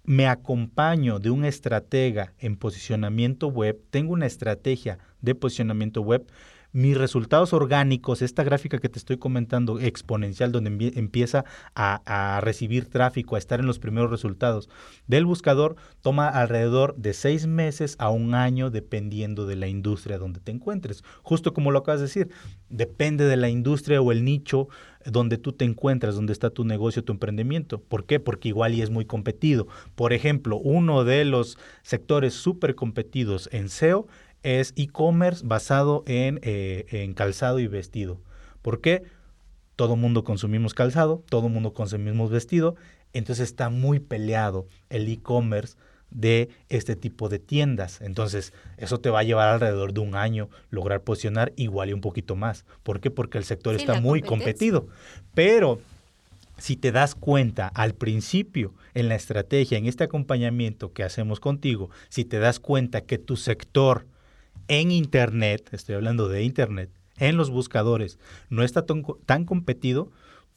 me 0.03 0.27
acompaño 0.27 1.19
de 1.19 1.31
un 1.31 1.45
estratega 1.45 2.33
en 2.37 2.57
posicionamiento 2.57 3.47
web, 3.47 3.81
tengo 3.89 4.13
una 4.13 4.25
estrategia 4.25 4.99
de 5.21 5.33
posicionamiento 5.33 6.01
web, 6.01 6.25
mis 6.73 6.97
resultados 6.97 7.53
orgánicos, 7.53 8.21
esta 8.21 8.43
gráfica 8.43 8.79
que 8.79 8.89
te 8.89 8.97
estoy 8.97 9.17
comentando, 9.17 9.79
exponencial, 9.79 10.51
donde 10.51 10.91
empieza 10.95 11.45
a, 11.75 12.39
recibir 12.41 12.89
tráfico, 12.89 13.35
a 13.35 13.39
estar 13.39 13.59
en 13.59 13.67
los 13.67 13.79
primeros 13.79 14.09
resultados 14.09 14.69
del 15.07 15.25
buscador, 15.25 15.75
toma 16.01 16.27
alrededor 16.27 16.95
de 16.97 17.13
seis 17.13 17.45
meses 17.45 17.95
a 17.99 18.09
un 18.09 18.33
año, 18.33 18.71
dependiendo 18.71 19.45
de 19.45 19.55
la 19.55 19.67
industria 19.67 20.17
donde 20.17 20.39
te 20.39 20.51
encuentres. 20.51 21.03
Justo 21.21 21.53
como 21.53 21.71
lo 21.71 21.79
acabas 21.79 22.01
de 22.01 22.07
decir, 22.07 22.29
depende 22.69 23.25
de 23.25 23.37
la 23.37 23.49
industria 23.49 24.01
o 24.01 24.11
el 24.11 24.25
nicho 24.25 24.67
donde 25.05 25.37
tú 25.37 25.51
te 25.51 25.65
encuentras, 25.65 26.15
donde 26.15 26.33
está 26.33 26.49
tu 26.49 26.65
negocio, 26.65 27.03
tu 27.03 27.13
emprendimiento. 27.13 27.79
¿Por 27.81 28.05
qué? 28.05 28.19
Porque 28.19 28.49
igual 28.49 28.73
y 28.73 28.81
es 28.81 28.89
muy 28.89 29.05
competido. 29.05 29.67
Por 29.95 30.13
ejemplo, 30.13 30.57
uno 30.57 31.03
de 31.03 31.25
los 31.25 31.57
sectores 31.83 32.33
súper 32.33 32.75
competidos 32.75 33.47
en 33.51 33.69
SEO 33.69 34.07
es 34.43 34.73
e-commerce 34.75 35.45
basado 35.45 36.03
en, 36.05 36.39
eh, 36.43 36.85
en, 36.89 37.13
calzado 37.13 37.59
y 37.59 37.67
vestido. 37.67 38.19
¿Por 38.61 38.81
qué? 38.81 39.03
Todo 39.75 39.95
mundo 39.95 40.23
consumimos 40.23 40.73
calzado, 40.73 41.23
todo 41.29 41.49
mundo 41.49 41.73
consumimos 41.73 42.29
vestido, 42.29 42.75
entonces 43.13 43.49
está 43.49 43.69
muy 43.69 43.99
peleado 43.99 44.67
el 44.89 45.09
e-commerce 45.09 45.75
de 46.11 46.49
este 46.69 46.95
tipo 46.95 47.27
de 47.27 47.39
tiendas. 47.39 48.01
Entonces, 48.01 48.53
eso 48.77 48.99
te 48.99 49.09
va 49.09 49.19
a 49.19 49.23
llevar 49.23 49.49
alrededor 49.49 49.93
de 49.93 50.01
un 50.01 50.15
año 50.15 50.49
lograr 50.69 51.01
posicionar 51.01 51.53
igual 51.55 51.89
y 51.89 51.93
un 51.93 52.01
poquito 52.01 52.35
más. 52.35 52.65
¿Por 52.83 52.99
qué? 52.99 53.09
Porque 53.09 53.39
el 53.39 53.45
sector 53.45 53.75
está 53.75 53.99
muy 53.99 54.21
competido. 54.21 54.87
Pero 55.33 55.79
si 56.57 56.75
te 56.75 56.91
das 56.91 57.15
cuenta 57.15 57.67
al 57.67 57.95
principio 57.95 58.73
en 58.93 59.09
la 59.09 59.15
estrategia, 59.15 59.77
en 59.77 59.87
este 59.87 60.03
acompañamiento 60.03 60.93
que 60.93 61.03
hacemos 61.03 61.39
contigo, 61.39 61.89
si 62.09 62.25
te 62.25 62.39
das 62.39 62.59
cuenta 62.59 63.01
que 63.01 63.17
tu 63.17 63.35
sector 63.35 64.05
en 64.67 64.91
Internet, 64.91 65.69
estoy 65.71 65.95
hablando 65.95 66.29
de 66.29 66.43
Internet, 66.43 66.89
en 67.17 67.37
los 67.37 67.49
buscadores, 67.49 68.19
no 68.49 68.63
está 68.63 68.85
tan, 68.85 69.45
competido, 69.45 70.11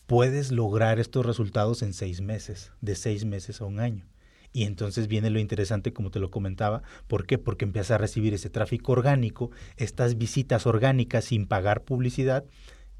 puedes 0.06 0.52
lograr 0.52 0.98
estos 0.98 1.26
resultados 1.26 1.82
en 1.82 1.92
seis 1.92 2.20
meses, 2.20 2.72
de 2.80 2.94
seis 2.94 3.24
meses 3.24 3.60
a 3.60 3.64
un 3.64 3.80
año. 3.80 4.06
Y 4.52 4.64
entonces 4.64 5.06
viene 5.06 5.28
lo 5.28 5.38
interesante, 5.38 5.92
como 5.92 6.10
te 6.10 6.18
lo 6.18 6.30
comentaba. 6.30 6.82
¿Por 7.08 7.26
qué? 7.26 7.36
Porque 7.36 7.66
empiezas 7.66 7.90
a 7.90 7.98
recibir 7.98 8.32
ese 8.32 8.48
tráfico 8.48 8.92
orgánico, 8.92 9.50
estas 9.76 10.16
visitas 10.16 10.66
orgánicas 10.66 11.26
sin 11.26 11.46
pagar 11.46 11.82
publicidad 11.82 12.44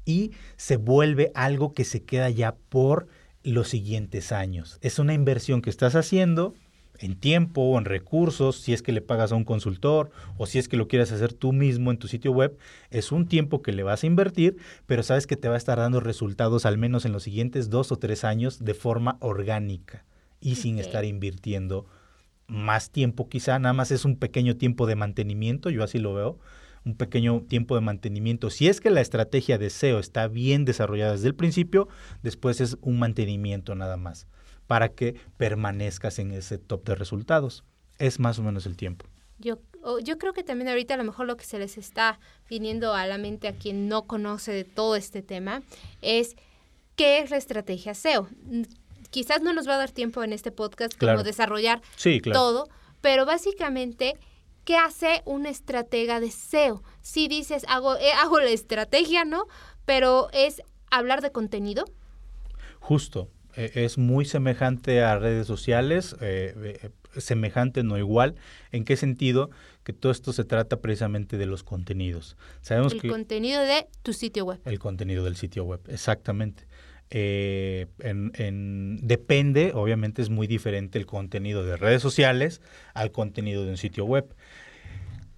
y 0.05 0.31
se 0.55 0.77
vuelve 0.77 1.31
algo 1.33 1.73
que 1.73 1.83
se 1.83 2.03
queda 2.03 2.29
ya 2.29 2.55
por 2.55 3.07
los 3.43 3.69
siguientes 3.69 4.31
años. 4.31 4.77
Es 4.81 4.99
una 4.99 5.13
inversión 5.13 5.61
que 5.61 5.69
estás 5.69 5.95
haciendo 5.95 6.53
en 6.99 7.15
tiempo 7.15 7.61
o 7.61 7.77
en 7.77 7.85
recursos, 7.85 8.57
si 8.57 8.73
es 8.73 8.81
que 8.81 8.91
le 8.91 9.01
pagas 9.01 9.31
a 9.31 9.35
un 9.35 9.43
consultor 9.43 10.11
o 10.37 10.45
si 10.45 10.59
es 10.59 10.67
que 10.67 10.77
lo 10.77 10.87
quieres 10.87 11.11
hacer 11.11 11.33
tú 11.33 11.53
mismo 11.53 11.91
en 11.91 11.97
tu 11.97 12.07
sitio 12.07 12.31
web, 12.31 12.57
es 12.89 13.11
un 13.11 13.27
tiempo 13.27 13.61
que 13.61 13.71
le 13.71 13.83
vas 13.83 14.03
a 14.03 14.07
invertir, 14.07 14.57
pero 14.85 15.03
sabes 15.03 15.27
que 15.27 15.37
te 15.37 15.47
va 15.47 15.55
a 15.55 15.57
estar 15.57 15.77
dando 15.77 15.99
resultados 15.99 16.65
al 16.65 16.77
menos 16.77 17.05
en 17.05 17.11
los 17.11 17.23
siguientes 17.23 17.69
dos 17.69 17.91
o 17.91 17.97
tres 17.97 18.23
años 18.23 18.63
de 18.63 18.73
forma 18.73 19.17
orgánica 19.19 20.05
y 20.39 20.55
sin 20.55 20.79
estar 20.79 21.05
invirtiendo 21.05 21.85
más 22.47 22.91
tiempo 22.91 23.27
quizá, 23.27 23.59
nada 23.59 23.73
más 23.73 23.91
es 23.91 24.05
un 24.05 24.15
pequeño 24.15 24.55
tiempo 24.55 24.87
de 24.87 24.95
mantenimiento, 24.95 25.69
yo 25.69 25.83
así 25.83 25.99
lo 25.99 26.13
veo, 26.13 26.39
un 26.85 26.95
pequeño 26.95 27.41
tiempo 27.41 27.75
de 27.75 27.81
mantenimiento. 27.81 28.49
Si 28.49 28.69
es 28.69 28.79
que 28.79 28.89
la 28.89 29.01
estrategia 29.01 29.57
de 29.57 29.69
SEO 29.69 29.99
está 29.99 30.29
bien 30.29 30.63
desarrollada 30.63 31.11
desde 31.11 31.27
el 31.27 31.35
principio, 31.35 31.89
después 32.23 32.61
es 32.61 32.77
un 32.81 32.99
mantenimiento 32.99 33.75
nada 33.75 33.97
más 33.97 34.27
para 34.67 34.89
que 34.89 35.15
permanezcas 35.37 36.19
en 36.19 36.31
ese 36.31 36.57
top 36.57 36.85
de 36.85 36.95
resultados. 36.95 37.63
Es 37.97 38.19
más 38.19 38.37
o 38.37 38.43
menos 38.43 38.65
el 38.65 38.77
tiempo. 38.77 39.05
Yo, 39.39 39.59
yo 40.03 40.17
creo 40.17 40.33
que 40.33 40.43
también 40.43 40.67
ahorita 40.67 40.95
a 40.95 40.97
lo 40.97 41.03
mejor 41.03 41.25
lo 41.27 41.37
que 41.37 41.45
se 41.45 41.59
les 41.59 41.77
está 41.77 42.19
viniendo 42.49 42.93
a 42.93 43.05
la 43.05 43.17
mente 43.17 43.47
a 43.47 43.53
quien 43.53 43.87
no 43.87 44.03
conoce 44.03 44.51
de 44.51 44.63
todo 44.63 44.95
este 44.95 45.21
tema 45.21 45.61
es 46.01 46.35
qué 46.95 47.19
es 47.19 47.29
la 47.29 47.37
estrategia 47.37 47.93
SEO. 47.93 48.27
Quizás 49.09 49.41
no 49.41 49.53
nos 49.53 49.67
va 49.67 49.75
a 49.75 49.77
dar 49.77 49.91
tiempo 49.91 50.23
en 50.23 50.33
este 50.33 50.51
podcast 50.51 50.97
como 50.97 51.23
desarrollar 51.23 51.81
todo, 52.33 52.67
pero 53.01 53.25
básicamente, 53.25 54.15
¿qué 54.65 54.75
hace 54.75 55.21
una 55.25 55.49
estratega 55.49 56.19
de 56.19 56.31
SEO? 56.31 56.83
Si 57.01 57.27
dices, 57.27 57.63
hago, 57.69 57.95
eh, 57.97 58.11
hago 58.11 58.39
la 58.39 58.49
estrategia, 58.49 59.23
¿no? 59.23 59.45
Pero 59.85 60.29
es 60.33 60.61
hablar 60.89 61.21
de 61.21 61.31
contenido. 61.31 61.85
Justo, 62.79 63.29
e, 63.57 63.83
es 63.85 63.97
muy 63.97 64.23
semejante 64.23 65.01
a 65.01 65.17
redes 65.17 65.47
sociales, 65.47 66.15
eh, 66.21 66.79
eh, 66.83 66.89
semejante, 67.19 67.83
no 67.83 67.97
igual. 67.97 68.35
¿En 68.71 68.85
qué 68.85 68.95
sentido? 68.95 69.49
Que 69.83 69.91
todo 69.93 70.11
esto 70.11 70.31
se 70.31 70.43
trata 70.43 70.79
precisamente 70.79 71.37
de 71.37 71.47
los 71.47 71.63
contenidos. 71.63 72.37
Sabemos 72.61 72.93
el 72.93 73.09
contenido 73.09 73.61
de 73.61 73.87
tu 74.03 74.13
sitio 74.13 74.45
web. 74.45 74.59
El 74.65 74.79
contenido 74.79 75.23
del 75.23 75.35
sitio 75.35 75.63
web, 75.63 75.81
exactamente. 75.87 76.67
Eh, 77.09 77.87
depende, 79.01 79.71
obviamente 79.73 80.21
es 80.21 80.29
muy 80.29 80.45
diferente 80.45 80.99
el 80.99 81.05
contenido 81.05 81.63
de 81.63 81.77
redes 81.77 82.01
sociales 82.01 82.61
al 82.93 83.11
contenido 83.11 83.63
de 83.63 83.71
un 83.71 83.77
sitio 83.77 84.05
web. 84.05 84.33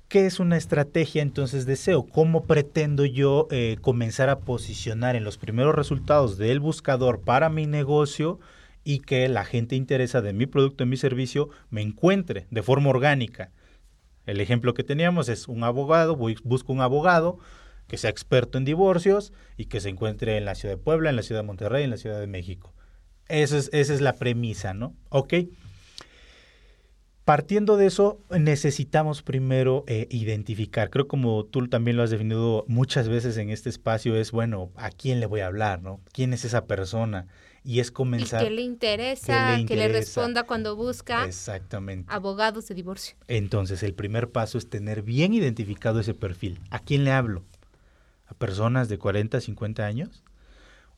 ¿Qué 0.09 0.25
es 0.25 0.39
una 0.39 0.57
estrategia 0.57 1.21
entonces 1.21 1.67
de 1.67 1.75
SEO? 1.75 2.07
¿Cómo 2.07 2.45
pretendo 2.45 3.05
yo 3.05 3.47
eh, 3.51 3.77
comenzar 3.79 4.29
a 4.29 4.39
posicionar 4.39 5.15
en 5.15 5.23
los 5.23 5.37
primeros 5.37 5.75
resultados 5.75 6.39
del 6.39 6.59
buscador 6.59 7.21
para 7.21 7.49
mi 7.49 7.67
negocio 7.67 8.39
y 8.83 9.01
que 9.01 9.29
la 9.29 9.45
gente 9.45 9.75
interesada 9.75 10.31
en 10.31 10.37
mi 10.37 10.47
producto, 10.47 10.83
en 10.83 10.89
mi 10.89 10.97
servicio, 10.97 11.49
me 11.69 11.83
encuentre 11.83 12.47
de 12.49 12.63
forma 12.63 12.89
orgánica? 12.89 13.51
El 14.25 14.41
ejemplo 14.41 14.73
que 14.73 14.83
teníamos 14.83 15.29
es 15.29 15.47
un 15.47 15.63
abogado, 15.63 16.15
busco 16.15 16.73
un 16.73 16.81
abogado 16.81 17.37
que 17.85 17.97
sea 17.97 18.09
experto 18.09 18.57
en 18.57 18.65
divorcios 18.65 19.31
y 19.57 19.65
que 19.65 19.79
se 19.79 19.89
encuentre 19.89 20.37
en 20.37 20.45
la 20.45 20.55
ciudad 20.55 20.73
de 20.73 20.81
Puebla, 20.81 21.11
en 21.11 21.17
la 21.17 21.21
ciudad 21.21 21.41
de 21.41 21.47
Monterrey, 21.47 21.83
en 21.83 21.91
la 21.91 21.97
ciudad 21.97 22.19
de 22.19 22.25
México. 22.25 22.73
Esa 23.27 23.59
es, 23.59 23.69
esa 23.73 23.93
es 23.93 24.01
la 24.01 24.13
premisa, 24.13 24.73
¿no? 24.73 24.95
Ok. 25.09 25.35
Partiendo 27.29 27.77
de 27.77 27.85
eso, 27.85 28.17
necesitamos 28.31 29.21
primero 29.21 29.83
eh, 29.85 30.07
identificar, 30.09 30.89
creo 30.89 31.07
como 31.07 31.45
tú 31.45 31.67
también 31.67 31.95
lo 31.95 32.01
has 32.01 32.09
definido 32.09 32.65
muchas 32.67 33.07
veces 33.07 33.37
en 33.37 33.51
este 33.51 33.69
espacio, 33.69 34.15
es, 34.15 34.31
bueno, 34.31 34.71
¿a 34.75 34.89
quién 34.89 35.19
le 35.19 35.27
voy 35.27 35.41
a 35.41 35.45
hablar? 35.45 35.83
¿no? 35.83 36.01
¿Quién 36.11 36.33
es 36.33 36.43
esa 36.43 36.65
persona? 36.65 37.27
Y 37.63 37.81
es 37.81 37.91
comenzar... 37.91 38.41
Y 38.41 38.45
que 38.45 38.51
le 38.55 38.61
interesa, 38.63 39.59
que 39.67 39.75
le 39.75 39.89
responda 39.89 40.45
cuando 40.45 40.75
busca 40.75 41.23
Exactamente. 41.25 42.11
abogados 42.11 42.67
de 42.67 42.73
divorcio. 42.73 43.15
Entonces, 43.27 43.83
el 43.83 43.93
primer 43.93 44.31
paso 44.31 44.57
es 44.57 44.67
tener 44.67 45.03
bien 45.03 45.31
identificado 45.31 45.99
ese 45.99 46.15
perfil. 46.15 46.59
¿A 46.71 46.79
quién 46.79 47.03
le 47.03 47.11
hablo? 47.11 47.43
¿A 48.25 48.33
personas 48.33 48.89
de 48.89 48.97
40, 48.97 49.39
50 49.39 49.85
años? 49.85 50.23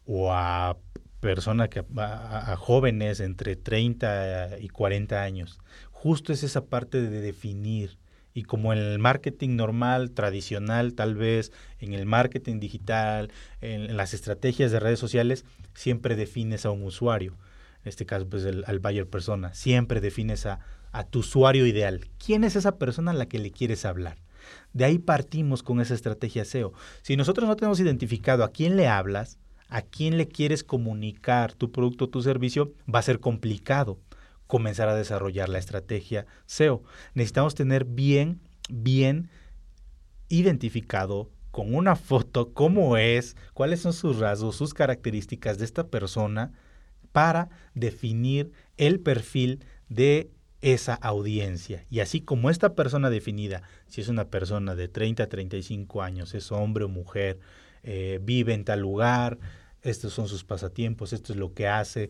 ¿O 0.06 0.32
a 0.32 0.78
personas 1.20 1.68
que 1.68 1.84
a, 1.98 2.52
a, 2.54 2.56
jóvenes 2.56 3.20
entre 3.20 3.58
30 3.58 4.60
y 4.60 4.70
40 4.70 5.22
años 5.22 5.60
justo 6.02 6.34
es 6.34 6.42
esa 6.42 6.66
parte 6.66 7.00
de 7.00 7.22
definir. 7.22 8.00
Y 8.34 8.42
como 8.42 8.74
en 8.74 8.80
el 8.80 8.98
marketing 8.98 9.56
normal, 9.56 10.10
tradicional, 10.12 10.96
tal 10.96 11.14
vez, 11.14 11.52
en 11.80 11.94
el 11.94 12.08
marketing 12.08 12.60
digital, 12.60 13.32
en, 13.60 13.96
las 13.96 14.16
estrategias 14.16 14.72
de 14.72 14.80
redes 14.80 14.98
sociales, 14.98 15.46
siempre 15.76 16.16
defines 16.16 16.66
a 16.66 16.72
un 16.72 16.82
usuario. 16.82 17.38
En 17.84 17.90
este 17.90 18.08
caso, 18.08 18.28
pues 18.28 18.46
al 18.46 18.80
buyer 18.80 19.08
persona. 19.08 19.54
Siempre 19.54 20.02
defines 20.02 20.48
a, 20.48 20.62
a 20.92 21.04
tu 21.04 21.20
usuario 21.20 21.68
ideal. 21.68 22.08
¿Quién 22.18 22.46
es 22.46 22.56
esa 22.56 22.80
persona 22.80 23.12
a 23.12 23.14
la 23.14 23.28
que 23.28 23.38
le 23.38 23.52
quieres 23.52 23.86
hablar? 23.86 24.18
De 24.74 24.86
ahí 24.86 24.98
partimos 24.98 25.62
con 25.62 25.82
esa 25.82 25.94
estrategia 25.94 26.46
SEO. 26.46 26.74
Si 27.04 27.16
nosotros 27.16 27.48
no 27.48 27.56
tenemos 27.56 27.80
identificado 27.80 28.44
a 28.44 28.52
quién 28.52 28.76
le 28.76 28.88
hablas, 28.88 29.38
a 29.70 29.84
quién 29.84 30.18
le 30.18 30.28
quieres 30.28 30.64
comunicar 30.64 31.54
tu 31.54 31.72
producto 31.72 32.06
o 32.06 32.10
tu 32.10 32.24
servicio, 32.24 32.74
va 32.92 32.98
a 32.98 33.04
ser 33.04 33.20
complicado 33.20 34.00
comenzar 34.52 34.90
a 34.90 34.96
desarrollar 34.96 35.48
la 35.48 35.60
estrategia 35.60 36.26
SEO. 36.46 36.84
Necesitamos 37.14 37.56
tener 37.56 37.86
bien, 37.86 38.42
bien 38.70 39.30
identificado 40.28 41.32
con 41.52 41.74
una 41.74 41.96
foto 41.96 42.52
cómo 42.54 42.98
es, 42.98 43.38
cuáles 43.54 43.80
son 43.80 43.94
sus 43.94 44.20
rasgos, 44.20 44.58
sus 44.58 44.74
características 44.74 45.58
de 45.58 45.64
esta 45.64 45.88
persona 45.88 46.52
para 47.14 47.48
definir 47.76 48.52
el 48.76 49.00
perfil 49.00 49.64
de 49.88 50.32
esa 50.60 50.96
audiencia. 50.96 51.86
Y 51.90 52.02
así 52.02 52.20
como 52.20 52.50
esta 52.50 52.76
persona 52.76 53.10
definida, 53.10 53.64
si 53.88 54.02
es 54.02 54.10
una 54.10 54.26
persona 54.26 54.76
de 54.76 54.90
30 54.90 55.24
a 55.24 55.28
35 55.28 56.02
años, 56.02 56.34
es 56.34 56.52
hombre 56.52 56.84
o 56.84 56.90
mujer, 56.90 57.40
eh, 57.84 58.20
vive 58.22 58.54
en 58.54 58.66
tal 58.66 58.82
lugar, 58.82 59.38
estos 59.84 60.14
son 60.14 60.28
sus 60.28 60.44
pasatiempos, 60.44 61.14
esto 61.14 61.34
es 61.34 61.40
lo 61.40 61.54
que 61.54 61.68
hace, 61.68 62.10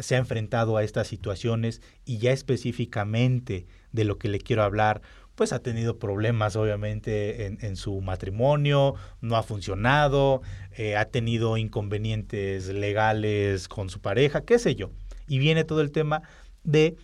se 0.00 0.16
ha 0.16 0.18
enfrentado 0.18 0.76
a 0.76 0.84
estas 0.84 1.06
situaciones 1.06 1.80
y 2.04 2.18
ya 2.18 2.32
específicamente 2.32 3.66
de 3.92 4.04
lo 4.04 4.18
que 4.18 4.28
le 4.28 4.38
quiero 4.38 4.62
hablar, 4.62 5.02
pues 5.34 5.52
ha 5.52 5.60
tenido 5.60 5.98
problemas 5.98 6.56
obviamente 6.56 7.46
en, 7.46 7.76
su 7.76 8.00
matrimonio, 8.00 8.94
no 9.20 9.36
ha 9.36 9.42
funcionado, 9.42 10.42
eh, 10.76 10.96
ha 10.96 11.06
tenido 11.06 11.56
inconvenientes 11.56 12.68
legales 12.68 13.66
con 13.68 13.88
su 13.88 14.00
pareja, 14.00 14.42
qué 14.42 14.58
sé 14.58 14.74
yo. 14.74 14.90
Y 15.26 15.38
viene 15.38 15.64
todo 15.64 15.80
el 15.80 15.90
tema 15.90 16.22
de 16.64 16.96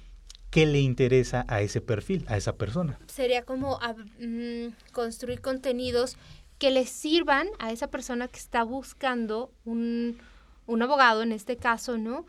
qué 0.51 0.67
le 0.67 0.81
interesa 0.81 1.45
a 1.49 1.61
ese 1.61 1.81
perfil, 1.81 2.25
a 2.29 2.37
esa 2.37 2.57
persona. 2.57 2.99
Sería 3.07 3.43
como 3.43 3.79
mm, 4.21 4.93
construir 4.93 5.41
contenidos 5.41 6.17
que 6.59 6.71
le 6.71 6.87
sirvan 6.87 7.49
a 7.59 7.73
esa 7.73 7.89
persona 7.89 8.29
que 8.29 8.39
está 8.39 8.63
buscando 8.65 9.51
un, 9.65 10.19
un 10.67 10.83
abogado, 10.83 11.23
en 11.23 11.33
este 11.33 11.57
caso, 11.57 11.99
¿no? 11.99 12.27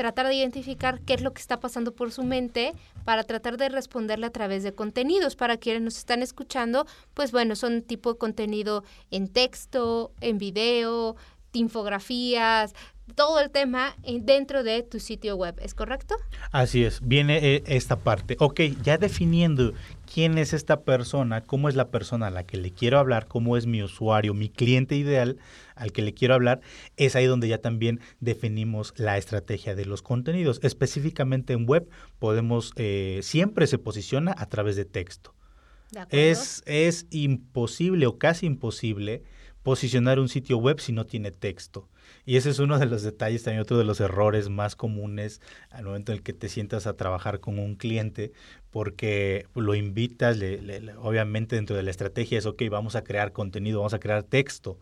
tratar 0.00 0.28
de 0.28 0.34
identificar 0.34 1.00
qué 1.00 1.12
es 1.12 1.20
lo 1.20 1.34
que 1.34 1.42
está 1.42 1.60
pasando 1.60 1.94
por 1.94 2.10
su 2.10 2.22
mente 2.22 2.72
para 3.04 3.24
tratar 3.24 3.58
de 3.58 3.68
responderle 3.68 4.24
a 4.24 4.30
través 4.30 4.62
de 4.62 4.72
contenidos. 4.72 5.36
Para 5.36 5.58
quienes 5.58 5.82
nos 5.82 5.98
están 5.98 6.22
escuchando, 6.22 6.86
pues 7.12 7.32
bueno, 7.32 7.54
son 7.54 7.82
tipo 7.82 8.14
de 8.14 8.18
contenido 8.18 8.82
en 9.10 9.28
texto, 9.28 10.12
en 10.22 10.38
video, 10.38 11.16
infografías, 11.52 12.74
todo 13.14 13.40
el 13.40 13.50
tema 13.50 13.96
dentro 14.04 14.62
de 14.62 14.82
tu 14.82 15.00
sitio 15.00 15.36
web, 15.36 15.56
¿es 15.60 15.74
correcto? 15.74 16.14
Así 16.52 16.84
es, 16.84 17.00
viene 17.02 17.38
eh, 17.38 17.62
esta 17.66 17.96
parte. 17.96 18.36
Ok, 18.38 18.60
ya 18.82 18.98
definiendo 18.98 19.72
quién 20.12 20.38
es 20.38 20.52
esta 20.52 20.82
persona, 20.82 21.42
cómo 21.42 21.68
es 21.68 21.76
la 21.76 21.88
persona 21.88 22.28
a 22.28 22.30
la 22.30 22.44
que 22.44 22.56
le 22.56 22.70
quiero 22.72 22.98
hablar, 22.98 23.26
cómo 23.26 23.56
es 23.56 23.66
mi 23.66 23.82
usuario, 23.82 24.34
mi 24.34 24.48
cliente 24.48 24.96
ideal 24.96 25.38
al 25.74 25.92
que 25.92 26.02
le 26.02 26.12
quiero 26.12 26.34
hablar, 26.34 26.60
es 26.96 27.16
ahí 27.16 27.26
donde 27.26 27.48
ya 27.48 27.58
también 27.58 28.00
definimos 28.20 28.92
la 28.96 29.16
estrategia 29.16 29.74
de 29.74 29.86
los 29.86 30.02
contenidos. 30.02 30.60
Específicamente 30.62 31.52
en 31.52 31.66
web 31.66 31.88
podemos, 32.18 32.72
eh, 32.76 33.20
siempre 33.22 33.66
se 33.66 33.78
posiciona 33.78 34.34
a 34.36 34.46
través 34.46 34.76
de 34.76 34.84
texto. 34.84 35.34
es, 36.10 36.62
es 36.66 37.06
imposible 37.10 38.06
o 38.06 38.18
casi 38.18 38.46
imposible 38.46 39.22
posicionar 39.62 40.18
un 40.18 40.28
sitio 40.28 40.58
web 40.58 40.80
si 40.80 40.92
no 40.92 41.06
tiene 41.06 41.30
texto. 41.30 41.88
Y 42.30 42.36
ese 42.36 42.50
es 42.50 42.60
uno 42.60 42.78
de 42.78 42.86
los 42.86 43.02
detalles, 43.02 43.42
también 43.42 43.60
otro 43.60 43.76
de 43.76 43.82
los 43.82 43.98
errores 43.98 44.50
más 44.50 44.76
comunes 44.76 45.40
al 45.68 45.84
momento 45.84 46.12
en 46.12 46.18
el 46.18 46.22
que 46.22 46.32
te 46.32 46.48
sientas 46.48 46.86
a 46.86 46.96
trabajar 46.96 47.40
con 47.40 47.58
un 47.58 47.74
cliente, 47.74 48.30
porque 48.70 49.46
lo 49.56 49.74
invitas, 49.74 50.38
obviamente 50.98 51.56
dentro 51.56 51.74
de 51.74 51.82
la 51.82 51.90
estrategia 51.90 52.38
es, 52.38 52.46
ok, 52.46 52.62
vamos 52.70 52.94
a 52.94 53.02
crear 53.02 53.32
contenido, 53.32 53.80
vamos 53.80 53.94
a 53.94 53.98
crear 53.98 54.22
texto. 54.22 54.78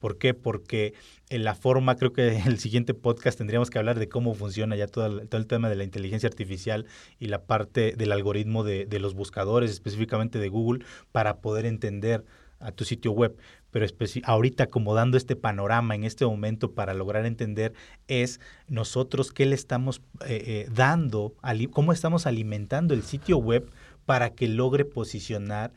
¿Por 0.00 0.18
qué? 0.18 0.34
Porque 0.34 0.92
en 1.30 1.44
la 1.44 1.54
forma, 1.54 1.96
creo 1.96 2.12
que 2.12 2.28
en 2.36 2.46
el 2.46 2.58
siguiente 2.58 2.92
podcast 2.92 3.38
tendríamos 3.38 3.70
que 3.70 3.78
hablar 3.78 3.98
de 3.98 4.10
cómo 4.10 4.34
funciona 4.34 4.76
ya 4.76 4.86
todo 4.86 5.06
el, 5.06 5.28
todo 5.30 5.40
el 5.40 5.46
tema 5.46 5.70
de 5.70 5.76
la 5.76 5.84
inteligencia 5.84 6.28
artificial 6.28 6.84
y 7.18 7.28
la 7.28 7.42
parte 7.42 7.94
del 7.96 8.12
algoritmo 8.12 8.64
de, 8.64 8.84
de 8.84 8.98
los 8.98 9.14
buscadores, 9.14 9.70
específicamente 9.70 10.38
de 10.38 10.50
Google, 10.50 10.84
para 11.10 11.40
poder 11.40 11.64
entender 11.64 12.22
a 12.62 12.72
tu 12.72 12.84
sitio 12.84 13.12
web 13.12 13.36
pero 13.72 13.86
ahorita 14.24 14.68
como 14.68 14.94
dando 14.94 15.16
este 15.16 15.34
panorama 15.34 15.94
en 15.94 16.04
este 16.04 16.24
momento 16.26 16.72
para 16.72 16.94
lograr 16.94 17.24
entender 17.24 17.72
es 18.06 18.38
nosotros 18.68 19.32
qué 19.32 19.46
le 19.46 19.54
estamos 19.54 20.02
eh, 20.26 20.42
eh, 20.46 20.68
dando, 20.72 21.34
cómo 21.72 21.92
estamos 21.92 22.26
alimentando 22.26 22.94
el 22.94 23.02
sitio 23.02 23.38
web 23.38 23.68
para 24.04 24.34
que 24.34 24.46
logre 24.46 24.84
posicionar 24.84 25.72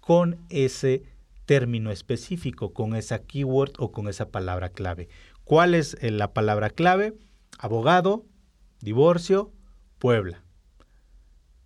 con 0.00 0.38
ese 0.48 1.02
término 1.44 1.90
específico, 1.90 2.72
con 2.72 2.96
esa 2.96 3.18
keyword 3.18 3.72
o 3.78 3.92
con 3.92 4.08
esa 4.08 4.30
palabra 4.30 4.70
clave. 4.70 5.08
¿Cuál 5.44 5.74
es 5.74 5.98
eh, 6.00 6.10
la 6.10 6.32
palabra 6.32 6.70
clave? 6.70 7.14
Abogado, 7.58 8.24
divorcio, 8.80 9.52
Puebla. 9.98 10.42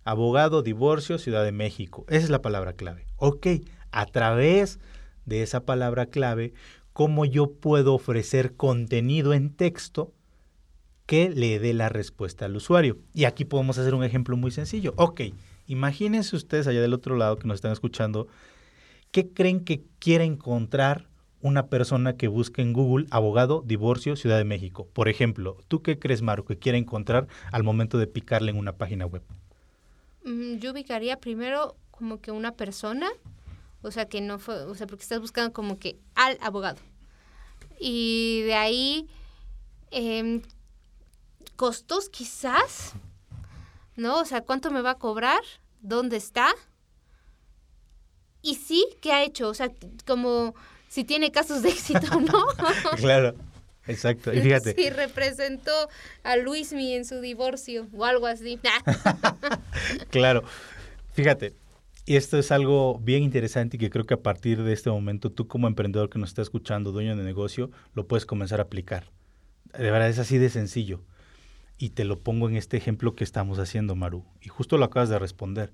Abogado, 0.03 0.61
divorcio, 0.61 1.17
Ciudad 1.17 1.45
de 1.45 1.53
México. 1.53 2.05
Esa 2.09 2.25
es 2.25 2.29
la 2.29 2.41
palabra 2.41 2.73
clave. 2.73 3.05
Ok, 3.15 3.47
a 3.91 4.05
través 4.05 4.79
esa 5.31 5.65
palabra 5.65 6.07
clave, 6.07 6.53
cómo 6.93 7.25
yo 7.25 7.51
puedo 7.53 7.93
ofrecer 7.93 8.55
contenido 8.55 9.33
en 9.33 9.51
texto 9.51 10.13
que 11.05 11.29
le 11.29 11.59
dé 11.59 11.73
la 11.73 11.89
respuesta 11.89 12.45
al 12.45 12.55
usuario. 12.55 12.97
Y 13.13 13.25
aquí 13.25 13.45
podemos 13.45 13.77
hacer 13.77 13.95
un 13.95 14.03
ejemplo 14.03 14.37
muy 14.37 14.51
sencillo. 14.51 14.93
Ok, 14.95 15.21
imagínense 15.65 16.35
ustedes 16.35 16.67
allá 16.67 16.81
del 16.81 16.93
otro 16.93 17.15
lado 17.15 17.37
que 17.37 17.47
nos 17.47 17.55
están 17.55 17.71
escuchando, 17.71 18.27
¿qué 19.11 19.29
creen 19.29 19.63
que 19.63 19.83
quiere 19.99 20.25
encontrar 20.25 21.07
una 21.41 21.67
persona 21.67 22.15
que 22.15 22.27
busque 22.27 22.61
en 22.61 22.73
Google 22.73 23.07
abogado, 23.11 23.63
divorcio, 23.65 24.15
Ciudad 24.15 24.37
de 24.37 24.43
México? 24.43 24.87
Por 24.93 25.09
ejemplo, 25.09 25.57
¿tú 25.67 25.81
qué 25.81 25.97
crees, 25.97 26.21
Maru, 26.21 26.45
que 26.45 26.57
quiere 26.57 26.77
encontrar 26.77 27.27
al 27.51 27.63
momento 27.63 27.97
de 27.97 28.07
picarle 28.07 28.51
en 28.51 28.57
una 28.57 28.73
página 28.73 29.05
web? 29.05 29.23
Mm, 30.25 30.57
yo 30.57 30.73
ubicaría 30.73 31.19
primero 31.19 31.75
como 31.91 32.21
que 32.21 32.31
una 32.31 32.51
persona 32.51 33.07
o 33.81 33.91
sea, 33.91 34.07
que 34.07 34.21
no 34.21 34.39
fue, 34.39 34.63
o 34.63 34.75
sea, 34.75 34.87
porque 34.87 35.03
estás 35.03 35.19
buscando 35.19 35.53
como 35.53 35.79
que 35.79 35.99
al 36.15 36.37
abogado. 36.41 36.79
Y 37.79 38.41
de 38.43 38.53
ahí, 38.55 39.07
em, 39.91 40.41
costos 41.55 42.09
quizás, 42.09 42.93
¿no? 43.95 44.19
O 44.19 44.25
sea, 44.25 44.41
¿cuánto 44.41 44.71
me 44.71 44.81
va 44.81 44.91
a 44.91 44.97
cobrar? 44.97 45.41
¿Dónde 45.81 46.17
está? 46.17 46.49
Y 48.41 48.55
sí, 48.55 48.85
¿qué 49.01 49.11
ha 49.13 49.23
hecho? 49.23 49.49
O 49.49 49.53
sea, 49.53 49.69
como 50.05 50.55
si 50.87 51.03
tiene 51.03 51.31
casos 51.31 51.61
de 51.61 51.69
éxito, 51.69 52.19
¿no? 52.19 52.45
claro. 52.97 53.35
Exacto, 53.87 54.31
y 54.31 54.39
fíjate. 54.39 54.75
Sí, 54.75 54.89
representó 54.91 55.71
a 56.21 56.35
Luismi 56.35 56.93
en 56.93 57.05
su 57.05 57.21
divorcio 57.21 57.87
o 57.91 58.05
algo 58.05 58.27
así. 58.27 58.59
claro, 60.11 60.43
fíjate, 61.13 61.55
esto 62.05 62.37
es 62.37 62.51
algo 62.51 62.99
bien 62.99 63.23
interesante 63.23 63.77
y 63.77 63.79
que 63.79 63.89
creo 63.89 64.05
que 64.05 64.15
a 64.15 64.23
partir 64.23 64.63
de 64.63 64.73
este 64.73 64.89
momento 64.89 65.31
tú 65.31 65.47
como 65.47 65.67
emprendedor 65.67 66.09
que 66.09 66.19
nos 66.19 66.29
está 66.29 66.41
escuchando, 66.41 66.91
dueño 66.91 67.15
de 67.15 67.23
negocio, 67.23 67.71
lo 67.93 68.07
puedes 68.07 68.25
comenzar 68.25 68.59
a 68.59 68.63
aplicar. 68.63 69.05
De 69.73 69.91
verdad 69.91 70.09
es 70.09 70.19
así 70.19 70.37
de 70.37 70.49
sencillo. 70.49 71.01
Y 71.77 71.91
te 71.91 72.03
lo 72.03 72.19
pongo 72.19 72.49
en 72.49 72.55
este 72.55 72.77
ejemplo 72.77 73.15
que 73.15 73.23
estamos 73.23 73.59
haciendo, 73.59 73.95
Maru. 73.95 74.25
Y 74.41 74.49
justo 74.49 74.77
lo 74.77 74.85
acabas 74.85 75.09
de 75.09 75.19
responder. 75.19 75.71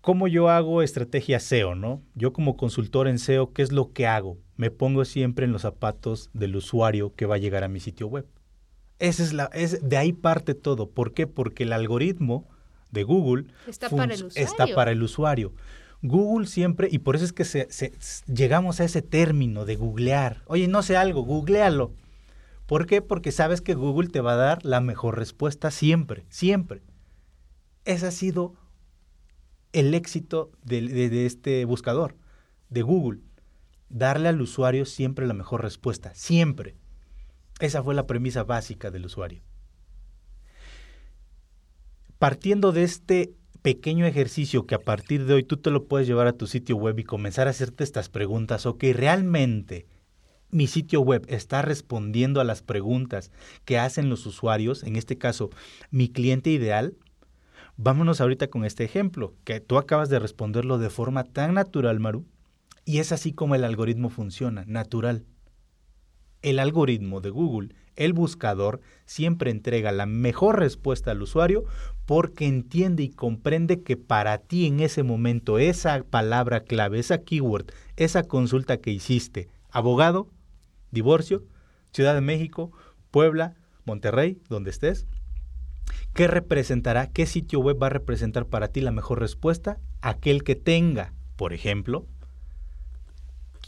¿Cómo 0.00 0.28
yo 0.28 0.48
hago 0.48 0.82
estrategia 0.82 1.40
SEO, 1.40 1.74
no? 1.74 2.02
Yo 2.14 2.32
como 2.32 2.56
consultor 2.56 3.08
en 3.08 3.18
SEO, 3.18 3.52
¿qué 3.52 3.62
es 3.62 3.72
lo 3.72 3.92
que 3.92 4.06
hago? 4.06 4.38
Me 4.56 4.70
pongo 4.70 5.04
siempre 5.04 5.44
en 5.44 5.52
los 5.52 5.62
zapatos 5.62 6.30
del 6.32 6.56
usuario 6.56 7.12
que 7.14 7.26
va 7.26 7.34
a 7.34 7.38
llegar 7.38 7.64
a 7.64 7.68
mi 7.68 7.80
sitio 7.80 8.06
web. 8.06 8.26
Esa 8.98 9.22
es 9.22 9.32
la, 9.32 9.50
es, 9.52 9.86
de 9.86 9.96
ahí 9.96 10.12
parte 10.12 10.54
todo. 10.54 10.90
¿Por 10.90 11.12
qué? 11.12 11.26
Porque 11.26 11.64
el 11.64 11.72
algoritmo 11.72 12.48
de 12.90 13.02
Google 13.04 13.46
está, 13.66 13.90
para 13.90 14.14
el, 14.14 14.28
está 14.34 14.66
para 14.74 14.92
el 14.92 15.02
usuario. 15.02 15.52
Google 16.02 16.46
siempre, 16.46 16.88
y 16.90 17.00
por 17.00 17.16
eso 17.16 17.24
es 17.24 17.32
que 17.32 17.44
se, 17.44 17.68
llegamos 18.32 18.80
a 18.80 18.84
ese 18.84 19.02
término 19.02 19.64
de 19.64 19.76
googlear. 19.76 20.42
Oye, 20.46 20.68
no 20.68 20.82
sé 20.82 20.96
algo, 20.96 21.22
googlealo. 21.22 21.92
¿Por 22.66 22.86
qué? 22.86 23.02
Porque 23.02 23.32
sabes 23.32 23.60
que 23.60 23.74
Google 23.74 24.08
te 24.08 24.20
va 24.20 24.34
a 24.34 24.36
dar 24.36 24.64
la 24.64 24.80
mejor 24.80 25.16
respuesta 25.18 25.70
siempre, 25.70 26.24
siempre. 26.28 26.82
Ese 27.84 28.06
ha 28.06 28.10
sido 28.10 28.54
el 29.72 29.94
éxito 29.94 30.52
de, 30.62 31.26
este 31.26 31.64
buscador, 31.64 32.16
de 32.68 32.82
Google. 32.82 33.20
Darle 33.88 34.28
al 34.28 34.40
usuario 34.40 34.84
siempre 34.84 35.26
la 35.26 35.34
mejor 35.34 35.62
respuesta, 35.62 36.14
siempre. 36.14 36.76
Esa 37.58 37.82
fue 37.82 37.94
la 37.94 38.06
premisa 38.06 38.44
básica 38.44 38.90
del 38.90 39.06
usuario. 39.06 39.42
Partiendo 42.18 42.72
de 42.72 42.82
este 42.82 43.32
pequeño 43.62 44.04
ejercicio 44.04 44.66
que 44.66 44.74
a 44.74 44.80
partir 44.80 45.24
de 45.24 45.34
hoy 45.34 45.44
tú 45.44 45.56
te 45.56 45.70
lo 45.70 45.86
puedes 45.86 46.08
llevar 46.08 46.26
a 46.26 46.32
tu 46.32 46.48
sitio 46.48 46.74
web 46.76 46.98
y 46.98 47.04
comenzar 47.04 47.46
a 47.46 47.50
hacerte 47.50 47.84
estas 47.84 48.08
preguntas, 48.08 48.66
ok, 48.66 48.82
realmente 48.92 49.86
mi 50.50 50.66
sitio 50.66 51.00
web 51.00 51.24
está 51.28 51.62
respondiendo 51.62 52.40
a 52.40 52.44
las 52.44 52.62
preguntas 52.62 53.30
que 53.64 53.78
hacen 53.78 54.08
los 54.08 54.26
usuarios, 54.26 54.82
en 54.82 54.96
este 54.96 55.16
caso, 55.16 55.50
mi 55.92 56.08
cliente 56.08 56.50
ideal, 56.50 56.96
vámonos 57.76 58.20
ahorita 58.20 58.48
con 58.48 58.64
este 58.64 58.82
ejemplo, 58.82 59.34
que 59.44 59.60
tú 59.60 59.78
acabas 59.78 60.08
de 60.08 60.18
responderlo 60.18 60.78
de 60.78 60.90
forma 60.90 61.22
tan 61.22 61.54
natural, 61.54 62.00
Maru, 62.00 62.24
y 62.84 62.98
es 62.98 63.12
así 63.12 63.32
como 63.32 63.54
el 63.54 63.62
algoritmo 63.62 64.10
funciona, 64.10 64.64
natural. 64.66 65.24
El 66.42 66.58
algoritmo 66.58 67.20
de 67.20 67.30
Google, 67.30 67.74
el 67.94 68.12
buscador, 68.12 68.80
siempre 69.04 69.50
entrega 69.50 69.92
la 69.92 70.06
mejor 70.06 70.58
respuesta 70.58 71.10
al 71.10 71.22
usuario 71.22 71.64
porque 72.08 72.46
entiende 72.46 73.02
y 73.02 73.10
comprende 73.10 73.82
que 73.82 73.98
para 73.98 74.38
ti 74.38 74.66
en 74.66 74.80
ese 74.80 75.02
momento 75.02 75.58
esa 75.58 76.02
palabra 76.04 76.60
clave, 76.60 76.98
esa 76.98 77.18
keyword, 77.18 77.66
esa 77.96 78.22
consulta 78.22 78.78
que 78.78 78.90
hiciste, 78.90 79.50
abogado, 79.68 80.30
divorcio, 80.90 81.44
Ciudad 81.92 82.14
de 82.14 82.22
México, 82.22 82.72
Puebla, 83.10 83.56
Monterrey, 83.84 84.40
donde 84.48 84.70
estés, 84.70 85.06
¿qué 86.14 86.28
representará, 86.28 87.10
qué 87.10 87.26
sitio 87.26 87.60
web 87.60 87.76
va 87.82 87.88
a 87.88 87.90
representar 87.90 88.46
para 88.46 88.68
ti 88.68 88.80
la 88.80 88.90
mejor 88.90 89.20
respuesta? 89.20 89.78
Aquel 90.00 90.44
que 90.44 90.54
tenga, 90.56 91.12
por 91.36 91.52
ejemplo, 91.52 92.06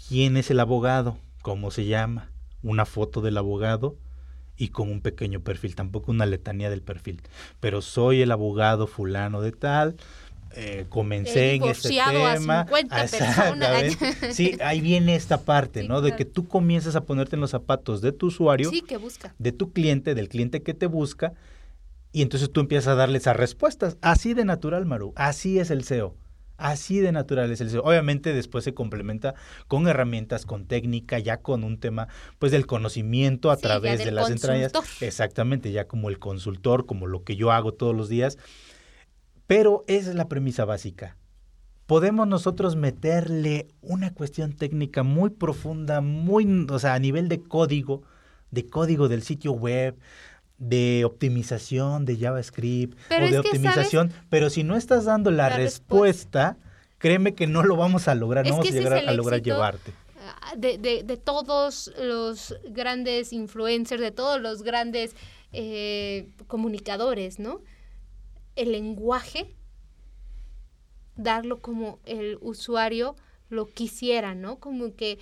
quién 0.09 0.38
es 0.38 0.51
el 0.51 0.61
abogado, 0.61 1.18
cómo 1.43 1.70
se 1.70 1.84
llama, 1.84 2.30
una 2.62 2.86
foto 2.86 3.20
del 3.20 3.36
abogado 3.36 3.99
y 4.61 4.69
con 4.69 4.91
un 4.91 5.01
pequeño 5.01 5.41
perfil, 5.41 5.75
tampoco 5.75 6.13
una 6.13 6.27
letanía 6.27 6.69
del 6.69 6.83
perfil, 6.83 7.23
pero 7.61 7.81
soy 7.81 8.21
el 8.21 8.31
abogado 8.31 8.87
fulano 8.87 9.41
de 9.41 9.53
tal, 9.53 9.97
eh, 10.55 10.85
comencé 10.91 11.55
en 11.55 11.65
este 11.65 11.89
tema. 11.89 12.67
A 12.91 13.07
Sí, 14.33 14.59
ahí 14.63 14.83
viene 14.83 15.15
esta 15.15 15.45
parte, 15.45 15.85
¿no? 15.85 16.03
De 16.03 16.15
que 16.15 16.27
tú 16.27 16.47
comienzas 16.47 16.95
a 16.95 17.07
ponerte 17.07 17.37
en 17.37 17.41
los 17.41 17.53
zapatos 17.53 18.03
de 18.03 18.13
tu 18.13 18.27
usuario, 18.27 18.69
sí, 18.69 18.83
que 18.83 18.99
busca. 18.99 19.35
de 19.39 19.53
tu 19.53 19.73
cliente, 19.73 20.15
del 20.15 20.29
cliente 20.29 20.63
que 20.63 20.75
te 20.75 20.85
busca, 20.85 21.33
y 22.13 22.21
entonces 22.21 22.53
tú 22.53 22.61
empiezas 22.61 22.89
a 22.89 22.95
darle 22.97 23.17
esas 23.17 23.37
respuestas. 23.37 23.97
Así 24.03 24.35
de 24.35 24.45
natural, 24.45 24.85
Maru. 24.85 25.15
Así 25.17 25.59
es 25.59 25.71
el 25.71 25.85
SEO. 25.85 26.15
Así 26.61 27.01
de 27.01 27.13
natural 27.13 27.51
es 27.51 27.61
el 27.61 27.71
SEO. 27.71 27.83
Obviamente 27.83 28.33
después 28.33 28.65
se 28.65 28.75
complementa 28.75 29.35
con 29.67 29.89
herramientas, 29.89 30.47
con 30.47 30.67
técnica, 30.67 31.19
ya 31.19 31.39
con 31.39 31.65
un 31.65 31.79
tema 31.79 32.09
pues 32.39 32.53
del 32.53 32.67
conocimiento 32.67 33.51
a 33.51 33.57
través 33.57 34.05
de 34.05 34.13
las 34.13 34.31
entrañas. 34.31 34.73
Exactamente, 35.01 35.73
ya 35.73 35.89
como 35.89 36.09
el 36.09 36.19
consultor, 36.19 36.87
como 36.87 37.07
lo 37.07 37.25
que 37.25 37.37
yo 37.37 37.51
hago 37.51 37.73
todos 37.73 37.97
los 37.97 38.09
días 38.09 38.39
pero 39.51 39.83
esa 39.89 40.11
es 40.11 40.15
la 40.15 40.29
premisa 40.29 40.65
básica. 40.65 41.17
Podemos 41.87 42.29
nosotros 42.29 42.77
meterle 42.77 43.67
una 43.81 44.15
cuestión 44.15 44.53
técnica 44.53 45.03
muy 45.03 45.31
profunda, 45.31 46.01
muy, 46.01 46.67
o 46.71 46.79
sea, 46.79 46.95
a 46.95 47.01
nivel 47.01 47.29
de 47.29 47.43
código, 47.43 48.05
de 48.53 48.69
código 48.69 49.09
del 49.09 49.25
sitio 49.25 49.51
web, 49.51 49.99
de 50.61 51.05
optimización 51.05 52.05
de 52.05 52.17
JavaScript 52.17 52.97
o 53.11 53.29
de 53.29 53.39
optimización, 53.41 54.13
pero 54.29 54.49
si 54.49 54.63
no 54.63 54.77
estás 54.77 55.07
dando 55.07 55.33
la, 55.33 55.49
respuesta, 55.49 56.57
créeme 56.99 57.35
que 57.35 57.49
no 57.49 57.65
lo 57.65 57.75
vamos 57.75 58.07
a 58.07 58.15
lograr, 58.15 58.47
no 58.47 58.53
vamos 58.53 58.69
a 58.69 58.71
llegar 58.71 58.93
a 59.09 59.13
lograr 59.13 59.43
llevarte. 59.43 59.93
Ah, 60.23 60.55
de, 60.57 60.79
de, 60.79 61.03
de, 61.03 61.17
todos 61.17 61.93
los 61.99 62.55
grandes 62.69 63.33
influencers, 63.33 64.01
de 64.01 64.13
todos 64.13 64.41
los 64.41 64.63
grandes 64.63 65.17
eh, 65.53 66.29
comunicadores, 66.47 67.41
¿no? 67.41 67.63
el 68.57 68.73
lenguaje, 68.73 69.55
darlo 71.17 71.61
como 71.61 71.99
el 72.05 72.39
usuario 72.41 73.17
lo 73.49 73.67
quisiera, 73.67 74.35
¿no? 74.35 74.61
Como 74.61 74.95
que 74.95 75.19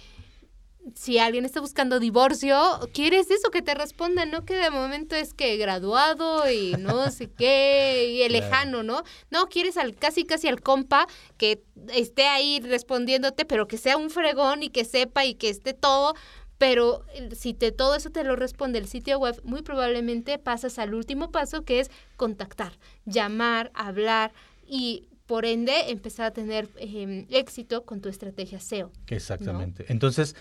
si 0.95 1.19
alguien 1.19 1.45
está 1.45 1.61
buscando 1.61 2.01
divorcio, 2.01 2.57
quieres 2.93 3.31
eso 3.31 3.51
que 3.51 3.63
te 3.63 3.75
responda, 3.75 4.25
no 4.25 4.45
que 4.45 4.55
de 4.55 4.71
momento 4.71 5.15
es 5.17 5.35
que 5.35 5.57
graduado 5.57 6.51
y 6.51 6.73
no 6.79 7.11
sé 7.11 7.31
qué, 7.31 8.13
y 8.13 8.23
el 8.23 8.33
lejano, 8.33 8.83
¿no? 8.83 9.03
No, 9.31 9.47
quieres 9.49 9.77
al 9.77 9.95
casi 9.95 10.25
casi 10.25 10.49
al 10.49 10.61
compa 10.61 11.07
que 11.37 11.63
esté 11.93 12.27
ahí 12.27 12.61
respondiéndote, 12.61 13.45
pero 13.45 13.69
que 13.69 13.79
sea 13.79 13.97
un 13.97 14.11
fregón 14.11 14.63
y 14.63 14.71
que 14.71 14.85
sepa 14.85 15.25
y 15.25 15.35
que 15.35 15.49
esté 15.49 15.75
todo, 15.75 16.15
pero 16.59 17.05
si 17.37 17.55
te, 17.55 17.73
todo 17.73 17.95
eso 17.95 18.11
te 18.11 18.25
lo 18.25 18.37
responde 18.37 18.79
el 18.79 18.89
sitio 18.89 19.19
web, 19.19 19.41
muy 19.45 19.63
probablemente 19.63 20.39
pasas 20.39 20.79
al 20.79 20.95
último 20.95 21.31
paso 21.31 21.65
que 21.65 21.81
es 21.81 21.91
contactar, 22.17 22.73
llamar, 23.07 23.71
hablar 23.75 24.33
y 24.67 25.09
por 25.29 25.45
ende 25.45 25.91
empezar 25.91 26.27
a 26.27 26.31
tener 26.33 26.69
em, 26.79 27.27
éxito 27.29 27.85
con 27.85 28.01
tu 28.01 28.09
estrategia 28.09 28.61
SEO. 28.61 28.91
Exactamente. 29.09 29.85
Entonces, 29.89 30.35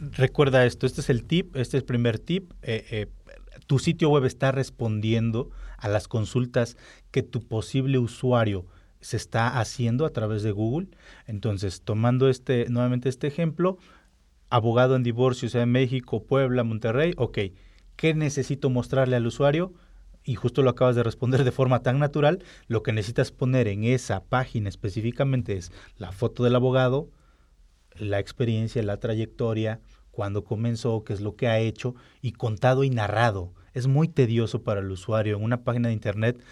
recuerda 0.00 0.64
esto, 0.64 0.86
este 0.86 1.00
es 1.00 1.10
el 1.10 1.24
tip, 1.24 1.56
este 1.56 1.76
es 1.76 1.82
el 1.82 1.86
primer 1.86 2.18
tip. 2.18 2.52
Eh, 2.62 2.86
eh, 2.90 3.06
tu 3.66 3.78
sitio 3.78 4.10
web 4.10 4.24
está 4.24 4.52
respondiendo 4.52 5.50
a 5.76 5.88
las 5.88 6.08
consultas 6.08 6.76
que 7.10 7.22
tu 7.22 7.40
posible 7.40 7.98
usuario 7.98 8.66
se 9.00 9.16
está 9.16 9.58
haciendo 9.58 10.04
a 10.04 10.10
través 10.10 10.42
de 10.42 10.52
Google. 10.52 10.88
Entonces, 11.26 11.82
tomando 11.82 12.28
este 12.28 12.66
nuevamente 12.68 13.08
este 13.08 13.26
ejemplo, 13.26 13.78
abogado 14.50 14.96
en 14.96 15.02
divorcio, 15.02 15.48
sea 15.48 15.62
en 15.62 15.72
México, 15.72 16.24
Puebla, 16.24 16.64
Monterrey, 16.64 17.14
ok, 17.16 17.38
¿qué 17.96 18.14
necesito 18.14 18.68
mostrarle 18.70 19.16
al 19.16 19.26
usuario? 19.26 19.72
Y 20.24 20.34
justo 20.34 20.62
lo 20.62 20.70
acabas 20.70 20.96
de 20.96 21.02
responder 21.02 21.44
de 21.44 21.52
forma 21.52 21.82
tan 21.82 21.98
natural, 21.98 22.44
lo 22.66 22.82
que 22.82 22.92
necesitas 22.92 23.32
poner 23.32 23.68
en 23.68 23.84
esa 23.84 24.22
página 24.24 24.68
específicamente 24.68 25.56
es 25.56 25.72
la 25.96 26.12
foto 26.12 26.44
del 26.44 26.56
abogado, 26.56 27.08
la 28.00 28.18
experiencia, 28.18 28.82
la 28.82 28.98
trayectoria, 28.98 29.80
cuándo 30.10 30.44
comenzó, 30.44 31.04
qué 31.04 31.12
es 31.12 31.20
lo 31.20 31.36
que 31.36 31.48
ha 31.48 31.58
hecho 31.58 31.94
y 32.20 32.32
contado 32.32 32.84
y 32.84 32.90
narrado. 32.90 33.52
Es 33.74 33.86
muy 33.86 34.08
tedioso 34.08 34.62
para 34.62 34.80
el 34.80 34.90
usuario 34.90 35.36
en 35.36 35.44
una 35.44 35.62
página 35.62 35.88
de 35.88 35.94
internet 35.94 36.42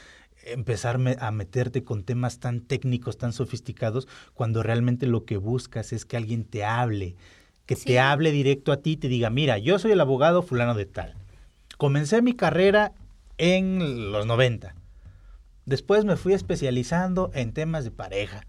empezar 0.44 0.98
a 1.18 1.30
meterte 1.30 1.84
con 1.84 2.04
temas 2.04 2.38
tan 2.38 2.60
técnicos, 2.60 3.18
tan 3.18 3.32
sofisticados, 3.32 4.08
cuando 4.34 4.62
realmente 4.62 5.06
lo 5.06 5.24
que 5.24 5.36
buscas 5.36 5.92
es 5.92 6.04
que 6.04 6.16
alguien 6.16 6.44
te 6.44 6.64
hable, 6.64 7.16
que 7.66 7.76
te 7.76 7.98
hable 7.98 8.32
directo 8.32 8.72
a 8.72 8.78
ti 8.78 8.92
y 8.92 8.96
te 8.96 9.08
diga, 9.08 9.30
mira, 9.30 9.58
yo 9.58 9.78
soy 9.78 9.92
el 9.92 10.00
abogado 10.00 10.42
fulano 10.42 10.74
de 10.74 10.86
tal. 10.86 11.14
Comencé 11.76 12.22
mi 12.22 12.34
carrera 12.34 12.92
en 13.36 14.10
los 14.10 14.26
90. 14.26 14.74
Después 15.66 16.04
me 16.04 16.16
fui 16.16 16.32
especializando 16.32 17.30
en 17.34 17.52
temas 17.52 17.84
de 17.84 17.90
pareja. 17.90 18.46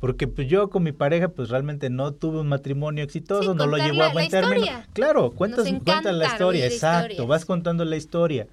Porque 0.00 0.26
pues 0.26 0.48
yo 0.48 0.70
con 0.70 0.82
mi 0.82 0.92
pareja 0.92 1.28
pues 1.28 1.50
realmente 1.50 1.90
no 1.90 2.12
tuve 2.12 2.40
un 2.40 2.48
matrimonio 2.48 3.04
exitoso, 3.04 3.54
no 3.54 3.66
lo 3.66 3.76
llevo 3.76 4.02
a 4.02 4.12
buen 4.12 4.30
término. 4.30 4.66
Claro, 4.94 5.30
cuentas, 5.30 5.68
cuentas 5.84 6.14
la 6.14 6.26
historia, 6.26 6.66
exacto, 6.66 7.26
vas 7.26 7.44
contando 7.44 7.84
la 7.84 7.96
historia. 7.96 8.48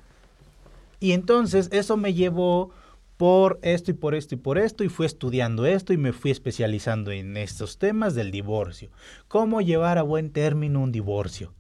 Y 0.99 1.13
entonces 1.13 1.69
eso 1.71 1.95
me 1.95 2.13
llevó 2.13 2.71
por 3.17 3.59
esto 3.63 3.91
y 3.91 3.93
por 3.93 4.13
esto 4.13 4.35
y 4.35 4.37
por 4.37 4.57
esto 4.57 4.83
y 4.83 4.89
fui 4.89 5.05
estudiando 5.05 5.65
esto 5.65 5.93
y 5.93 5.97
me 5.97 6.13
fui 6.13 6.31
especializando 6.31 7.11
en 7.11 7.35
estos 7.37 7.77
temas 7.77 8.13
del 8.13 8.29
divorcio. 8.29 8.89
¿Cómo 9.27 9.61
llevar 9.61 9.97
a 9.97 10.03
buen 10.03 10.31
término 10.31 10.81
un 10.81 10.91
divorcio? 10.91 11.53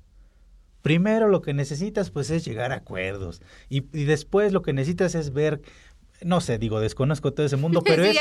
Primero 0.81 1.27
lo 1.27 1.41
que 1.41 1.53
necesitas 1.53 2.11
pues 2.11 2.29
es 2.29 2.45
llegar 2.45 2.71
a 2.71 2.75
acuerdos 2.75 3.41
y, 3.69 3.85
y 3.97 4.03
después 4.03 4.53
lo 4.53 4.61
que 4.61 4.73
necesitas 4.73 5.15
es 5.15 5.33
ver 5.33 5.61
no 6.23 6.41
sé, 6.41 6.57
digo, 6.57 6.79
desconozco 6.79 7.33
todo 7.33 7.45
ese 7.45 7.57
mundo, 7.57 7.81
pero 7.85 8.03
es, 8.03 8.17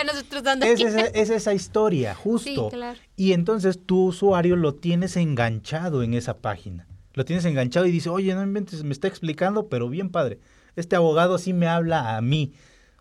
esa, 1.30 1.54
historia, 1.54 2.14
justo. 2.14 2.70
Y 3.16 3.32
entonces 3.32 3.80
tu 3.84 4.06
usuario 4.06 4.56
lo 4.56 4.74
tienes 4.74 5.16
enganchado 5.16 6.02
en 6.02 6.14
esa 6.14 6.38
página. 6.38 6.86
Lo 7.14 7.24
tienes 7.24 7.44
enganchado 7.46 7.86
y 7.86 7.92
dice, 7.92 8.10
oye, 8.10 8.34
no 8.34 8.42
inventes, 8.42 8.84
me 8.84 8.92
está 8.92 9.08
explicando, 9.08 9.68
pero 9.68 9.88
bien 9.88 10.10
padre. 10.10 10.38
Este 10.76 10.96
abogado 10.96 11.38
sí 11.38 11.54
me 11.54 11.66
habla 11.66 12.16
a 12.16 12.20
mí. 12.20 12.52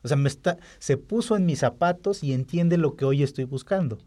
O 0.01 0.07
sea, 0.07 0.15
me 0.15 0.29
está, 0.29 0.57
se 0.79 0.97
puso 0.97 1.35
en 1.35 1.45
mis 1.45 1.59
zapatos 1.59 2.23
y 2.23 2.33
entiende 2.33 2.77
lo 2.77 2.95
que 2.95 3.05
hoy 3.05 3.23
estoy 3.23 3.43
buscando. 3.43 3.97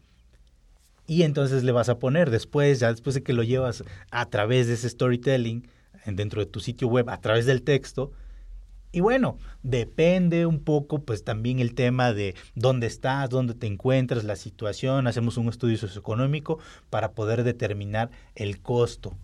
Y 1.05 1.23
entonces 1.23 1.63
le 1.63 1.71
vas 1.71 1.89
a 1.89 1.99
poner 1.99 2.29
después, 2.31 2.79
ya 2.79 2.89
después 2.89 3.15
de 3.15 3.23
que 3.23 3.33
lo 3.33 3.43
llevas 3.43 3.83
a 4.09 4.25
través 4.27 4.67
de 4.67 4.75
ese 4.75 4.89
storytelling, 4.89 5.67
dentro 6.05 6.41
de 6.41 6.45
tu 6.45 6.59
sitio 6.59 6.87
web, 6.87 7.09
a 7.09 7.19
través 7.19 7.45
del 7.45 7.61
texto, 7.61 8.11
y 8.91 9.01
bueno, 9.01 9.37
depende 9.61 10.45
un 10.45 10.59
poco 10.63 10.99
pues 10.99 11.23
también 11.23 11.59
el 11.59 11.75
tema 11.75 12.11
de 12.11 12.35
dónde 12.55 12.87
estás, 12.87 13.29
dónde 13.29 13.53
te 13.53 13.67
encuentras, 13.67 14.23
la 14.23 14.35
situación, 14.35 15.05
hacemos 15.05 15.37
un 15.37 15.47
estudio 15.47 15.77
socioeconómico 15.77 16.59
para 16.89 17.11
poder 17.11 17.43
determinar 17.43 18.09
el 18.35 18.61
costo 18.61 19.15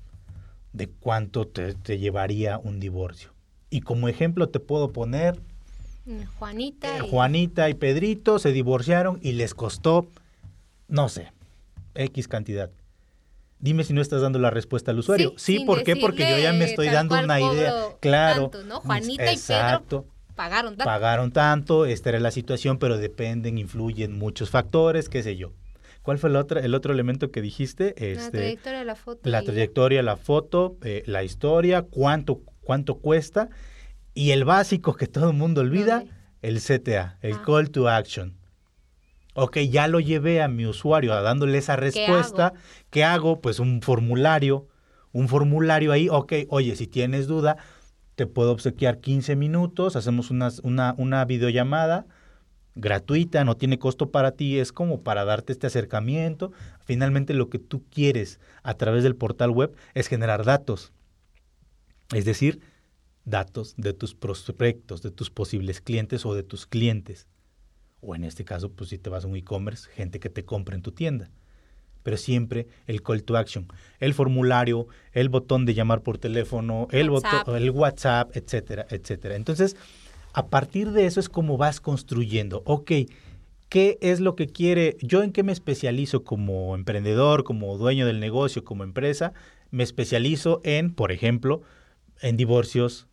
de 0.72 0.88
cuánto 0.88 1.48
te, 1.48 1.74
llevaría 1.98 2.60
un 2.60 2.80
divorcio. 2.80 3.34
Y 3.72 3.82
como 3.82 4.08
ejemplo 4.08 4.50
te 4.50 4.60
puedo 4.60 4.92
poner 4.92 5.40
mm, 6.06 6.26
Juanita. 6.38 6.98
Eh, 6.98 7.02
Juanita 7.02 7.70
y 7.70 7.74
Pedrito 7.74 8.38
se 8.38 8.52
divorciaron 8.52 9.20
y 9.24 9.32
les 9.32 9.56
costó, 9.56 10.08
no 10.88 11.10
sé, 11.10 11.32
X 11.96 12.28
cantidad. 12.28 12.70
Dime 13.66 13.84
si 13.84 13.94
no 13.94 14.02
estás 14.04 14.22
dando 14.22 14.38
la 14.38 14.52
respuesta 14.52 14.92
al 14.92 15.00
usuario. 15.00 15.34
Sí, 15.38 15.62
¿por 15.66 15.84
qué? 15.84 15.96
Porque 15.96 16.30
yo 16.30 16.38
ya 16.38 16.54
me 16.54 16.66
estoy 16.66 16.88
dando 16.90 17.20
una 17.20 17.42
idea. 17.42 17.74
Claro. 18.00 18.52
Juanita 18.84 19.34
y 19.34 19.40
Pedro 19.40 20.06
pagaron 20.36 20.76
tanto. 20.76 20.86
Pagaron 20.86 21.32
tanto, 21.32 21.88
esta 21.88 22.10
era 22.10 22.20
la 22.20 22.30
situación, 22.30 22.78
pero 22.78 23.00
dependen, 23.00 23.58
influyen 23.58 24.20
muchos 24.20 24.52
factores, 24.52 25.10
qué 25.10 25.24
sé 25.24 25.36
yo. 25.36 25.52
¿Cuál 26.04 26.20
fue 26.20 26.30
el 26.30 26.36
otro, 26.36 26.60
el 26.60 26.76
otro 26.76 26.94
elemento 26.94 27.32
que 27.32 27.42
dijiste? 27.42 27.96
Este, 27.98 28.26
la 28.26 28.30
trayectoria, 28.30 28.84
la 28.84 28.96
foto. 28.96 29.30
La 29.32 29.42
trayectoria, 29.42 30.04
la 30.04 30.16
foto, 30.16 30.78
eh, 30.84 31.02
la 31.08 31.24
historia, 31.24 31.82
cuánto, 31.82 32.42
cuánto 32.62 33.00
cuesta 33.00 33.50
y 34.14 34.30
el 34.30 34.46
básico 34.46 34.94
que 34.94 35.08
todo 35.08 35.32
el 35.32 35.38
mundo 35.38 35.62
olvida, 35.62 36.04
el 36.44 36.62
CTA, 36.62 37.18
el 37.24 37.34
ah. 37.34 37.44
Call 37.44 37.72
to 37.72 37.90
Action 37.90 38.38
ok, 39.36 39.58
ya 39.70 39.88
lo 39.88 40.00
llevé 40.00 40.42
a 40.42 40.48
mi 40.48 40.66
usuario 40.66 41.14
a 41.14 41.22
dándole 41.22 41.58
esa 41.58 41.76
respuesta, 41.76 42.54
¿qué 42.90 43.04
hago? 43.04 43.42
Pues 43.42 43.60
un 43.60 43.82
formulario, 43.82 44.68
un 45.12 45.28
formulario 45.28 45.92
ahí, 45.92 46.08
ok, 46.10 46.34
oye, 46.50 46.76
si 46.76 46.88
tienes 46.88 47.28
duda, 47.28 47.58
te 48.16 48.28
puedo 48.28 48.52
obsequiar 48.52 49.00
15 49.00 49.36
minutos, 49.36 49.98
hacemos 49.98 50.32
una, 50.32 50.50
una, 50.64 50.96
una 50.98 51.26
videollamada 51.26 52.08
gratuita, 52.76 53.44
no 53.44 53.58
tiene 53.58 53.78
costo 53.78 54.10
para 54.10 54.32
ti, 54.32 54.58
es 54.58 54.72
como 54.72 55.02
para 55.02 55.26
darte 55.26 55.52
este 55.52 55.68
acercamiento. 55.68 56.52
Finalmente 56.86 57.34
lo 57.34 57.50
que 57.50 57.60
tú 57.60 57.84
quieres 57.90 58.40
a 58.64 58.74
través 58.76 59.04
del 59.04 59.16
portal 59.16 59.52
web 59.52 59.76
es 59.94 60.08
generar 60.08 60.46
datos, 60.46 60.94
es 62.14 62.24
decir, 62.24 62.62
datos 63.26 63.76
de 63.78 63.94
tus 63.94 64.16
prospectos, 64.16 65.02
de 65.02 65.12
tus 65.12 65.30
posibles 65.30 65.82
clientes 65.82 66.26
o 66.26 66.34
de 66.34 66.44
tus 66.44 66.68
clientes 66.68 67.28
o 68.06 68.16
en 68.16 68.24
este 68.24 68.46
caso, 68.46 68.72
pues 68.72 68.90
si 68.90 68.98
te 68.98 69.10
vas 69.10 69.26
a 69.26 69.28
un 69.28 69.36
e-commerce, 69.36 69.90
gente 69.92 70.20
que 70.20 70.30
te 70.30 70.46
compra 70.46 70.76
en 70.76 70.82
tu 70.82 70.92
tienda. 70.92 71.30
Pero 72.04 72.18
siempre 72.18 72.68
el 72.86 73.02
call 73.02 73.24
to 73.24 73.36
action, 73.36 73.68
el 74.00 74.14
formulario, 74.14 74.88
el 75.12 75.30
botón 75.30 75.66
de 75.66 75.74
llamar 75.74 76.02
por 76.02 76.20
teléfono, 76.20 76.88
el, 76.92 77.10
Botón, 77.10 77.56
el 77.56 77.72
WhatsApp, 77.72 78.36
etcétera, 78.38 78.86
etcétera. 78.90 79.36
Entonces, 79.36 79.76
a 80.34 80.48
partir 80.48 80.92
de 80.92 81.08
eso 81.08 81.20
es 81.20 81.30
como 81.30 81.58
vas 81.58 81.82
construyendo. 81.82 82.62
Ok, 82.66 82.92
¿qué 83.70 83.98
es 84.02 84.20
lo 84.20 84.36
que 84.36 84.48
quiere? 84.48 84.98
Yo 85.02 85.24
en 85.24 85.32
qué 85.32 85.42
me 85.42 85.52
especializo 85.52 86.24
como 86.24 86.76
emprendedor, 86.76 87.44
como 87.44 87.76
dueño 87.78 88.06
del 88.06 88.20
negocio, 88.20 88.64
como 88.64 88.84
empresa? 88.84 89.34
Me 89.72 89.84
especializo 89.84 90.62
en, 90.64 90.94
por 90.94 91.12
ejemplo, 91.12 91.64
en 92.22 92.38
divorcios. 92.38 93.08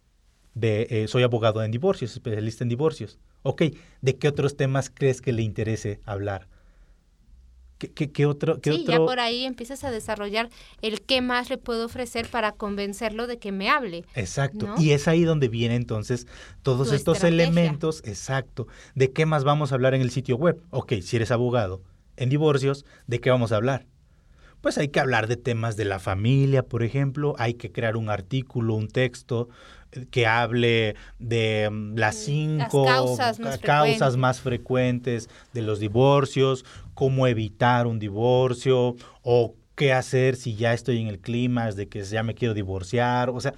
De, 0.55 0.87
eh, 0.91 1.09
soy 1.09 1.23
abogado 1.23 1.65
en 1.65 1.71
divorcios, 1.71 2.13
especialista 2.13 2.63
en 2.63 2.69
divorcios. 2.69 3.19
Ok, 3.43 3.63
¿de 4.01 4.17
qué 4.17 4.29
otros 4.29 4.57
temas 4.57 4.91
crees 4.91 5.21
que 5.21 5.33
le 5.33 5.43
interese 5.43 6.01
hablar? 6.05 6.49
¿Qué, 7.79 8.27
otro, 8.27 8.61
sí, 8.63 8.85
ya 8.87 8.99
por 8.99 9.19
ahí 9.19 9.45
empiezas 9.45 9.83
a 9.83 9.91
desarrollar 9.91 10.51
el 10.83 11.01
qué 11.01 11.21
más 11.21 11.51
le 11.51 11.59
puedo 11.59 11.87
ofrecer 11.87 12.29
para 12.29 12.53
convencerlo 12.53 13.27
de 13.27 13.39
que 13.39 13.51
me 13.51 13.71
hable. 13.71 14.05
Exacto. 14.15 14.73
Y 14.79 14.93
es 14.93 15.09
ahí 15.09 15.25
donde 15.25 15.49
vienen 15.49 15.79
entonces 15.79 16.29
todos 16.63 16.93
estos 16.93 17.25
elementos, 17.25 18.03
exacto, 18.05 18.69
de 18.95 19.11
qué 19.11 19.27
más 19.27 19.43
vamos 19.43 19.73
a 19.73 19.75
hablar 19.75 19.95
en 19.95 20.03
el 20.03 20.13
sitio 20.13 20.37
web. 20.37 20.63
Ok, 20.71 20.93
si 21.03 21.17
eres 21.17 21.33
abogado 21.33 21.83
en 22.17 22.29
divorcios, 22.29 22.85
¿de 23.09 23.21
qué 23.21 23.31
vamos 23.31 23.51
a 23.51 23.57
hablar? 23.57 23.87
Pues 24.63 24.79
hay 24.79 24.89
que 24.89 25.01
hablar 25.01 25.27
de 25.27 25.37
temas 25.37 25.77
de 25.77 25.85
la 25.85 25.99
familia, 25.99 26.63
por 26.63 26.83
ejemplo, 26.83 27.35
hay 27.39 27.55
que 27.55 27.73
crear 27.73 27.97
un 27.97 28.09
artículo, 28.09 28.75
un 28.75 28.89
texto 28.89 29.49
que 30.11 30.27
hable 30.27 30.95
de 31.19 31.69
mm, 31.71 31.97
las 31.97 32.15
cinco 32.17 32.85
causas, 32.85 34.17
más, 34.17 34.41
frecuentes 34.41 35.29
de 35.53 35.63
los 35.63 35.81
divorcios, 35.81 36.65
cómo 36.95 37.27
evitar 37.27 37.87
un 37.87 37.99
divorcio 37.99 38.97
o 39.23 39.55
qué 39.75 39.93
hacer 39.93 40.37
si 40.37 40.55
ya 40.55 40.73
estoy 40.73 41.01
en 41.01 41.09
el 41.09 41.19
clima 41.19 41.71
de 41.73 41.89
que 41.89 42.03
ya 42.05 42.23
me 42.23 42.35
quiero 42.35 42.55
divorciar. 42.55 43.31
O 43.31 43.41
sea, 43.41 43.55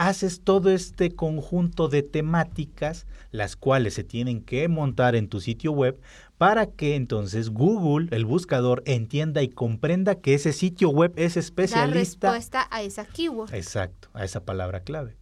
haces 0.00 0.40
todo 0.40 0.70
este 0.70 1.14
conjunto 1.14 1.88
de 1.88 2.02
temáticas, 2.02 3.06
las 3.32 3.54
cuales 3.54 3.92
se 3.92 4.02
tienen 4.02 4.40
que 4.40 4.66
montar 4.66 5.14
en 5.14 5.28
tu 5.28 5.42
sitio 5.42 5.72
web 5.72 6.00
para 6.38 6.64
que 6.64 6.96
entonces 6.96 7.50
Google, 7.50 8.08
el 8.16 8.24
buscador, 8.24 8.82
entienda 8.86 9.42
y 9.42 9.50
comprenda 9.50 10.14
que 10.14 10.32
ese 10.32 10.54
sitio 10.54 10.88
web 10.88 11.12
es 11.16 11.36
especialista. 11.36 11.86
La 11.86 11.92
respuesta 11.92 12.68
a 12.70 12.80
esa 12.80 13.04
keyword. 13.04 13.52
Exacto, 13.52 14.08
a 14.14 14.24
esa 14.24 14.42
palabra 14.42 14.84
clave. 14.84 15.18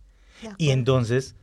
Y 0.59 0.71
entonces, 0.71 1.35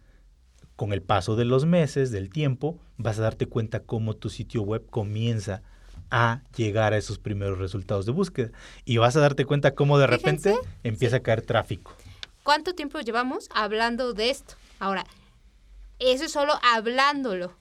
con 0.77 0.93
el 0.93 1.01
paso 1.01 1.35
de 1.35 1.43
los 1.43 1.65
meses, 1.65 2.11
del 2.11 2.29
tiempo, 2.29 2.79
vas 2.95 3.19
a 3.19 3.23
darte 3.23 3.47
cuenta 3.47 3.81
cómo 3.81 4.13
tu 4.13 4.29
sitio 4.29 4.61
web 4.61 4.85
comienza 4.89 5.61
a 6.09 6.41
llegar 6.55 6.93
a 6.93 6.97
esos 6.97 7.19
primeros 7.19 7.57
resultados 7.57 8.05
de 8.05 8.13
búsqueda. 8.13 8.51
Y 8.85 8.95
vas 8.95 9.17
a 9.17 9.19
darte 9.19 9.43
cuenta 9.43 9.75
cómo 9.75 9.97
de 9.97 10.07
repente 10.07 10.55
empieza 10.83 11.17
a 11.17 11.19
caer 11.19 11.41
tráfico. 11.41 11.97
¿Cuánto 12.45 12.75
tiempo 12.75 12.99
llevamos 12.99 13.49
hablando 13.55 14.13
de 14.13 14.29
esto? 14.29 14.53
Ahora, 14.77 15.07
eso 15.97 16.25
es 16.25 16.31
solo 16.31 16.53
hablándolo. 16.61 17.57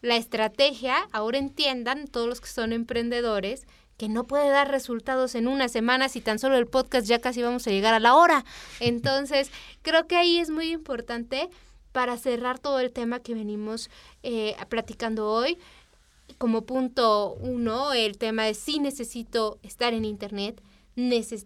La 0.00 0.16
estrategia, 0.16 0.96
ahora 1.12 1.36
entiendan 1.36 2.06
todos 2.06 2.26
los 2.26 2.40
que 2.40 2.48
son 2.48 2.72
emprendedores, 2.72 3.66
que 3.98 4.08
no 4.08 4.24
puede 4.24 4.48
dar 4.48 4.70
resultados 4.70 5.34
en 5.34 5.46
una 5.46 5.68
semana 5.68 6.08
si 6.08 6.22
tan 6.22 6.38
solo 6.38 6.56
el 6.56 6.66
podcast 6.66 7.06
ya 7.06 7.18
casi 7.18 7.42
vamos 7.42 7.66
a 7.66 7.70
llegar 7.70 7.92
a 7.92 8.00
la 8.00 8.14
hora. 8.14 8.46
Entonces, 8.80 9.50
creo 9.82 10.06
que 10.06 10.16
ahí 10.16 10.38
es 10.38 10.48
muy 10.48 10.72
importante 10.72 11.50
para 11.92 12.16
cerrar 12.16 12.58
todo 12.58 12.80
el 12.80 12.92
tema 12.92 13.20
que 13.20 13.34
venimos 13.34 13.90
eh, 14.22 14.56
platicando 14.70 15.28
hoy. 15.28 15.58
Como 16.38 16.62
punto 16.62 17.34
uno, 17.40 17.92
el 17.92 18.16
tema 18.16 18.44
de 18.44 18.54
si 18.54 18.78
necesito 18.78 19.58
estar 19.62 19.92
en 19.92 20.06
Internet. 20.06 20.62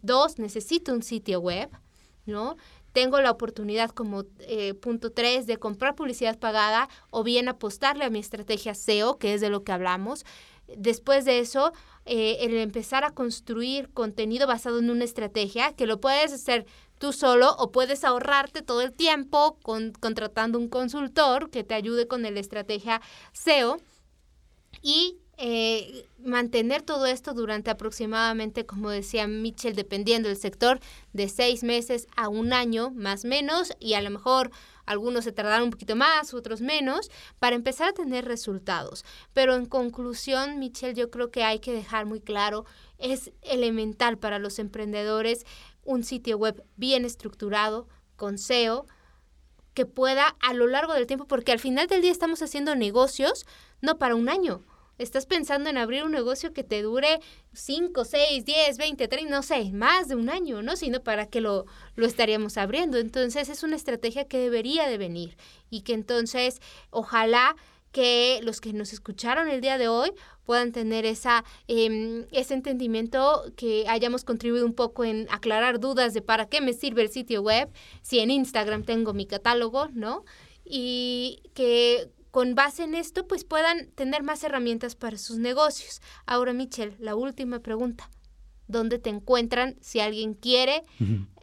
dos, 0.02 0.38
necesito 0.38 0.92
un 0.92 1.02
sitio 1.02 1.40
web, 1.40 1.68
¿no? 2.28 2.56
Tengo 2.92 3.20
la 3.20 3.30
oportunidad 3.30 3.90
como 3.90 4.24
eh, 4.40 4.74
punto 4.74 5.12
tres 5.12 5.46
de 5.46 5.58
comprar 5.58 5.94
publicidad 5.94 6.38
pagada 6.38 6.88
o 7.10 7.22
bien 7.22 7.48
apostarle 7.48 8.04
a 8.04 8.10
mi 8.10 8.18
estrategia 8.18 8.74
SEO, 8.74 9.18
que 9.18 9.34
es 9.34 9.40
de 9.40 9.50
lo 9.50 9.62
que 9.64 9.72
hablamos. 9.72 10.24
Después 10.76 11.24
de 11.24 11.38
eso, 11.38 11.72
eh, 12.04 12.38
el 12.40 12.56
empezar 12.56 13.04
a 13.04 13.10
construir 13.10 13.90
contenido 13.90 14.46
basado 14.46 14.78
en 14.78 14.90
una 14.90 15.04
estrategia 15.04 15.72
que 15.72 15.86
lo 15.86 16.00
puedes 16.00 16.32
hacer 16.32 16.66
tú 16.98 17.12
solo 17.12 17.54
o 17.58 17.70
puedes 17.70 18.04
ahorrarte 18.04 18.62
todo 18.62 18.82
el 18.82 18.92
tiempo 18.92 19.58
con, 19.62 19.92
contratando 19.92 20.58
un 20.58 20.68
consultor 20.68 21.50
que 21.50 21.64
te 21.64 21.74
ayude 21.74 22.06
con 22.06 22.22
la 22.22 22.28
estrategia 22.28 23.00
SEO 23.32 23.78
y 24.82 25.18
eh, 25.40 26.08
mantener 26.18 26.82
todo 26.82 27.06
esto 27.06 27.32
durante 27.32 27.70
aproximadamente, 27.70 28.66
como 28.66 28.90
decía 28.90 29.28
Mitchell, 29.28 29.76
dependiendo 29.76 30.28
del 30.28 30.36
sector, 30.36 30.80
de 31.12 31.28
seis 31.28 31.62
meses 31.62 32.08
a 32.16 32.28
un 32.28 32.52
año 32.52 32.90
más 32.90 33.24
menos, 33.24 33.72
y 33.78 33.94
a 33.94 34.02
lo 34.02 34.10
mejor 34.10 34.50
algunos 34.84 35.22
se 35.24 35.32
tardaron 35.32 35.66
un 35.66 35.70
poquito 35.70 35.94
más, 35.94 36.34
otros 36.34 36.60
menos, 36.60 37.08
para 37.38 37.54
empezar 37.54 37.90
a 37.90 37.92
tener 37.92 38.24
resultados. 38.24 39.04
Pero 39.32 39.54
en 39.54 39.66
conclusión, 39.66 40.58
Mitchell, 40.58 40.96
yo 40.96 41.08
creo 41.08 41.30
que 41.30 41.44
hay 41.44 41.60
que 41.60 41.72
dejar 41.72 42.04
muy 42.04 42.20
claro, 42.20 42.64
es 42.98 43.30
elemental 43.42 44.18
para 44.18 44.40
los 44.40 44.58
emprendedores 44.58 45.46
un 45.84 46.02
sitio 46.02 46.36
web 46.36 46.64
bien 46.76 47.04
estructurado, 47.04 47.86
con 48.16 48.38
SEO, 48.38 48.86
que 49.72 49.86
pueda 49.86 50.36
a 50.40 50.52
lo 50.52 50.66
largo 50.66 50.94
del 50.94 51.06
tiempo, 51.06 51.26
porque 51.26 51.52
al 51.52 51.60
final 51.60 51.86
del 51.86 52.02
día 52.02 52.10
estamos 52.10 52.42
haciendo 52.42 52.74
negocios 52.74 53.46
no 53.80 53.98
para 53.98 54.16
un 54.16 54.28
año, 54.28 54.64
estás 54.98 55.26
pensando 55.26 55.70
en 55.70 55.78
abrir 55.78 56.04
un 56.04 56.12
negocio 56.12 56.52
que 56.52 56.64
te 56.64 56.82
dure 56.82 57.20
5, 57.52 58.04
6, 58.04 58.44
10, 58.44 58.78
20, 58.78 59.08
30, 59.08 59.30
no 59.30 59.42
sé, 59.42 59.72
más 59.72 60.08
de 60.08 60.16
un 60.16 60.28
año, 60.28 60.62
¿no? 60.62 60.76
Sino 60.76 61.02
para 61.02 61.26
que 61.26 61.40
lo, 61.40 61.66
lo 61.96 62.06
estaríamos 62.06 62.56
abriendo. 62.56 62.98
Entonces 62.98 63.48
es 63.48 63.62
una 63.62 63.76
estrategia 63.76 64.26
que 64.26 64.38
debería 64.38 64.88
de 64.88 64.98
venir 64.98 65.36
y 65.70 65.82
que 65.82 65.94
entonces 65.94 66.60
ojalá 66.90 67.56
que 67.92 68.40
los 68.42 68.60
que 68.60 68.72
nos 68.72 68.92
escucharon 68.92 69.48
el 69.48 69.60
día 69.60 69.78
de 69.78 69.88
hoy 69.88 70.12
puedan 70.44 70.72
tener 70.72 71.04
esa, 71.04 71.44
em, 71.66 72.26
ese 72.32 72.54
entendimiento, 72.54 73.44
que 73.56 73.84
hayamos 73.88 74.24
contribuido 74.24 74.66
un 74.66 74.74
poco 74.74 75.04
en 75.04 75.26
aclarar 75.30 75.80
dudas 75.80 76.14
de 76.14 76.22
para 76.22 76.46
qué 76.46 76.60
me 76.60 76.72
sirve 76.72 77.02
el 77.02 77.10
sitio 77.10 77.42
web, 77.42 77.68
si 78.02 78.20
en 78.20 78.30
Instagram 78.30 78.84
tengo 78.84 79.12
mi 79.14 79.26
catálogo, 79.26 79.88
¿no? 79.92 80.24
Y 80.64 81.42
que 81.54 82.10
con 82.38 82.54
base 82.54 82.84
en 82.84 82.94
esto, 82.94 83.26
pues 83.26 83.42
puedan 83.42 83.90
tener 83.96 84.22
más 84.22 84.44
herramientas 84.44 84.94
para 84.94 85.18
sus 85.18 85.38
negocios. 85.38 86.00
Ahora, 86.24 86.52
Michelle, 86.52 86.94
la 87.00 87.16
última 87.16 87.58
pregunta. 87.58 88.08
¿Dónde 88.68 89.00
te 89.00 89.10
encuentran 89.10 89.74
si 89.80 89.98
alguien 89.98 90.34
quiere 90.34 90.84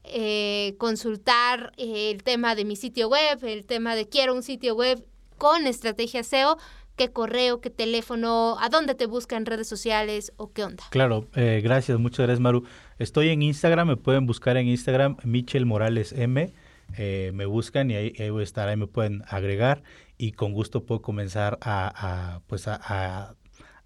eh, 0.06 0.76
consultar 0.78 1.74
eh, 1.76 2.12
el 2.12 2.24
tema 2.24 2.56
de 2.56 2.64
mi 2.64 2.78
sitio 2.78 3.10
web, 3.10 3.44
el 3.44 3.66
tema 3.66 3.94
de 3.94 4.08
quiero 4.08 4.34
un 4.34 4.42
sitio 4.42 4.74
web 4.74 5.06
con 5.38 5.68
estrategia 5.68 6.24
SEO? 6.24 6.58
¿Qué 6.96 7.12
correo, 7.12 7.60
qué 7.60 7.70
teléfono, 7.70 8.56
a 8.62 8.70
dónde 8.70 8.96
te 8.96 9.06
buscan 9.06 9.40
en 9.40 9.48
redes 9.48 9.68
sociales 9.68 10.32
o 10.38 10.54
qué 10.54 10.64
onda? 10.64 10.86
Claro, 10.92 11.28
eh, 11.36 11.60
gracias, 11.62 12.00
muchas 12.00 12.20
gracias 12.20 12.40
Maru. 12.40 12.64
Estoy 13.00 13.32
en 13.32 13.42
Instagram, 13.42 13.90
me 13.90 13.98
pueden 13.98 14.26
buscar 14.28 14.56
en 14.56 14.70
Instagram, 14.70 15.18
Michel 15.26 15.66
Morales 15.66 16.14
M. 16.14 16.54
me 16.98 17.46
buscan 17.46 17.92
y 17.92 17.96
ahí, 17.96 18.14
ahí, 18.18 18.30
voy 18.30 18.40
a 18.40 18.44
estar, 18.46 18.70
ahí 18.70 18.78
me 18.78 18.88
pueden 18.88 19.24
agregar 19.28 19.84
y 20.18 20.32
con 20.32 20.54
gusto 20.54 20.86
puedo 20.86 21.02
comenzar 21.02 21.58
a, 21.62 22.42
pues 22.48 22.68
a, 22.68 23.36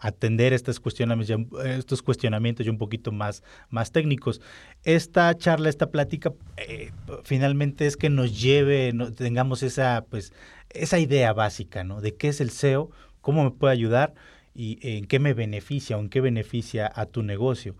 atender 0.02 0.54
estos 0.54 0.80
cuestionamientos, 0.80 1.66
estos 1.66 2.02
cuestionamientos 2.02 2.66
ya 2.66 2.72
un 2.72 2.78
poquito 2.78 3.12
más, 3.12 3.44
más 3.70 3.92
técnicos. 3.92 4.40
Esta 4.84 5.36
charla, 5.36 5.68
esta 5.68 5.92
plática, 5.92 6.32
eh, 6.56 6.92
finalmente 7.24 7.86
es 7.86 7.98
que 7.98 8.10
nos 8.10 8.40
lleve, 8.40 8.94
tengamos 9.18 9.62
esa, 9.62 10.06
pues, 10.10 10.32
esa 10.70 11.00
idea 11.00 11.34
básica, 11.34 11.84
¿no? 11.84 12.00
De 12.00 12.16
qué 12.16 12.30
es 12.30 12.40
el 12.40 12.50
SEO, 12.50 12.92
cómo 13.20 13.44
me 13.44 13.52
puede 13.52 13.74
ayudar 13.74 14.14
y 14.56 14.80
en 14.82 15.06
qué 15.06 15.20
me 15.20 15.34
beneficia 15.34 15.98
o 15.98 16.00
en 16.00 16.10
qué 16.10 16.22
beneficia 16.22 16.90
a 16.96 17.06
tu 17.06 17.22
negocio. 17.22 17.76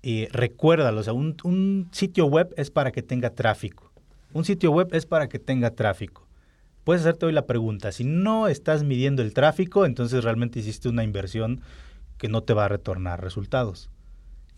Y 0.00 0.26
recuérdalo, 0.28 1.00
o 1.00 1.02
sea, 1.02 1.12
un, 1.12 1.36
un 1.42 1.88
sitio 1.90 2.26
web 2.26 2.54
es 2.56 2.70
para 2.70 2.92
que 2.92 3.02
tenga 3.02 3.30
tráfico. 3.30 3.90
Un 4.32 4.44
sitio 4.44 4.70
web 4.70 4.88
es 4.92 5.06
para 5.06 5.28
que 5.28 5.40
tenga 5.40 5.70
tráfico 5.70 6.23
puedes 6.84 7.02
hacerte 7.02 7.26
hoy 7.26 7.32
la 7.32 7.46
pregunta, 7.46 7.90
si 7.90 8.04
no 8.04 8.46
estás 8.46 8.84
midiendo 8.84 9.22
el 9.22 9.34
tráfico, 9.34 9.86
entonces 9.86 10.22
realmente 10.22 10.60
hiciste 10.60 10.88
una 10.88 11.02
inversión 11.02 11.62
que 12.18 12.28
no 12.28 12.42
te 12.42 12.54
va 12.54 12.66
a 12.66 12.68
retornar 12.68 13.22
resultados. 13.22 13.90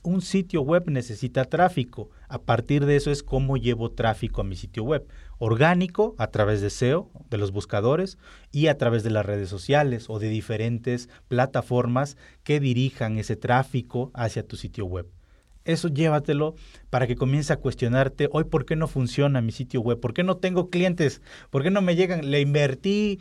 Un 0.03 0.23
sitio 0.23 0.63
web 0.63 0.85
necesita 0.89 1.47
tráfico. 1.47 2.11
A 2.29 2.41
partir 2.41 2.87
de 2.87 2.95
eso 2.95 3.11
es 3.11 3.25
cómo 3.25 3.57
llevo 3.57 3.91
tráfico 3.91 4.41
a 4.41 4.45
mi 4.45 4.55
sitio 4.55 4.85
web. 4.85 5.09
Orgánico 5.39 6.15
a 6.19 6.29
través 6.29 6.61
de 6.61 6.71
SEO, 6.71 7.11
de 7.29 7.39
los 7.39 7.51
buscadores, 7.51 8.17
y 8.53 8.69
a 8.69 8.79
través 8.79 9.03
de 9.03 9.11
las 9.11 9.27
redes 9.27 9.49
sociales 9.49 10.07
o 10.09 10.21
de 10.21 10.29
diferentes 10.29 11.09
plataformas 11.27 12.17
que 12.45 12.61
dirijan 12.61 13.19
ese 13.19 13.35
tráfico 13.35 14.13
hacia 14.15 14.47
tu 14.47 14.57
sitio 14.57 14.87
web. 14.87 15.09
Eso 15.67 15.89
llévatelo 15.89 16.55
para 16.91 17.07
que 17.07 17.17
comience 17.17 17.53
a 17.53 17.57
cuestionarte, 17.57 18.29
hoy, 18.33 18.45
¿por 18.45 18.65
qué 18.65 18.77
no 18.77 18.89
funciona 18.89 19.43
mi 19.43 19.53
sitio 19.53 19.81
web? 19.81 20.01
¿Por 20.01 20.15
qué 20.15 20.23
no 20.23 20.37
tengo 20.39 20.71
clientes? 20.71 21.21
¿Por 21.51 21.63
qué 21.63 21.71
no 21.71 21.83
me 21.83 21.97
llegan? 21.97 22.31
Le 22.31 22.41
invertí 22.41 23.19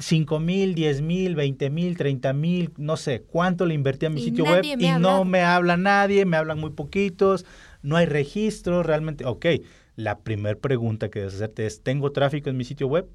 5 0.00 0.40
mil, 0.40 0.74
10 0.74 1.02
mil, 1.02 1.34
20 1.34 1.70
mil, 1.70 1.96
30 1.96 2.32
mil, 2.32 2.72
no 2.78 2.96
sé 2.96 3.22
cuánto 3.22 3.66
le 3.66 3.74
invertí 3.74 4.06
a 4.06 4.10
mi 4.10 4.22
sitio 4.22 4.44
web 4.44 4.64
y 4.64 4.88
no 4.98 5.24
me 5.24 5.42
habla 5.42 5.76
nadie, 5.76 6.24
me 6.24 6.36
hablan 6.36 6.58
muy 6.58 6.70
poquitos, 6.70 7.44
no 7.82 7.96
hay 7.96 8.06
registro, 8.06 8.82
realmente, 8.82 9.26
ok, 9.26 9.46
la 9.96 10.20
primera 10.20 10.58
pregunta 10.58 11.10
que 11.10 11.18
debes 11.18 11.34
hacerte 11.34 11.66
es, 11.66 11.82
¿tengo 11.82 12.12
tráfico 12.12 12.48
en 12.48 12.56
mi 12.56 12.64
sitio 12.64 12.86
web? 12.86 13.08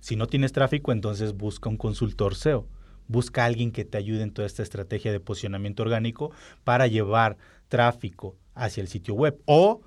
Si 0.00 0.16
no 0.16 0.26
tienes 0.26 0.52
tráfico, 0.52 0.90
entonces 0.90 1.34
busca 1.34 1.68
un 1.68 1.76
consultor 1.76 2.34
SEO 2.34 2.66
busca 3.08 3.42
a 3.42 3.46
alguien 3.46 3.72
que 3.72 3.84
te 3.84 3.98
ayude 3.98 4.22
en 4.22 4.32
toda 4.32 4.46
esta 4.46 4.62
estrategia 4.62 5.12
de 5.12 5.20
posicionamiento 5.20 5.82
orgánico 5.82 6.30
para 6.64 6.86
llevar 6.86 7.36
tráfico 7.68 8.36
hacia 8.54 8.80
el 8.80 8.88
sitio 8.88 9.14
web. 9.14 9.38
O, 9.46 9.80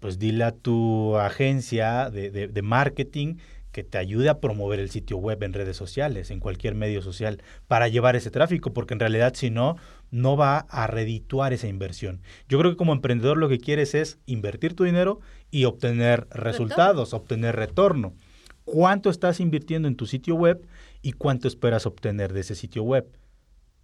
pues 0.00 0.18
dile 0.18 0.44
a 0.44 0.52
tu 0.52 1.16
agencia 1.16 2.10
de, 2.10 2.30
de, 2.30 2.62
marketing 2.62 3.36
que 3.72 3.82
te 3.84 3.98
ayude 3.98 4.28
a 4.28 4.38
promover 4.38 4.80
el 4.80 4.90
sitio 4.90 5.18
web 5.18 5.42
en 5.42 5.52
redes 5.52 5.76
sociales, 5.76 6.30
en 6.30 6.40
cualquier 6.40 6.74
medio 6.74 7.02
social, 7.02 7.42
para 7.66 7.88
llevar 7.88 8.16
ese 8.16 8.30
tráfico, 8.30 8.72
porque 8.72 8.94
en 8.94 9.00
realidad 9.00 9.34
si 9.34 9.50
no, 9.50 9.76
no 10.10 10.36
va 10.36 10.66
a 10.70 10.86
redituar 10.86 11.52
esa 11.52 11.68
inversión. 11.68 12.20
Yo 12.48 12.58
creo 12.58 12.70
que 12.70 12.76
como 12.76 12.92
emprendedor 12.92 13.36
lo 13.36 13.48
que 13.48 13.58
quieres 13.58 13.94
es 13.94 14.18
invertir 14.26 14.74
tu 14.74 14.84
dinero 14.84 15.20
y 15.50 15.64
obtener 15.64 16.26
resultados, 16.30 17.12
obtener 17.12 17.56
retorno. 17.56 18.14
¿Cuánto 18.64 19.10
estás 19.10 19.40
invirtiendo 19.40 19.88
en 19.88 19.96
tu 19.96 20.06
sitio 20.06 20.34
web? 20.34 20.62
Y 21.02 21.12
cuánto 21.12 21.48
esperas 21.48 21.86
obtener 21.86 22.32
de 22.32 22.40
ese 22.40 22.54
sitio 22.54 22.82
web? 22.82 23.06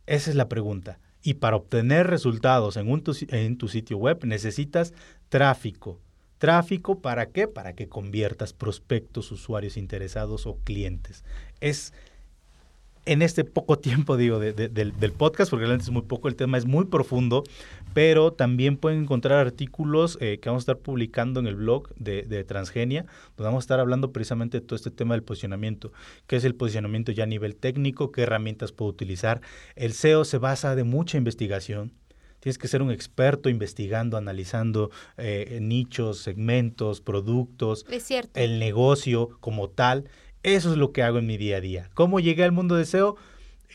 Esa 0.06 0.30
es 0.30 0.36
la 0.36 0.48
pregunta. 0.48 1.00
Y 1.22 1.34
para 1.34 1.56
obtener 1.56 2.06
resultados 2.06 2.76
en, 2.76 2.88
en 3.28 3.56
tu 3.56 3.68
sitio 3.68 3.96
web 3.96 4.24
necesitas 4.24 4.92
tráfico. 5.28 6.00
¿Tráfico 6.38 7.00
para 7.00 7.26
qué? 7.26 7.48
Para 7.48 7.74
que 7.74 7.88
conviertas 7.88 8.52
prospectos, 8.52 9.32
usuarios 9.32 9.76
interesados 9.76 10.46
o 10.46 10.58
clientes. 10.64 11.24
Es 11.60 11.94
en 13.06 13.22
este 13.22 13.44
poco 13.44 13.78
tiempo, 13.78 14.16
digo, 14.16 14.38
del, 14.38 15.12
podcast, 15.16 15.50
porque 15.50 15.66
realmente 15.66 15.84
es 15.84 15.90
muy 15.90 16.02
poco, 16.02 16.28
el 16.28 16.36
tema 16.36 16.58
es 16.58 16.66
muy 16.66 16.86
profundo, 16.86 17.44
pero 17.92 18.32
también 18.32 18.76
pueden 18.76 19.02
encontrar 19.02 19.38
artículos 19.38 20.18
eh, 20.20 20.38
que 20.40 20.48
vamos 20.48 20.62
a 20.62 20.64
estar 20.72 20.78
publicando 20.78 21.40
en 21.40 21.46
el 21.46 21.56
blog 21.56 21.94
de, 21.96 22.44
Transgenia, 22.44 23.06
donde 23.36 23.44
vamos 23.44 23.62
a 23.62 23.64
estar 23.64 23.80
hablando 23.80 24.12
precisamente 24.12 24.60
de 24.60 24.66
todo 24.66 24.76
este 24.76 24.90
tema 24.90 25.14
del 25.14 25.22
posicionamiento, 25.22 25.92
qué 26.26 26.36
es 26.36 26.44
el 26.44 26.54
posicionamiento 26.54 27.12
ya 27.12 27.24
a 27.24 27.26
nivel 27.26 27.56
técnico, 27.56 28.10
qué 28.12 28.22
herramientas 28.22 28.72
puedo 28.72 28.90
utilizar. 28.90 29.40
El 29.76 29.92
SEO 29.92 30.24
se 30.24 30.38
basa 30.38 30.74
de 30.74 30.84
mucha 30.84 31.18
investigación, 31.18 31.92
Tienes 32.44 32.58
que 32.58 32.68
ser 32.68 32.82
un 32.82 32.90
experto 32.90 33.48
investigando, 33.48 34.18
analizando 34.18 34.90
eh, 35.16 35.60
nichos, 35.62 36.18
segmentos, 36.18 37.00
productos, 37.00 37.86
el 38.34 38.58
negocio 38.58 39.30
como 39.40 39.70
tal. 39.70 40.10
Eso 40.44 40.70
es 40.72 40.76
lo 40.76 40.92
que 40.92 41.02
hago 41.02 41.18
en 41.18 41.26
mi 41.26 41.38
día 41.38 41.56
a 41.56 41.60
día. 41.62 41.88
¿Cómo 41.94 42.20
llegué 42.20 42.44
al 42.44 42.52
mundo 42.52 42.76
de 42.76 42.84
SEO? 42.84 43.16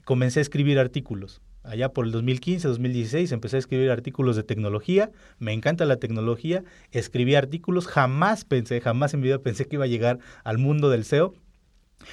Comencé 0.05 0.37
a 0.37 0.43
escribir 0.43 0.77
artículos. 0.77 1.41
Allá 1.63 1.93
por 1.93 2.05
el 2.05 2.11
2015, 2.11 2.67
2016 2.67 3.31
empecé 3.31 3.55
a 3.55 3.59
escribir 3.59 3.89
artículos 3.89 4.35
de 4.35 4.43
tecnología. 4.43 5.09
Me 5.39 5.51
encanta 5.51 5.85
la 5.85 5.97
tecnología. 5.97 6.63
Escribí 6.91 7.33
artículos. 7.33 7.87
Jamás 7.87 8.45
pensé, 8.45 8.81
jamás 8.81 9.15
en 9.15 9.21
mi 9.21 9.29
vida 9.29 9.39
pensé 9.39 9.65
que 9.65 9.77
iba 9.77 9.85
a 9.85 9.87
llegar 9.87 10.19
al 10.43 10.59
mundo 10.59 10.91
del 10.91 11.05
SEO. 11.05 11.33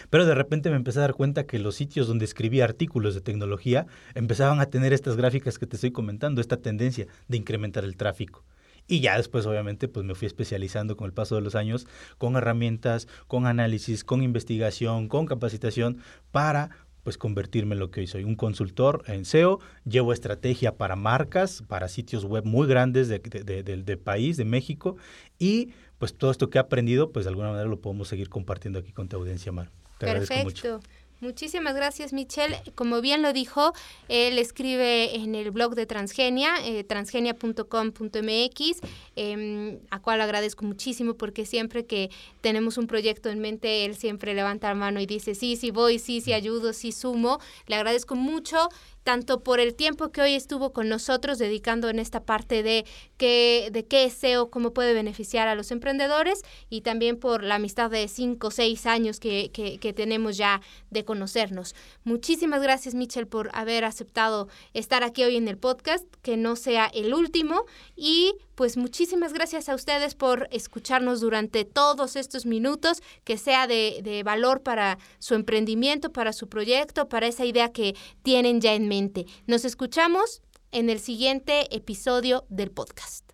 Pero 0.09 0.25
de 0.25 0.35
repente 0.35 0.71
me 0.71 0.77
empecé 0.77 1.01
a 1.01 1.03
dar 1.03 1.13
cuenta 1.13 1.45
que 1.45 1.59
los 1.59 1.75
sitios 1.75 2.09
donde 2.09 2.25
escribía 2.25 2.65
artículos 2.65 3.15
de 3.15 3.21
tecnología 3.21 3.87
empezaban 4.15 4.61
a 4.61 4.71
tener 4.71 4.95
estas 4.95 5.19
gráficas 5.19 5.59
que 5.59 5.67
te 5.67 5.77
estoy 5.77 5.91
comentando, 5.91 6.41
esta 6.41 6.57
tendencia 6.57 7.07
de 7.29 7.37
incrementar 7.37 7.85
el 7.85 7.99
tráfico. 7.99 8.43
Y 8.89 9.01
ya 9.01 9.17
después, 9.17 9.47
obviamente, 9.47 9.89
pues 9.89 10.05
me 10.07 10.15
fui 10.15 10.27
especializando 10.27 10.97
con 10.97 11.07
el 11.07 11.13
paso 11.13 11.35
de 11.35 11.41
los 11.41 11.55
años 11.55 11.87
con 12.19 12.37
herramientas, 12.37 13.09
con 13.27 13.47
análisis, 13.47 14.05
con 14.05 14.23
investigación, 14.23 15.09
con 15.09 15.27
capacitación 15.27 15.99
para 16.31 16.71
pues 17.07 17.19
convertirme 17.19 17.75
en 17.75 17.79
lo 17.79 17.93
que 17.93 18.01
hoy 18.01 18.09
soy, 18.09 18.25
un 18.25 18.35
consultor 18.35 19.05
en 19.07 19.25
SEO, 19.25 19.61
llevo 19.85 20.13
estrategia 20.13 20.77
para 20.77 20.97
marcas, 20.97 21.63
para 21.69 21.87
sitios 21.87 22.25
web 22.25 22.45
muy 22.45 22.67
grandes 22.67 23.07
del 23.07 23.85
de, 23.85 23.97
país, 23.97 24.37
de 24.37 24.45
México, 24.45 24.97
y 25.39 25.71
pues 25.99 26.17
todo 26.17 26.33
esto 26.33 26.51
que 26.51 26.59
he 26.59 26.61
aprendido, 26.61 27.13
pues 27.13 27.25
de 27.25 27.29
alguna 27.29 27.51
manera 27.51 27.69
lo 27.69 27.81
podemos 27.81 28.09
seguir 28.09 28.29
compartiendo 28.29 28.81
aquí 28.81 28.91
con 28.91 29.09
tu 29.09 29.17
audiencia, 29.19 29.53
Mar. 29.53 29.71
Te 29.99 30.07
Perfecto. 30.07 30.81
Muchísimas 31.21 31.75
gracias, 31.75 32.13
Michelle. 32.13 32.61
Como 32.75 33.01
bien 33.01 33.23
lo 33.23 33.33
dijo, 33.33 33.73
él 34.09 34.39
escribe 34.39 35.15
en 35.17 35.35
el 35.35 35.51
blog 35.51 35.75
de 35.75 35.87
Transgenia, 35.87 36.57
eh, 36.63 36.85
transgenia.com.mx, 36.85 38.81
em, 39.17 39.79
a 39.91 40.01
cual 40.01 40.21
agradezco 40.21 40.67
muchísimo 40.67 41.15
porque 41.15 41.47
siempre 41.47 41.87
que 41.87 42.11
tenemos 42.43 42.77
un 42.77 42.87
proyecto 42.87 43.31
en 43.31 43.41
mente, 43.41 43.87
él 43.87 43.97
siempre 43.97 44.35
levanta 44.35 44.69
la 44.69 44.75
mano 44.75 45.01
y 45.01 45.07
dice, 45.07 45.35
sí, 45.35 45.57
sí 45.57 45.71
voy, 45.71 45.99
sí, 45.99 46.21
sí 46.21 46.35
ayudo, 46.35 46.75
sí 46.75 46.93
sumo. 46.93 47.41
Le 47.67 47.77
agradezco 47.77 48.15
mucho 48.15 48.69
tanto 49.07 49.45
por 49.45 49.61
el 49.61 49.77
tiempo 49.77 50.11
que 50.11 50.21
hoy 50.21 50.35
estuvo 50.35 50.73
con 50.73 50.89
nosotros 50.89 51.39
dedicando 51.39 51.89
en 51.89 52.01
esta 52.01 52.25
parte 52.25 52.65
de 52.65 52.85
qué, 53.17 53.69
de 53.71 53.87
qué 53.87 54.07
es 54.07 54.15
SEO, 54.15 54.51
cómo 54.51 54.73
puede 54.73 54.95
beneficiar 54.95 55.47
a 55.47 55.55
los 55.55 55.71
emprendedores 55.71 56.43
y 56.71 56.81
también 56.81 57.17
por 57.17 57.45
la 57.45 57.55
amistad 57.55 57.89
de 57.89 58.09
cinco 58.09 58.49
o 58.49 58.51
seis 58.51 58.85
años 58.85 59.21
que, 59.21 59.53
que, 59.53 59.93
tenemos 59.93 60.37
ya 60.37 60.61
de 60.91 61.05
conocernos. 61.05 61.77
Muchísimas 62.03 62.61
gracias, 62.61 62.97
Michelle, 62.97 63.27
por 63.27 63.51
haber 63.55 63.85
aceptado 63.85 64.49
estar 64.75 65.05
aquí 65.05 65.23
hoy 65.23 65.37
en 65.37 65.47
el 65.47 65.57
podcast, 65.57 66.05
que 66.23 66.37
no 66.37 66.57
sea 66.57 66.87
el 66.87 67.15
último 67.15 67.65
y 67.95 68.35
pues 68.57 68.77
muchísimas 68.77 69.33
gracias 69.33 69.69
a 69.69 69.75
ustedes 69.75 70.17
por 70.17 70.49
escucharnos 70.51 71.21
durante 71.21 71.65
todos 71.65 72.17
estos 72.17 72.47
minutos, 72.47 73.03
que 73.23 73.39
sea 73.39 73.69
de, 73.69 74.01
de, 74.03 74.23
valor 74.25 74.63
para 74.63 74.99
su 75.21 75.35
emprendimiento, 75.35 76.11
para 76.13 76.33
su 76.33 76.49
proyecto, 76.49 77.09
para 77.09 77.29
esa 77.29 77.45
idea 77.45 77.71
que 77.71 77.95
tienen 78.23 78.61
ya 78.61 78.75
en 78.75 78.89
mente. 78.89 79.27
Nos 79.47 79.65
escuchamos 79.65 80.43
en 80.73 80.91
el 80.91 80.99
siguiente 80.99 81.75
episodio 81.75 82.45
del 82.49 82.71
podcast. 82.71 83.31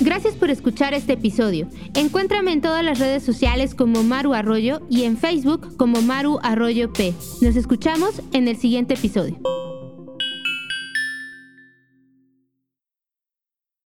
Gracias 0.00 0.34
por 0.34 0.50
escuchar 0.50 0.94
este 0.94 1.14
episodio. 1.14 1.68
Encuéntrame 1.94 2.52
en 2.52 2.60
todas 2.60 2.84
las 2.84 2.98
redes 2.98 3.22
sociales 3.22 3.74
como 3.74 4.02
Maru 4.02 4.34
Arroyo 4.34 4.80
y 4.90 5.04
en 5.04 5.16
Facebook 5.16 5.76
como 5.76 6.02
Maru 6.02 6.38
Arroyo 6.42 6.92
P. 6.92 7.14
Nos 7.40 7.56
escuchamos 7.56 8.22
en 8.32 8.48
el 8.48 8.56
siguiente 8.56 8.94
episodio. 8.94 9.38